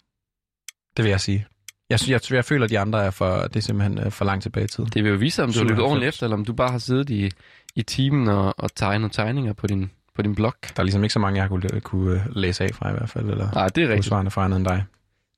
[0.97, 1.47] Det vil jeg sige.
[1.89, 4.43] Jeg, jeg, jeg føler, at de andre er for, det er simpelthen øh, for langt
[4.43, 4.89] tilbage i tiden.
[4.89, 5.89] Det vil jo vise, om du har lyttet 97.
[5.91, 7.31] ordentligt efter, eller om du bare har siddet i,
[7.75, 10.53] i timen og, og tegnet tegninger på din, på din blog.
[10.61, 13.09] Der er ligesom ikke så mange, jeg kunne, kunne øh, læse af fra i hvert
[13.09, 13.99] fald, eller Nej, det er rigtigt.
[13.99, 14.83] udsvarende fra andet end dig.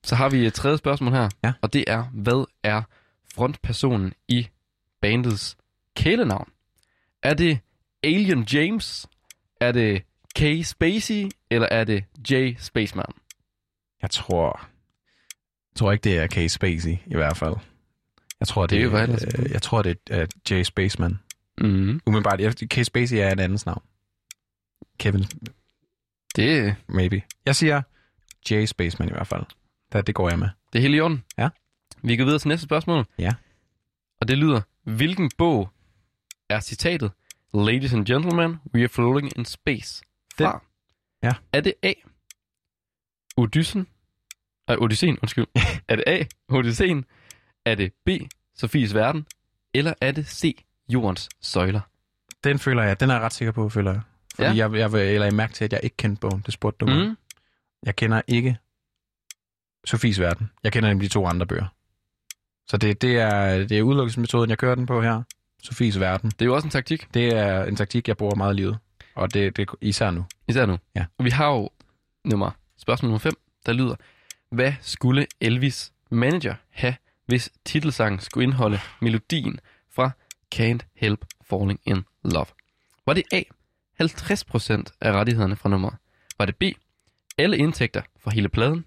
[0.04, 1.54] Så har vi et tredje spørgsmål her, Ja.
[1.62, 2.82] og det er, hvad er
[3.36, 4.48] frontpersonen i
[5.02, 5.58] bandets
[5.96, 6.50] kælenavn?
[7.24, 7.60] Er det
[8.04, 9.08] Alien James?
[9.62, 10.02] Er det
[10.36, 10.42] K.
[10.66, 11.30] Spacey?
[11.52, 12.54] Eller er det J.
[12.60, 13.06] Spaceman?
[14.02, 14.68] Jeg tror,
[15.80, 17.56] tror ikke, det er Case Spacey i hvert fald.
[18.40, 21.20] Jeg tror, det, Det er jo, øh, jeg tror, det er uh, Jay Spaceman.
[21.58, 22.02] Mm.
[22.06, 23.82] Umiddelbart, Case Spacey er et andens navn.
[25.00, 25.26] Kevin,
[26.36, 27.22] Det, maybe.
[27.46, 27.82] Jeg siger
[28.52, 29.44] Jay Spaceman i hvert fald.
[29.94, 30.50] Det, det går jeg med.
[30.74, 31.24] det er helt i orden.
[31.38, 31.50] Ja.
[32.02, 33.06] Vi går videre til næste spørgsmål.
[33.20, 33.34] Ja.
[34.22, 35.70] Og det lyder, hvilken bog
[36.50, 37.12] er citatet
[37.54, 40.04] Ladies and gentlemen, we are floating in space
[40.38, 40.64] fra?
[41.24, 41.34] Ja.
[41.54, 41.94] Er det A.
[43.38, 43.88] Odyssen?
[44.70, 45.46] Nej, Odysseen, undskyld.
[45.90, 46.24] er det A.
[46.50, 47.06] Odysseen?
[47.66, 48.10] Er det B.
[48.56, 49.26] Sofies verden?
[49.74, 50.66] Eller er det C.
[50.90, 51.82] Jordens søjler?
[52.44, 54.02] Den føler jeg, den er jeg ret sikker på, føler jeg.
[54.36, 54.70] Fordi Ja.
[54.70, 56.44] jeg, jeg, vil- eller jeg mærke til, at jeg ikke kendte bogen.
[56.46, 57.08] Det spurgte du mig.
[57.08, 57.18] Mm.
[57.86, 58.58] Jeg kender ikke
[59.86, 60.50] Sofies Verden.
[60.64, 61.66] Jeg kender nemlig de to andre bøger.
[62.68, 65.24] Så det, det er, det er udelukkelsesmetoden, jeg kører den på her.
[65.64, 66.30] Sofies Verden.
[66.30, 68.78] Det er jo også en taktik, Det er en taktik, jeg bruger meget i livet.
[69.16, 70.26] Og det, det er især nu.
[70.48, 70.78] især nu.
[70.96, 71.06] Ja.
[71.20, 71.70] Vi har jo
[72.26, 73.34] nummer, spørgsmål nummer 5,
[73.66, 73.96] der lyder,
[74.52, 76.96] hvad skulle Elvis manager have,
[77.26, 79.60] hvis titelsangen skulle indeholde melodien
[79.90, 80.12] fra
[80.56, 82.46] Can't Help Falling in Love?
[83.06, 83.42] Var det A.
[84.04, 85.96] 50% af rettighederne fra nummeret?
[86.38, 86.64] Var det B.
[87.38, 88.86] Alle indtægter fra hele pladen?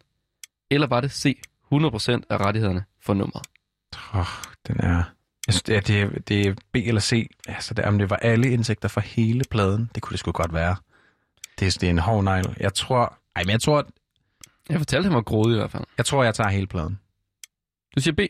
[0.70, 1.38] Eller var det C.
[1.72, 1.74] 100%
[2.30, 3.46] af rettighederne for nummeret?
[4.14, 4.26] Oh,
[4.68, 5.02] den er...
[5.46, 7.30] Jeg synes, det, er, det, er, det er B eller C.
[7.48, 10.52] Altså, det, om det var alle indtægter fra hele pladen, det kunne det sgu godt
[10.52, 10.76] være.
[11.58, 12.56] Det, er- det er en hård negl.
[12.60, 13.18] Jeg tror...
[13.36, 13.86] Ej, men jeg tror,
[14.68, 15.84] jeg fortalte, han var grådig i hvert fald.
[15.98, 17.00] jeg tror, jeg tager hele pladen.
[17.96, 18.20] Du siger B.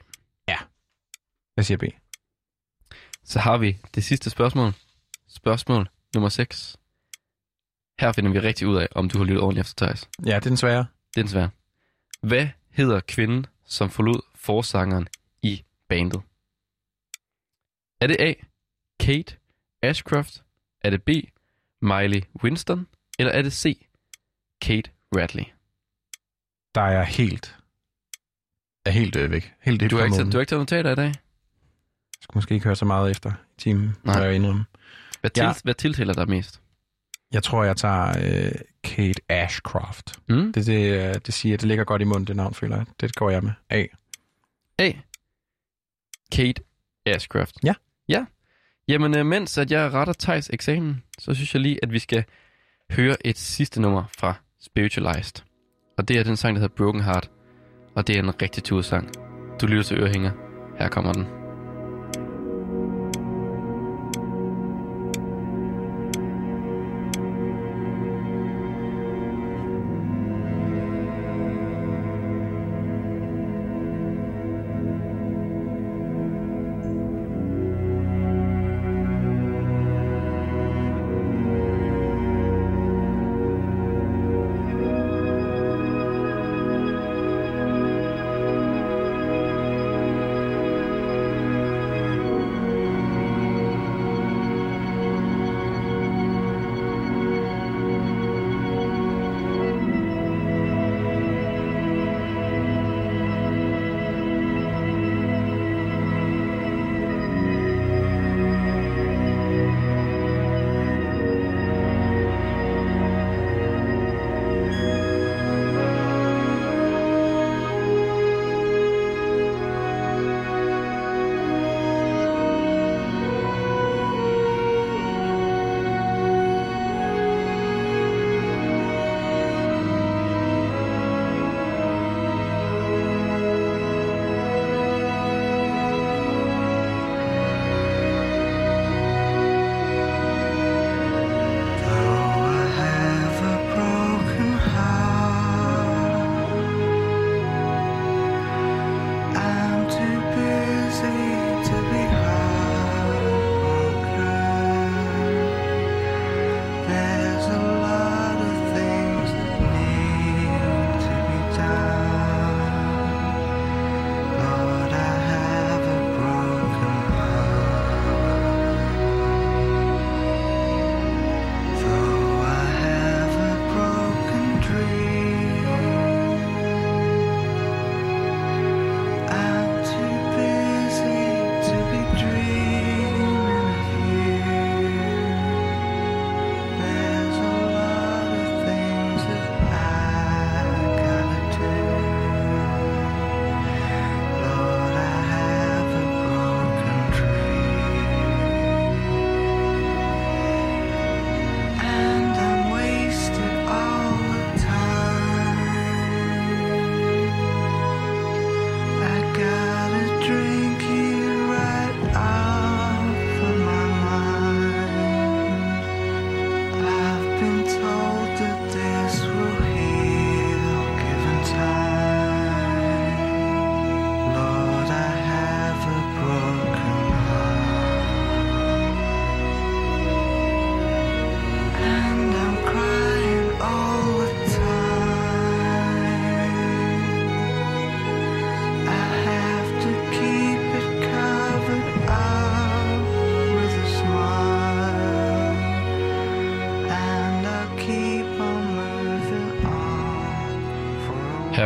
[1.56, 1.82] Jeg siger B.
[3.24, 4.72] Så har vi det sidste spørgsmål.
[5.28, 6.76] Spørgsmål nummer 6.
[8.00, 10.08] Her finder vi rigtig ud af, om du har lyttet ordentligt efter Thijs.
[10.24, 10.86] Ja, det er den svære.
[11.14, 11.50] Det er den svære.
[12.22, 15.08] Hvad hedder kvinden, som forlod forsangeren
[15.42, 16.22] i bandet?
[18.00, 18.34] Er det A.
[19.00, 19.36] Kate
[19.82, 20.44] Ashcroft?
[20.80, 21.08] Er det B.
[21.82, 22.86] Miley Winston?
[23.18, 23.86] Eller er det C.
[24.62, 25.44] Kate Radley?
[26.74, 27.56] Der er jeg helt...
[28.86, 29.52] Er helt øh, væk.
[29.60, 31.04] Helt Du har, ikke, du har ikke taget notater i dag?
[31.06, 31.14] Jeg
[32.22, 34.14] skulle måske ikke høre så meget efter i timen, Nej.
[34.16, 34.64] jeg indrømme.
[35.20, 35.52] Hvad, til, Ja.
[35.64, 36.60] hvad tiltaler dig mest?
[37.32, 38.52] Jeg tror, jeg tager øh,
[38.84, 40.18] Kate Ashcroft.
[40.28, 40.52] Mm?
[40.52, 42.86] Det, det, øh, det siger, det ligger godt i munden, det navn, føler jeg.
[43.00, 43.52] Det går jeg med.
[43.70, 43.84] A.
[44.78, 44.92] A.
[46.32, 46.62] Kate
[47.06, 47.56] Ashcraft.
[47.64, 47.74] Ja.
[48.08, 48.24] Ja.
[48.88, 52.24] Jamen, øh, mens at jeg retter Thijs eksamen, så synes jeg lige, at vi skal
[52.90, 55.42] høre et sidste nummer fra Spiritualized.
[55.98, 57.30] Og det er den sang, der hedder Broken Heart.
[57.94, 59.10] Og det er en rigtig tursang.
[59.60, 60.30] Du lytter til Ørehænger.
[60.78, 61.41] Her kommer den.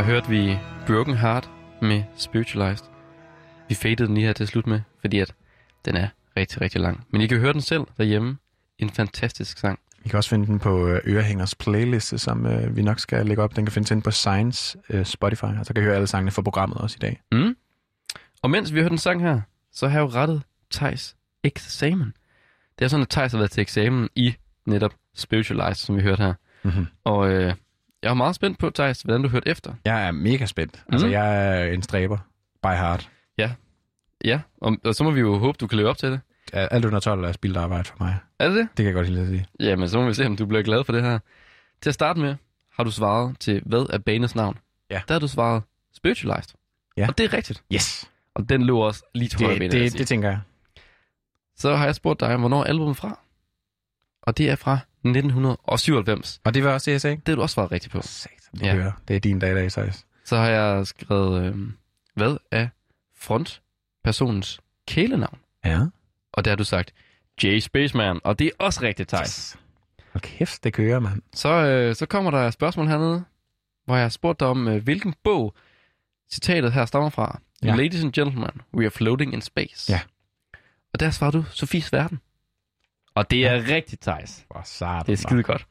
[0.07, 1.51] Hørte vi Broken Heart
[1.83, 2.87] med Spiritualized.
[3.69, 5.35] Vi fadede den lige her til slut med, fordi at
[5.85, 7.07] den er rigtig, rigtig lang.
[7.11, 8.39] Men I kan høre den selv derhjemme.
[8.79, 9.79] En fantastisk sang.
[10.05, 13.43] I kan også finde den på øh, Ørehængers playliste, som øh, vi nok skal lægge
[13.43, 13.57] op.
[13.57, 16.31] Den kan findes inde på Science øh, Spotify, og så kan I høre alle sangene
[16.31, 17.21] fra programmet også i dag.
[17.33, 17.57] Mm.
[18.43, 19.41] Og mens vi hørt den sang her,
[19.73, 20.43] så har jeg jo rettet
[20.73, 22.13] Thijs eksamen.
[22.79, 24.35] Det er sådan, at Thijs har været til eksamen i
[24.67, 26.35] netop Spiritualized, som vi hørte her.
[26.63, 26.87] Mm-hmm.
[27.05, 27.55] Og øh,
[28.07, 29.75] jeg er meget spændt på, Thijs, hvordan du hørte efter.
[29.85, 30.83] Jeg er mega spændt.
[30.87, 30.93] Mm.
[30.95, 31.13] Altså, Mm.
[31.13, 32.19] jeg er en stræber.
[32.63, 33.11] By heart.
[34.25, 36.21] Ja, og, og så må vi jo håbe, du kan leve op til det.
[36.53, 38.17] Alt under 12 er spildt arbejde for mig.
[38.39, 38.69] Er det det?
[38.77, 39.47] Det kan jeg godt lide at sige.
[39.61, 41.19] Jamen, så må vi se, om du bliver glad for det her.
[41.83, 42.35] Til at starte med,
[42.73, 44.59] har du svaret til, hvad er banens navn?
[44.91, 45.01] Ja.
[45.09, 45.63] Der har du svaret
[45.95, 46.55] Spiritualized.
[46.97, 47.07] Ja.
[47.09, 47.63] Og det er rigtigt.
[47.75, 48.11] Yes.
[48.35, 49.99] Og den lå også lige til højre Det, benet, det, sige.
[49.99, 50.41] det tænker jeg.
[51.57, 53.19] Så har jeg spurgt dig, hvornår er albumet fra?
[54.23, 54.79] Og det er fra
[55.11, 56.41] 1997.
[56.45, 57.17] Og det var også sagde.
[57.17, 58.03] Det har du også svaret rigtigt på.
[58.03, 58.75] Satan, det, Ja.
[58.75, 58.93] hører.
[59.09, 60.07] det er din dag i dag, Thijs.
[60.25, 61.57] Så har jeg skrevet, øh,
[62.15, 62.69] hvad er
[63.19, 65.39] frontpersonens kælenavn?
[65.65, 65.81] Ja.
[66.33, 66.93] Og der har du sagt,
[67.43, 68.21] Jay Spaceman.
[68.25, 69.29] Og det er også rigtigt, Thijs.
[69.29, 69.57] Yes.
[70.13, 71.23] Hold kæft, det kører, mand.
[71.35, 73.25] Så, øh, så kommer der et spørgsmål hernede,
[73.85, 75.55] hvor jeg har spurgt dig om, øh, hvilken bog
[76.33, 77.41] citatet her stammer fra.
[77.63, 77.75] Ja.
[77.75, 79.93] Ladies and gentlemen, we are floating in space.
[79.93, 80.01] Ja.
[80.93, 82.21] Og der svarer du, Sofies Verden.
[83.17, 83.63] Og det er ja.
[83.75, 84.45] rigtigt, Thijs.
[84.51, 85.07] Hvor sart.
[85.07, 85.67] Det er skide godt.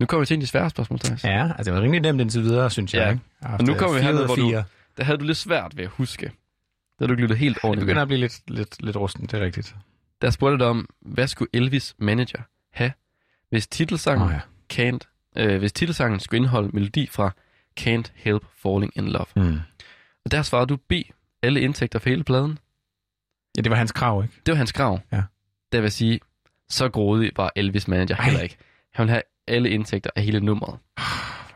[0.00, 1.24] Nu kommer vi til en af de svære spørgsmål, Thijs.
[1.24, 3.02] Ja, altså det var rimelig nemt indtil videre, synes jeg.
[3.02, 3.10] Ja.
[3.10, 3.22] Ikke?
[3.42, 4.62] Jeg Og nu haft, kommer vi herned, hvor du-.
[4.96, 6.26] Der havde du lidt svært ved at huske.
[6.26, 6.32] Der
[6.98, 7.80] havde du ikke lyttet helt Det ordentligt.
[7.86, 8.02] begynder med.
[8.02, 9.74] at blive lidt, lidt, lidt rusten, det er rigtigt.
[10.22, 12.42] Der spurgte dig om, hvad skulle Elvis manager
[12.72, 12.92] have,
[13.50, 14.40] hvis titelsangen, Åh, ja.
[14.92, 17.30] Can't, øh, hvis titelsangen skulle indeholde melodi fra
[17.80, 19.26] Can't Help Falling in Love.
[19.36, 19.58] Mm.
[20.24, 20.92] Og der svarede du B,
[21.42, 22.58] alle indtægter for hele pladen.
[23.56, 24.34] Ja, det var hans krav, ikke?
[24.46, 25.00] Det var hans krav.
[25.12, 25.22] Ja.
[25.74, 26.20] Det vil sige,
[26.68, 28.24] så grådig var Elvis manager Ej.
[28.24, 28.56] heller ikke.
[28.94, 30.78] Han ville have alle indtægter af hele nummeret.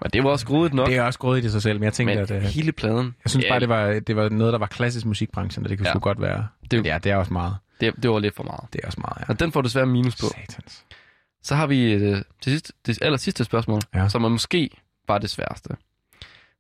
[0.03, 0.89] Men det var også grådigt nok.
[0.89, 2.31] Det er også grådigt i sig selv, men jeg tænkte, men at...
[2.31, 5.07] øh, hele pladen, Jeg synes ja, bare, det var, det var noget, der var klassisk
[5.07, 5.93] musikbranchen, og det kunne Ja.
[5.93, 6.49] sgu godt være.
[6.71, 7.57] Det- ja, det er også meget.
[7.81, 8.65] det, det var lidt for meget.
[8.73, 9.25] Det er også meget, ja.
[9.33, 10.27] Og den får du desværre minus på.
[10.27, 10.85] Satans.
[11.43, 14.09] Så har vi øh, til sidst, det aller sidste spørgsmål, ja.
[14.09, 14.71] Som er måske
[15.07, 15.71] bare det sværeste.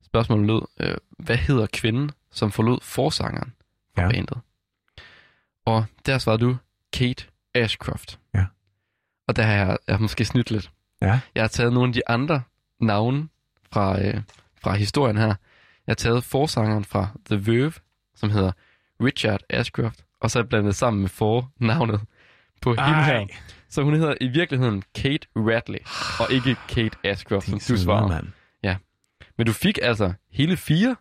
[0.05, 3.53] Spørgsmålet lød, øh, hvad hedder kvinden, som forlod forsangeren
[3.95, 4.03] fra.
[4.03, 4.09] Ja.
[4.11, 4.39] bandet?
[5.67, 6.57] Og der svarede du
[6.93, 7.25] Kate
[7.59, 8.19] Ashcroft.
[8.35, 8.45] Ja.
[9.29, 10.71] Og der har jeg, jeg har måske snydt lidt.
[11.03, 11.21] Ja.
[11.35, 12.43] Jeg har taget nogle af de andre
[12.81, 13.29] navne
[13.73, 14.21] fra, øh,
[14.63, 15.27] fra historien her.
[15.27, 15.35] Jeg
[15.89, 17.73] har taget forsangeren fra The Verve,
[18.17, 18.53] som hedder
[19.03, 22.01] Richard Ashcroft, og så er jeg blandet sammen med fornavnet
[22.63, 23.13] på hende her.
[23.15, 23.27] Ej,
[23.69, 25.79] Så hun hedder i virkeligheden Kate Radley,
[26.21, 28.09] og ikke Kate Ashcroft, som du svarer.
[28.09, 28.29] mand.
[29.39, 30.97] Men du fik altså hele fire.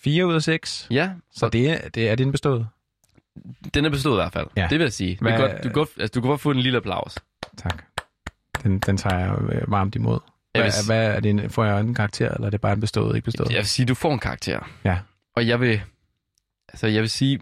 [0.00, 0.86] Fire ud af seks.
[0.90, 2.68] Ja, Så det er, det er din bestået.
[3.74, 4.46] Den er bestået i hvert fald.
[4.56, 4.66] Ja.
[4.70, 5.18] Det vil jeg sige.
[5.20, 7.14] Hvad- godt, du, kan godt, altså, du kan godt få en lille applaus.
[7.58, 7.84] Tak.
[8.62, 10.18] Den, den tager jeg øh, varmt imod.
[10.54, 12.72] Jeg Hvad, vil, hvad er det en, får jeg en karakter, eller er det bare
[12.72, 13.50] en bestået, ikke bestået?
[13.50, 14.70] jeg vil sige, du får en karakter.
[14.84, 14.98] Ja.
[15.36, 15.82] Og jeg vil,
[16.68, 17.40] altså jeg vil sige,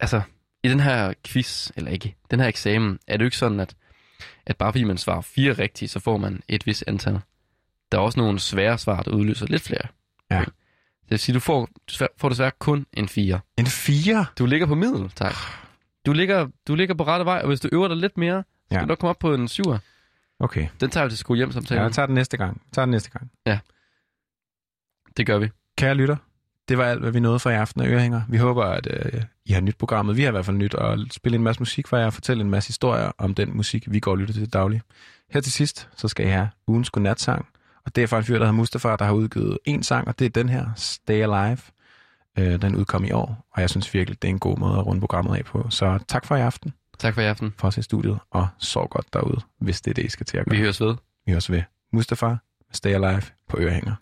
[0.00, 0.20] altså
[0.64, 3.74] i den her quiz, eller ikke, den her eksamen, er det jo ikke sådan, at,
[4.46, 7.20] at bare fordi man svarer fire rigtige, så får man et vis antal.
[7.92, 9.86] Der er også nogle svære svar, der udløser lidt flere.
[10.30, 10.36] Ja.
[10.36, 10.54] point.
[11.10, 11.68] Det vil sige, du får,
[12.00, 13.40] du får desværre kun en fire.
[13.56, 14.26] En fire?
[14.38, 15.34] Du ligger på middel, tak.
[16.06, 18.66] Du ligger, du ligger på rette vej, og hvis du øver dig lidt mere, så
[18.70, 18.76] Ja.
[18.78, 19.78] kan du nok komme op på en syver.
[20.40, 20.68] Okay.
[20.80, 21.84] Den tager vi til skole hjem Ja, samtalen.
[21.84, 22.62] jeg tager den næste gang.
[22.66, 23.30] Jeg tager den næste gang.
[25.16, 25.50] Det gør vi.
[25.78, 26.16] Kære lytter,
[26.68, 28.22] det var alt, hvad vi nåede for i aften af Ørehænger.
[28.28, 30.16] Vi håber, at øh, I har nyt programmet.
[30.16, 32.40] Vi har i hvert fald nyt at spille en masse musik for jer og fortælle
[32.44, 34.80] en masse historier om den musik, vi går og lytter til til daglig.
[35.30, 37.46] Her til sidst, så skal I have ugens godnatsang.
[37.86, 40.18] Og det er fra en fyr, der hedder Mustafa, der har udgivet en sang, og
[40.18, 41.58] det er den her, Stay Alive.
[42.38, 44.86] Øh, den udkom i år, og jeg synes virkelig, det er en god måde at
[44.86, 45.66] runde programmet af på.
[45.70, 47.54] Så tak for i aften, Tak for i aften.
[47.58, 50.36] for os i studiet, og sov godt derude, hvis det er det, I skal til
[50.38, 50.56] at gøre.
[50.56, 50.94] Vi høres ved.
[51.26, 51.62] Vi høres ved.
[51.92, 52.36] Mustafa med
[52.72, 53.94] Stay Alive på Ørehænger.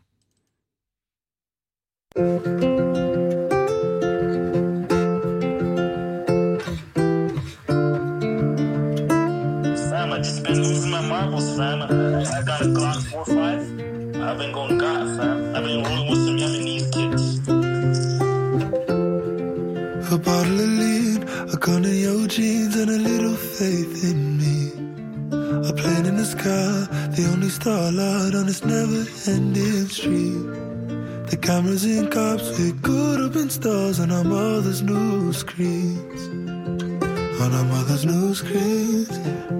[9.90, 11.82] Fam, I just been losing my marbles, fam.
[11.82, 13.57] I got a Glock 4-5.
[14.38, 15.56] I've been going God, fam.
[15.56, 17.38] I've been rolling with some Yemenese kids.
[20.12, 24.70] A bottle of lean, a gun in your jeans, and a little faith in me.
[25.68, 26.86] A plane in the sky,
[27.16, 30.46] the only starlight on this never-ending street.
[31.30, 36.28] The cameras and cops with good open stars on our mother's new screens.
[37.40, 39.57] On our mother's new screens.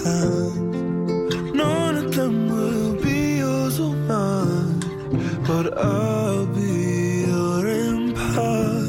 [0.00, 1.54] times.
[1.54, 4.80] None of them will be yours or mine,
[5.46, 8.86] but I'll be your empire.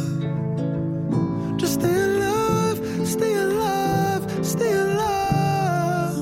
[1.57, 2.77] Just stay alive,
[3.15, 6.17] stay alive, stay alive.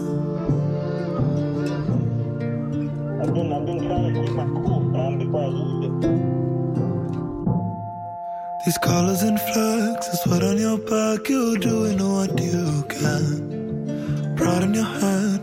[3.21, 4.81] I've been, I've been trying to keep my cool,
[5.17, 5.93] before I lose it.
[8.65, 12.20] These colors and flags, sweat on your back, you're doing what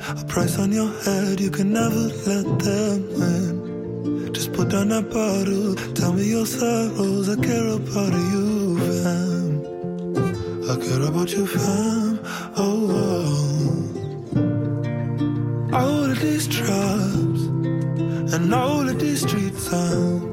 [0.08, 4.32] A price on your head, you can never let them in.
[4.32, 7.28] Just put down that bottle, tell me your sorrows.
[7.28, 9.60] I care about you, fam.
[10.70, 12.20] I care about you, fam.
[12.56, 13.38] Oh, oh.
[15.74, 17.42] all of these traps
[18.34, 20.27] and all of these street sounds.